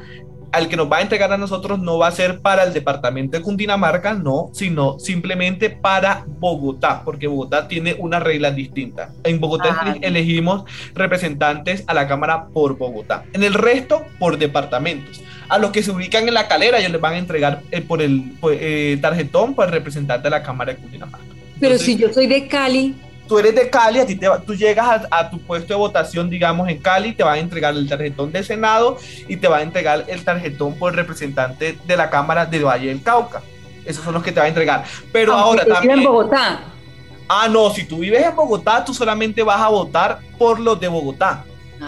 al 0.52 0.68
que 0.68 0.76
nos 0.76 0.90
va 0.90 0.98
a 0.98 1.02
entregar 1.02 1.32
a 1.32 1.38
nosotros 1.38 1.78
no 1.78 1.98
va 1.98 2.08
a 2.08 2.12
ser 2.12 2.40
para 2.40 2.64
el 2.64 2.72
departamento 2.72 3.36
de 3.36 3.42
Cundinamarca, 3.42 4.14
no, 4.14 4.50
sino 4.52 4.98
simplemente 4.98 5.70
para 5.70 6.24
Bogotá, 6.26 7.02
porque 7.04 7.26
Bogotá 7.26 7.68
tiene 7.68 7.96
unas 7.98 8.22
reglas 8.22 8.54
distintas. 8.56 9.10
En 9.24 9.40
Bogotá 9.40 9.76
ah, 9.80 9.96
elegimos 10.00 10.64
representantes 10.94 11.84
a 11.86 11.94
la 11.94 12.08
Cámara 12.08 12.46
por 12.52 12.78
Bogotá. 12.78 13.24
En 13.32 13.42
el 13.42 13.54
resto, 13.54 14.04
por 14.18 14.38
departamentos. 14.38 15.22
A 15.48 15.58
los 15.58 15.70
que 15.70 15.82
se 15.82 15.90
ubican 15.90 16.28
en 16.28 16.34
la 16.34 16.46
calera, 16.46 16.78
ellos 16.78 16.92
les 16.92 17.00
van 17.00 17.14
a 17.14 17.18
entregar 17.18 17.62
eh, 17.70 17.80
por 17.80 18.02
el 18.02 18.32
eh, 18.50 18.98
tarjetón 19.00 19.54
por 19.54 19.66
el 19.66 19.72
representante 19.72 20.24
de 20.24 20.30
la 20.30 20.42
Cámara 20.42 20.72
de 20.72 20.78
Cundinamarca. 20.78 21.26
Pero 21.60 21.78
si 21.78 21.96
yo 21.96 22.12
soy 22.12 22.26
de 22.26 22.46
Cali, 22.46 22.94
tú 23.28 23.38
eres 23.38 23.54
de 23.54 23.70
Cali, 23.70 24.00
a 24.00 24.06
ti 24.06 24.16
te 24.16 24.26
tú 24.44 24.54
llegas 24.54 25.06
a, 25.10 25.30
tu 25.30 25.38
puesto 25.40 25.74
de 25.74 25.78
votación, 25.78 26.28
digamos, 26.30 26.68
en 26.68 26.78
Cali, 26.78 27.12
te 27.12 27.22
va 27.22 27.34
a 27.34 27.38
entregar 27.38 27.74
el 27.74 27.88
tarjetón 27.88 28.32
de 28.32 28.42
Senado 28.42 28.96
y 29.28 29.36
te 29.36 29.46
va 29.46 29.58
a 29.58 29.62
entregar 29.62 30.04
el 30.08 30.24
tarjetón 30.24 30.74
por 30.76 30.96
representante 30.96 31.78
de 31.86 31.96
la 31.96 32.10
Cámara 32.10 32.46
de 32.46 32.64
Valle 32.64 32.88
del 32.88 33.02
Cauca. 33.02 33.42
Esos 33.84 34.04
son 34.04 34.14
los 34.14 34.22
que 34.22 34.32
te 34.32 34.40
va 34.40 34.46
a 34.46 34.48
entregar. 34.48 34.84
Pero 35.12 35.34
ahora 35.34 35.64
también... 35.64 35.98
en 35.98 36.04
Bogotá. 36.04 36.60
Ah, 37.28 37.46
no, 37.48 37.70
si 37.70 37.84
tú 37.84 37.98
vives 37.98 38.24
en 38.24 38.34
Bogotá, 38.34 38.84
tú 38.84 38.94
solamente 38.94 39.42
vas 39.42 39.60
a 39.60 39.68
votar 39.68 40.18
por 40.38 40.58
los 40.58 40.80
de 40.80 40.88
Bogotá. 40.88 41.44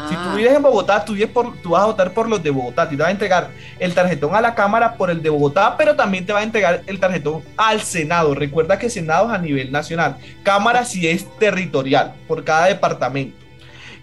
Si 0.08 0.14
tú 0.14 0.20
ah. 0.22 0.34
vives 0.36 0.52
en 0.52 0.62
Bogotá, 0.62 1.04
tú, 1.04 1.16
por, 1.32 1.56
tú 1.58 1.70
vas 1.70 1.82
a 1.82 1.86
votar 1.86 2.12
por 2.12 2.28
los 2.28 2.42
de 2.42 2.50
Bogotá. 2.50 2.88
Te 2.88 2.96
va 2.96 3.08
a 3.08 3.10
entregar 3.10 3.50
el 3.78 3.92
tarjetón 3.92 4.34
a 4.34 4.40
la 4.40 4.54
Cámara 4.54 4.94
por 4.94 5.10
el 5.10 5.20
de 5.22 5.30
Bogotá, 5.30 5.76
pero 5.76 5.96
también 5.96 6.24
te 6.24 6.32
va 6.32 6.40
a 6.40 6.42
entregar 6.44 6.82
el 6.86 7.00
tarjetón 7.00 7.42
al 7.56 7.80
Senado. 7.80 8.34
Recuerda 8.34 8.78
que 8.78 8.88
Senado 8.88 9.28
es 9.28 9.34
a 9.34 9.38
nivel 9.38 9.72
nacional. 9.72 10.16
Cámara 10.42 10.84
sí 10.84 11.08
es 11.08 11.26
territorial, 11.38 12.14
por 12.28 12.44
cada 12.44 12.66
departamento. 12.66 13.36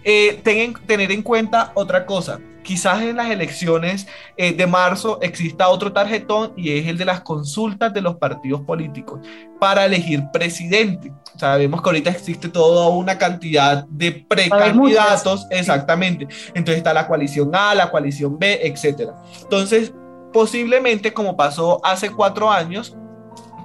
Eh, 0.04 0.40
tener 0.42 1.10
en 1.10 1.22
cuenta 1.22 1.72
otra 1.74 2.06
cosa 2.06 2.38
quizás 2.68 3.00
en 3.00 3.16
las 3.16 3.30
elecciones 3.30 4.06
eh, 4.36 4.52
de 4.52 4.66
marzo 4.66 5.18
exista 5.22 5.70
otro 5.70 5.90
tarjetón 5.90 6.52
y 6.54 6.76
es 6.76 6.86
el 6.86 6.98
de 6.98 7.06
las 7.06 7.22
consultas 7.22 7.94
de 7.94 8.02
los 8.02 8.16
partidos 8.16 8.60
políticos 8.60 9.20
para 9.58 9.86
elegir 9.86 10.22
presidente. 10.30 11.10
Sabemos 11.38 11.80
que 11.80 11.88
ahorita 11.88 12.10
existe 12.10 12.50
toda 12.50 12.88
una 12.88 13.16
cantidad 13.16 13.86
de 13.88 14.12
precandidatos, 14.12 15.46
exactamente. 15.48 16.28
Entonces 16.48 16.76
está 16.76 16.92
la 16.92 17.06
coalición 17.06 17.54
A, 17.54 17.74
la 17.74 17.90
coalición 17.90 18.38
B, 18.38 18.60
etc. 18.62 19.12
Entonces, 19.40 19.94
posiblemente, 20.30 21.14
como 21.14 21.38
pasó 21.38 21.80
hace 21.82 22.10
cuatro 22.10 22.50
años, 22.50 22.94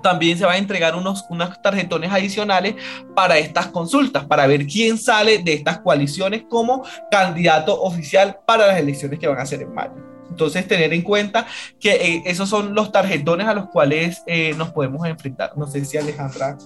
también 0.04 0.38
se 0.38 0.46
va 0.46 0.52
a 0.52 0.58
entregar 0.58 0.96
unos, 0.96 1.26
unos 1.30 1.60
tarjetones 1.62 2.12
adicionales 2.12 2.76
para 3.16 3.40
estas 3.40 3.68
consultas, 3.68 4.26
para 4.26 4.46
ver 4.46 4.68
quién 4.68 5.00
sale 5.00 5.40
de 5.40 5.54
estas 5.54 5.80
coaliciones 5.80 6.44
como 6.48 6.86
candidato 7.10 7.82
oficial 7.82 8.38
para 8.46 8.68
las 8.68 8.78
elecciones 8.78 9.18
que 9.18 9.28
van 9.28 9.40
a 9.40 9.46
ser 9.46 9.64
en 9.64 9.74
mayo. 9.74 9.96
Entonces, 10.30 10.68
tener 10.68 10.94
en 10.94 11.02
cuenta 11.02 11.46
que 11.80 11.92
eh, 11.92 12.24
esos 12.26 12.50
son 12.50 12.74
los 12.74 12.92
tarjetones 12.92 13.48
a 13.48 13.54
los 13.54 13.70
cuales 13.70 14.24
eh, 14.26 14.54
nos 14.58 14.72
podemos 14.72 15.06
enfrentar. 15.06 15.56
No 15.56 15.68
sé 15.68 15.86
si 15.86 15.98
Alejandra. 15.98 16.58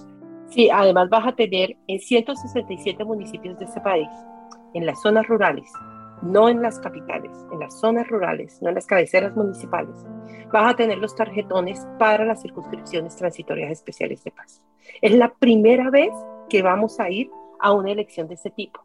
Sí, 0.50 0.70
además 0.70 1.08
vas 1.10 1.26
a 1.26 1.32
tener 1.32 1.76
en 1.86 2.00
167 2.00 3.04
municipios 3.04 3.58
de 3.58 3.66
este 3.66 3.80
país, 3.80 4.08
en 4.72 4.86
las 4.86 5.00
zonas 5.02 5.26
rurales, 5.26 5.70
no 6.22 6.48
en 6.48 6.62
las 6.62 6.78
capitales, 6.80 7.32
en 7.52 7.60
las 7.60 7.78
zonas 7.80 8.08
rurales, 8.08 8.60
no 8.62 8.68
en 8.68 8.74
las 8.74 8.86
cabeceras 8.86 9.36
municipales, 9.36 10.04
vas 10.52 10.72
a 10.72 10.76
tener 10.76 10.98
los 10.98 11.14
tarjetones 11.14 11.86
para 11.98 12.24
las 12.24 12.42
circunscripciones 12.42 13.16
transitorias 13.16 13.70
especiales 13.70 14.22
de 14.24 14.30
paz. 14.30 14.62
Es 15.00 15.12
la 15.12 15.32
primera 15.34 15.90
vez 15.90 16.12
que 16.48 16.62
vamos 16.62 16.98
a 17.00 17.10
ir 17.10 17.30
a 17.60 17.72
una 17.72 17.90
elección 17.90 18.28
de 18.28 18.34
este 18.34 18.50
tipo. 18.50 18.80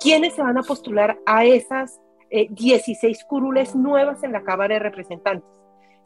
¿Quiénes 0.00 0.34
se 0.34 0.42
van 0.42 0.58
a 0.58 0.62
postular 0.62 1.18
a 1.26 1.44
esas 1.44 2.00
16 2.30 3.02
eh, 3.02 3.24
curules 3.28 3.74
nuevas 3.74 4.22
en 4.22 4.32
la 4.32 4.42
Cámara 4.42 4.74
de 4.74 4.80
Representantes? 4.80 5.55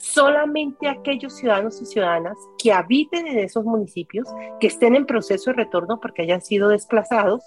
Solamente 0.01 0.89
aquellos 0.89 1.37
ciudadanos 1.37 1.81
y 1.83 1.87
ciudadanas 1.87 2.37
que 2.59 2.73
habiten 2.73 3.27
en 3.27 3.39
esos 3.39 3.65
municipios, 3.65 4.27
que 4.59 4.67
estén 4.67 4.97
en 4.97 5.05
proceso 5.05 5.51
de 5.51 5.57
retorno 5.57 6.01
porque 6.01 6.23
hayan 6.23 6.41
sido 6.41 6.69
desplazados 6.71 7.45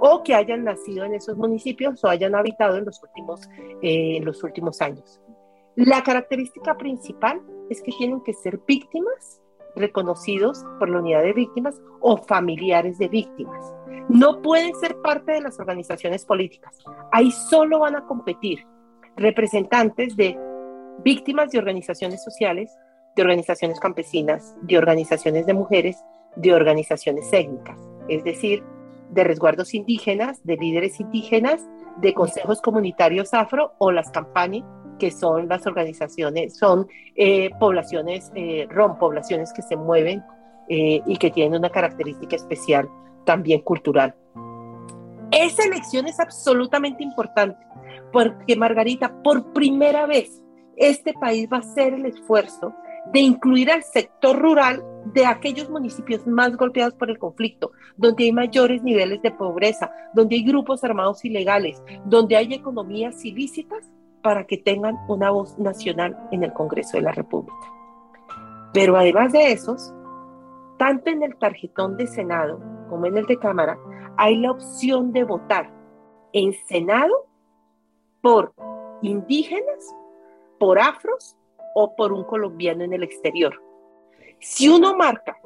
o 0.00 0.22
que 0.22 0.34
hayan 0.34 0.64
nacido 0.64 1.04
en 1.04 1.14
esos 1.14 1.36
municipios 1.36 2.04
o 2.04 2.08
hayan 2.08 2.34
habitado 2.34 2.76
en 2.76 2.84
los 2.84 3.02
últimos, 3.02 3.48
eh, 3.82 4.20
los 4.22 4.44
últimos 4.44 4.82
años. 4.82 5.20
La 5.76 6.02
característica 6.02 6.76
principal 6.76 7.40
es 7.70 7.80
que 7.80 7.92
tienen 7.92 8.22
que 8.22 8.34
ser 8.34 8.60
víctimas 8.66 9.40
reconocidos 9.74 10.64
por 10.78 10.90
la 10.90 11.00
unidad 11.00 11.22
de 11.22 11.32
víctimas 11.32 11.80
o 12.00 12.18
familiares 12.18 12.98
de 12.98 13.08
víctimas. 13.08 13.74
No 14.10 14.42
pueden 14.42 14.74
ser 14.76 14.96
parte 15.00 15.32
de 15.32 15.40
las 15.40 15.58
organizaciones 15.58 16.24
políticas. 16.26 16.78
Ahí 17.10 17.30
solo 17.30 17.80
van 17.80 17.96
a 17.96 18.04
competir 18.06 18.64
representantes 19.16 20.14
de 20.16 20.38
víctimas 21.02 21.50
de 21.50 21.58
organizaciones 21.58 22.22
sociales, 22.22 22.76
de 23.16 23.22
organizaciones 23.22 23.80
campesinas, 23.80 24.54
de 24.62 24.78
organizaciones 24.78 25.46
de 25.46 25.54
mujeres, 25.54 25.96
de 26.36 26.52
organizaciones 26.52 27.32
étnicas, 27.32 27.78
es 28.08 28.24
decir, 28.24 28.62
de 29.10 29.24
resguardos 29.24 29.74
indígenas, 29.74 30.44
de 30.44 30.56
líderes 30.56 30.98
indígenas, 31.00 31.66
de 31.98 32.12
consejos 32.12 32.60
comunitarios 32.60 33.32
afro 33.34 33.72
o 33.78 33.92
las 33.92 34.10
campañas 34.10 34.64
que 34.98 35.10
son 35.10 35.48
las 35.48 35.66
organizaciones, 35.66 36.56
son 36.56 36.86
eh, 37.16 37.50
poblaciones 37.58 38.30
eh, 38.34 38.66
ROM, 38.70 38.98
poblaciones 38.98 39.52
que 39.52 39.62
se 39.62 39.76
mueven 39.76 40.22
eh, 40.68 41.02
y 41.06 41.16
que 41.16 41.30
tienen 41.30 41.58
una 41.58 41.70
característica 41.70 42.36
especial 42.36 42.88
también 43.24 43.60
cultural. 43.60 44.14
Esa 45.30 45.64
elección 45.64 46.06
es 46.06 46.20
absolutamente 46.20 47.02
importante 47.02 47.58
porque 48.12 48.54
Margarita, 48.54 49.22
por 49.22 49.52
primera 49.52 50.06
vez, 50.06 50.40
este 50.76 51.12
país 51.14 51.48
va 51.52 51.58
a 51.58 51.60
hacer 51.60 51.94
el 51.94 52.06
esfuerzo 52.06 52.74
de 53.12 53.20
incluir 53.20 53.70
al 53.70 53.82
sector 53.82 54.38
rural 54.38 54.82
de 55.12 55.26
aquellos 55.26 55.68
municipios 55.68 56.26
más 56.26 56.56
golpeados 56.56 56.94
por 56.94 57.10
el 57.10 57.18
conflicto, 57.18 57.72
donde 57.96 58.24
hay 58.24 58.32
mayores 58.32 58.82
niveles 58.82 59.20
de 59.22 59.30
pobreza, 59.30 59.92
donde 60.14 60.36
hay 60.36 60.44
grupos 60.44 60.82
armados 60.84 61.24
ilegales, 61.24 61.82
donde 62.04 62.36
hay 62.36 62.54
economías 62.54 63.24
ilícitas, 63.24 63.90
para 64.22 64.46
que 64.46 64.56
tengan 64.56 64.96
una 65.06 65.30
voz 65.30 65.58
nacional 65.58 66.16
en 66.32 66.44
el 66.44 66.52
Congreso 66.54 66.96
de 66.96 67.02
la 67.02 67.12
República. 67.12 67.54
Pero 68.72 68.96
además 68.96 69.32
de 69.32 69.52
esos, 69.52 69.92
tanto 70.78 71.10
en 71.10 71.22
el 71.22 71.36
tarjetón 71.36 71.98
de 71.98 72.06
Senado 72.06 72.58
como 72.88 73.04
en 73.04 73.18
el 73.18 73.26
de 73.26 73.38
Cámara, 73.38 73.78
hay 74.16 74.38
la 74.38 74.52
opción 74.52 75.12
de 75.12 75.24
votar 75.24 75.70
en 76.32 76.54
Senado 76.66 77.26
por 78.22 78.54
indígenas 79.02 79.94
por 80.58 80.78
afros 80.78 81.36
o 81.74 81.94
por 81.96 82.12
un 82.12 82.24
colombiano 82.24 82.84
en 82.84 82.92
el 82.92 83.02
exterior. 83.02 83.60
Si 84.40 84.68
uno 84.68 84.96
marca 84.96 85.36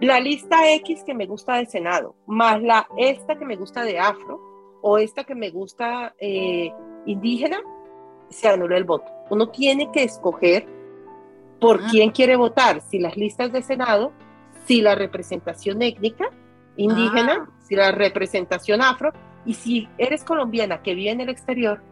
la 0.00 0.18
lista 0.18 0.72
X 0.74 1.04
que 1.04 1.14
me 1.14 1.26
gusta 1.26 1.56
de 1.56 1.66
Senado, 1.66 2.14
más 2.26 2.62
la 2.62 2.88
esta 2.96 3.38
que 3.38 3.44
me 3.44 3.56
gusta 3.56 3.82
de 3.84 3.98
afro 3.98 4.40
o 4.82 4.98
esta 4.98 5.24
que 5.24 5.34
me 5.34 5.50
gusta 5.50 6.14
eh, 6.18 6.72
indígena, 7.06 7.60
se 8.28 8.48
anula 8.48 8.76
el 8.76 8.84
voto. 8.84 9.10
Uno 9.30 9.48
tiene 9.50 9.90
que 9.92 10.04
escoger 10.04 10.66
por 11.60 11.80
ah. 11.82 11.88
quién 11.90 12.10
quiere 12.10 12.36
votar, 12.36 12.80
si 12.80 12.98
las 12.98 13.16
listas 13.16 13.52
de 13.52 13.62
Senado, 13.62 14.12
si 14.64 14.80
la 14.80 14.94
representación 14.94 15.82
étnica 15.82 16.30
indígena, 16.76 17.46
ah. 17.48 17.60
si 17.62 17.76
la 17.76 17.92
representación 17.92 18.80
afro, 18.80 19.12
y 19.44 19.54
si 19.54 19.88
eres 19.98 20.24
colombiana 20.24 20.82
que 20.82 20.94
vive 20.94 21.10
en 21.10 21.20
el 21.20 21.28
exterior, 21.28 21.82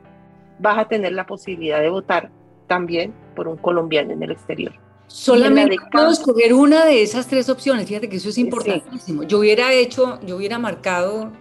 vas 0.59 0.79
a 0.79 0.89
tener 0.89 1.13
la 1.13 1.27
posibilidad 1.27 1.81
de 1.81 1.89
votar 1.89 2.31
también 2.69 3.13
por 3.35 3.49
un 3.49 3.57
colombiano 3.57 4.13
en 4.13 4.23
el 4.23 4.31
exterior. 4.31 4.73
Solamente 5.09 5.77
puedo 5.91 6.11
escoger 6.11 6.53
una 6.53 6.85
de 6.85 7.03
esas 7.03 7.27
tres 7.27 7.49
opciones, 7.49 7.89
fíjate 7.89 8.09
que 8.09 8.17
eso 8.17 8.29
es 8.29 8.39
importantísimo. 8.39 9.23
Yo 9.25 9.39
hubiera 9.39 9.73
hecho, 9.73 10.21
yo 10.21 10.37
hubiera 10.37 10.59
marcado 10.59 11.33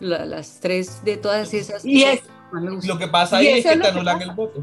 las 0.00 0.58
tres 0.60 1.04
de 1.04 1.18
todas 1.18 1.52
esas. 1.52 1.84
Y 1.84 2.02
es, 2.02 2.22
lo 2.84 2.98
que 2.98 3.06
pasa 3.08 3.36
ahí 3.36 3.48
es 3.48 3.66
que 3.66 3.76
te 3.76 3.88
anulan 3.88 4.22
el 4.22 4.32
voto. 4.32 4.62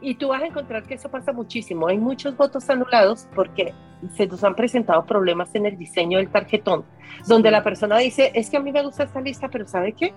Y 0.00 0.14
tú 0.14 0.28
vas 0.28 0.42
a 0.42 0.46
encontrar 0.46 0.84
que 0.84 0.94
eso 0.94 1.10
pasa 1.10 1.32
muchísimo. 1.32 1.88
Hay 1.88 1.98
muchos 1.98 2.36
votos 2.36 2.70
anulados 2.70 3.26
porque 3.34 3.74
se 4.16 4.28
nos 4.28 4.44
han 4.44 4.54
presentado 4.54 5.04
problemas 5.04 5.52
en 5.56 5.66
el 5.66 5.76
diseño 5.76 6.18
del 6.18 6.28
tarjetón, 6.28 6.84
donde 7.26 7.50
la 7.50 7.64
persona 7.64 7.98
dice, 7.98 8.30
es 8.32 8.48
que 8.48 8.58
a 8.58 8.60
mí 8.60 8.70
me 8.70 8.84
gusta 8.84 9.02
esta 9.02 9.20
lista, 9.20 9.48
pero 9.48 9.66
¿sabe 9.66 9.92
qué? 9.92 10.14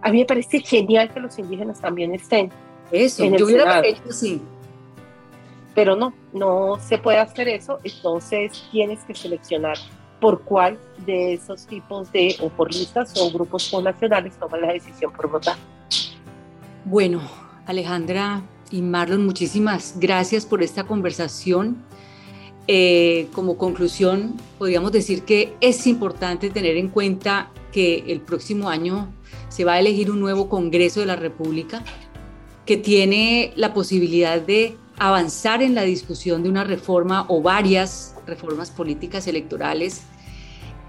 A 0.00 0.10
mí 0.10 0.20
me 0.20 0.24
parece 0.24 0.60
genial 0.60 1.12
que 1.12 1.20
los 1.20 1.38
indígenas 1.38 1.78
también 1.78 2.14
estén. 2.14 2.50
Eso, 2.90 3.24
yo 3.24 3.46
hubiera 3.46 3.86
hecho 3.86 4.02
así 4.08 4.40
pero 5.78 5.94
no, 5.94 6.12
no 6.32 6.76
se 6.80 6.98
puede 6.98 7.18
hacer 7.18 7.46
eso, 7.46 7.78
entonces 7.84 8.64
tienes 8.72 8.98
que 9.04 9.14
seleccionar 9.14 9.76
por 10.20 10.42
cuál 10.42 10.76
de 11.06 11.34
esos 11.34 11.68
tipos 11.68 12.10
de, 12.10 12.34
o 12.40 12.48
por 12.48 12.74
listas 12.74 13.14
o 13.16 13.30
grupos 13.30 13.72
nacionales 13.80 14.36
toman 14.40 14.62
la 14.62 14.72
decisión 14.72 15.12
por 15.12 15.30
votar. 15.30 15.54
Bueno, 16.84 17.20
Alejandra 17.64 18.42
y 18.72 18.82
Marlon, 18.82 19.24
muchísimas 19.24 19.94
gracias 20.00 20.46
por 20.46 20.64
esta 20.64 20.82
conversación. 20.82 21.76
Eh, 22.66 23.28
como 23.32 23.56
conclusión, 23.56 24.34
podríamos 24.58 24.90
decir 24.90 25.22
que 25.22 25.54
es 25.60 25.86
importante 25.86 26.50
tener 26.50 26.76
en 26.76 26.88
cuenta 26.88 27.52
que 27.70 28.04
el 28.08 28.20
próximo 28.20 28.68
año 28.68 29.12
se 29.48 29.64
va 29.64 29.74
a 29.74 29.78
elegir 29.78 30.10
un 30.10 30.18
nuevo 30.18 30.48
Congreso 30.48 30.98
de 30.98 31.06
la 31.06 31.14
República 31.14 31.84
que 32.68 32.76
tiene 32.76 33.50
la 33.56 33.72
posibilidad 33.72 34.42
de 34.42 34.76
avanzar 34.98 35.62
en 35.62 35.74
la 35.74 35.84
discusión 35.84 36.42
de 36.42 36.50
una 36.50 36.64
reforma 36.64 37.24
o 37.28 37.40
varias 37.40 38.14
reformas 38.26 38.70
políticas 38.70 39.26
electorales 39.26 40.02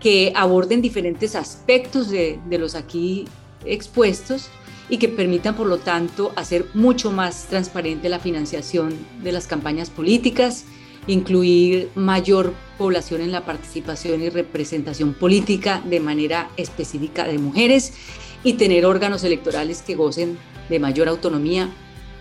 que 0.02 0.34
aborden 0.36 0.82
diferentes 0.82 1.36
aspectos 1.38 2.10
de, 2.10 2.38
los 2.50 2.76
aquí 2.76 3.30
expuestos 3.64 4.50
y 4.90 4.98
que 4.98 5.08
permitan, 5.08 5.56
por 5.56 5.68
lo 5.68 5.78
tanto, 5.78 6.34
hacer 6.36 6.66
mucho 6.74 7.12
más 7.14 7.46
transparente 7.46 8.10
la 8.10 8.20
financiación 8.20 8.94
de 9.24 9.32
las 9.32 9.48
campañas 9.48 9.90
políticas, 9.90 10.66
incluir 11.08 11.92
mayor 11.96 12.54
población 12.78 13.22
en 13.22 13.32
la 13.32 13.46
participación 13.46 14.22
y 14.22 14.28
representación 14.28 15.14
política 15.14 15.82
de 15.86 16.02
manera 16.02 16.50
específica 16.58 17.24
de 17.24 17.38
mujeres 17.38 17.94
y 18.44 18.54
tener 18.54 18.86
órganos 18.86 19.24
electorales 19.24 19.82
que 19.82 19.96
gocen 19.96 20.38
de 20.70 20.80
mayor 20.80 21.08
autonomía 21.08 21.70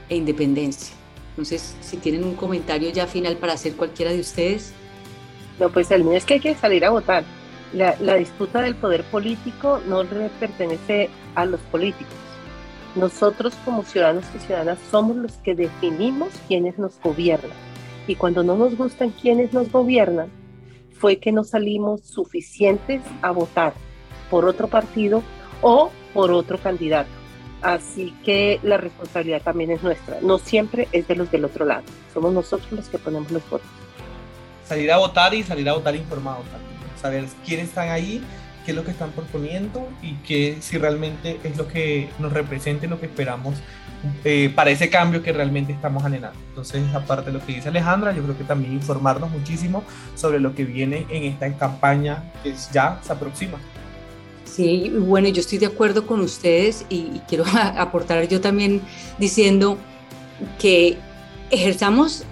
e 0.09 0.17
independencia. 0.17 0.95
Entonces, 1.31 1.77
si 1.81 1.97
tienen 1.99 2.25
un 2.25 2.35
comentario 2.35 2.91
ya 2.91 3.07
final 3.07 3.37
para 3.37 3.53
hacer 3.53 3.75
cualquiera 3.75 4.13
de 4.13 4.21
ustedes. 4.21 4.73
No, 5.61 5.69
pues 5.69 5.91
el 5.91 6.03
mío 6.03 6.15
es 6.15 6.25
que 6.25 6.35
hay 6.35 6.41
que 6.41 6.55
salir 6.55 6.85
a 6.85 6.91
votar. 6.91 7.25
La, 7.73 7.95
la 8.01 8.15
disputa 8.15 8.63
del 8.63 8.75
poder 8.75 9.05
político 9.05 9.81
no 9.87 10.03
le 10.03 10.31
pertenece 10.41 11.11
a 11.35 11.45
los 11.45 11.61
políticos. 11.61 12.15
Nosotros 12.97 13.55
como 13.65 13.85
ciudadanos 13.85 14.25
y 14.35 14.41
ciudadanas 14.41 14.79
somos 14.91 15.17
los 15.17 15.33
que 15.35 15.55
definimos 15.55 16.31
quiénes 16.49 16.79
nos 16.79 16.99
gobiernan. 17.01 17.57
Y 18.09 18.17
cuando 18.17 18.43
no 18.43 18.57
nos 18.57 18.77
gustan 18.77 19.11
quiénes 19.11 19.53
nos 19.53 19.71
gobiernan, 19.71 20.31
fue 20.99 21.19
que 21.19 21.31
no 21.31 21.45
salimos 21.45 22.01
suficientes 22.01 23.03
a 23.23 23.31
votar 23.31 23.75
por 24.31 24.47
otro 24.47 24.67
partido 24.67 25.23
o 25.61 25.91
por 26.19 26.33
otro 26.33 26.59
candidato. 26.59 27.09
Así 27.63 28.13
que 28.25 28.59
la 28.65 28.77
responsabilidad 28.77 29.41
también 29.41 29.71
es 29.71 29.85
nuestra. 29.85 30.19
No 30.21 30.39
siempre 30.39 30.89
es 30.91 31.07
de 31.07 31.15
los 31.15 31.31
del 31.31 31.45
otro 31.45 31.65
lado. 31.65 31.85
Somos 32.13 32.33
nosotros 32.33 32.73
los 32.73 32.89
que 32.89 32.99
ponemos 32.99 33.31
los 33.31 33.49
votos. 33.49 33.69
Salir 34.67 34.91
a 34.91 34.97
votar 34.97 35.33
y 35.33 35.45
salir 35.45 35.69
a 35.69 35.75
votar 35.75 35.95
informados 35.95 36.45
también. 36.47 36.73
Saber 37.01 37.25
quiénes 37.47 37.69
están 37.69 37.91
ahí, 37.91 38.21
qué 38.65 38.73
es 38.73 38.77
lo 38.77 38.83
que 38.83 38.91
están 38.91 39.13
proponiendo 39.13 39.89
y 40.03 40.15
qué 40.27 40.57
si 40.59 40.77
realmente 40.77 41.39
es 41.45 41.57
lo 41.57 41.69
que 41.69 42.09
nos 42.19 42.33
representa 42.33 42.87
y 42.87 42.89
lo 42.89 42.99
que 42.99 43.07
esperamos 43.07 43.55
eh, 44.25 44.53
para 44.53 44.71
ese 44.71 44.91
cambio 44.91 45.23
que 45.23 45.33
realmente 45.33 45.73
estamos 45.73 46.05
anhelando. 46.05 46.41
Entonces, 46.49 46.83
aparte 46.97 47.31
de 47.31 47.39
lo 47.39 47.47
que 47.47 47.55
dice 47.55 47.69
Alejandra, 47.69 48.11
yo 48.11 48.25
creo 48.25 48.37
que 48.37 48.43
también 48.43 48.73
informarnos 48.73 49.31
muchísimo 49.31 49.85
sobre 50.17 50.41
lo 50.41 50.57
que 50.57 50.65
viene 50.65 51.07
en 51.11 51.23
esta 51.23 51.49
campaña 51.57 52.25
que 52.43 52.55
ya 52.73 52.99
se 53.05 53.13
aproxima. 53.13 53.59
Sí, 54.59 54.91
bueno, 54.93 55.29
yo 55.29 55.41
estoy 55.41 55.59
de 55.59 55.67
acuerdo 55.67 56.05
con 56.05 56.19
ustedes 56.19 56.85
y, 56.89 57.21
quiero 57.29 57.45
aportar 57.77 58.27
yo 58.27 58.41
también 58.41 58.83
diciendo 59.17 59.79
que 60.59 60.99
ejerzamos 61.53 62.25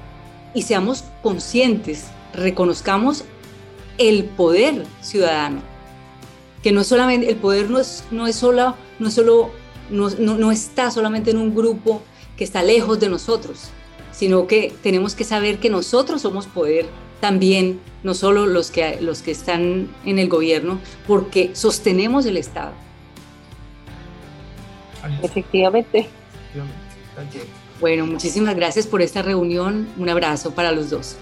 y 0.53 0.63
seamos 0.63 1.05
conscientes, 1.23 2.07
reconozcamos 2.35 3.23
el 3.97 4.25
poder 4.25 4.85
ciudadano, 5.03 5.61
que 6.65 6.73
no 6.73 6.83
solamente 6.83 7.31
el 7.31 7.37
poder 7.37 7.71
no 7.71 7.79
es, 7.79 8.03
no 8.11 8.27
es 8.27 8.35
solo, 8.35 8.75
no, 8.99 9.13
solo 9.13 9.51
no, 9.89 10.11
no 10.11 10.51
está 10.51 10.91
solamente 10.91 11.31
en 11.31 11.37
un 11.37 11.55
grupo 11.55 12.03
que 12.37 12.43
está 12.43 12.61
lejos 12.65 12.99
de 12.99 13.09
nosotros, 13.09 13.69
sino 14.11 14.49
que 14.49 14.75
tenemos 14.83 15.15
que 15.15 15.23
saber 15.23 15.61
que 15.61 15.71
nosotros 15.71 16.23
somos 16.23 16.49
poder 16.49 16.89
también, 17.21 17.81
no 18.03 18.15
solo 18.15 18.47
los 18.47 18.71
que, 18.71 18.99
los 19.01 19.23
que 19.23 19.31
están 19.31 19.89
en 20.05 20.19
el 20.19 20.29
gobierno, 20.29 20.79
porque 21.07 21.51
sostenemos 21.55 22.27
el 22.27 22.37
Estado. 22.37 22.73
Efectivamente. 25.23 26.09
Bueno, 27.81 28.07
muchísimas 28.07 28.55
gracias 28.57 28.87
por 28.87 29.03
esta 29.03 29.23
reunión. 29.23 29.89
Un 29.97 30.09
abrazo 30.09 30.53
para 30.53 30.73
los 30.73 30.91
dos. 30.91 31.17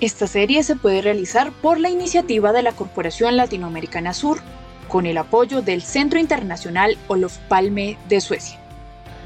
Esta 0.00 0.26
serie 0.26 0.62
se 0.62 0.76
puede 0.76 1.00
realizar 1.00 1.52
por 1.52 1.80
la 1.80 1.88
iniciativa 1.88 2.52
de 2.52 2.62
la 2.62 2.72
Corporación 2.72 3.36
Latinoamericana 3.36 4.12
Sur, 4.12 4.40
con 4.88 5.06
el 5.06 5.16
apoyo 5.16 5.62
del 5.62 5.82
Centro 5.82 6.20
Internacional 6.20 6.98
Olof 7.08 7.38
Palme 7.48 7.96
de 8.08 8.20
Suecia. 8.20 8.65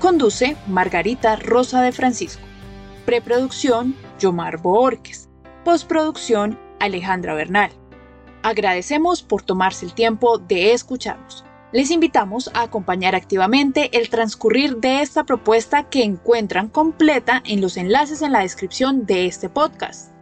Conduce 0.00 0.56
Margarita 0.66 1.36
Rosa 1.36 1.82
de 1.82 1.92
Francisco. 1.92 2.42
Preproducción, 3.04 3.94
Yomar 4.18 4.56
Boorques. 4.56 5.28
Postproducción, 5.62 6.58
Alejandra 6.78 7.34
Bernal. 7.34 7.70
Agradecemos 8.42 9.22
por 9.22 9.42
tomarse 9.42 9.84
el 9.84 9.92
tiempo 9.92 10.38
de 10.38 10.72
escucharnos. 10.72 11.44
Les 11.72 11.90
invitamos 11.90 12.50
a 12.54 12.62
acompañar 12.62 13.14
activamente 13.14 13.94
el 13.98 14.08
transcurrir 14.08 14.78
de 14.78 15.02
esta 15.02 15.24
propuesta 15.24 15.90
que 15.90 16.02
encuentran 16.02 16.68
completa 16.68 17.42
en 17.44 17.60
los 17.60 17.76
enlaces 17.76 18.22
en 18.22 18.32
la 18.32 18.40
descripción 18.40 19.04
de 19.04 19.26
este 19.26 19.50
podcast. 19.50 20.12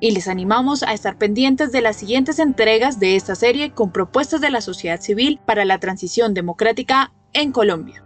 Y 0.00 0.10
les 0.10 0.26
animamos 0.26 0.82
a 0.82 0.94
estar 0.94 1.16
pendientes 1.16 1.70
de 1.70 1.80
las 1.80 1.94
siguientes 1.94 2.40
entregas 2.40 2.98
de 2.98 3.14
esta 3.14 3.36
serie 3.36 3.70
con 3.70 3.92
propuestas 3.92 4.40
de 4.40 4.50
la 4.50 4.62
sociedad 4.62 5.00
civil 5.00 5.38
para 5.46 5.64
la 5.64 5.78
transición 5.78 6.34
democrática 6.34 7.12
en 7.32 7.52
Colombia. 7.52 8.02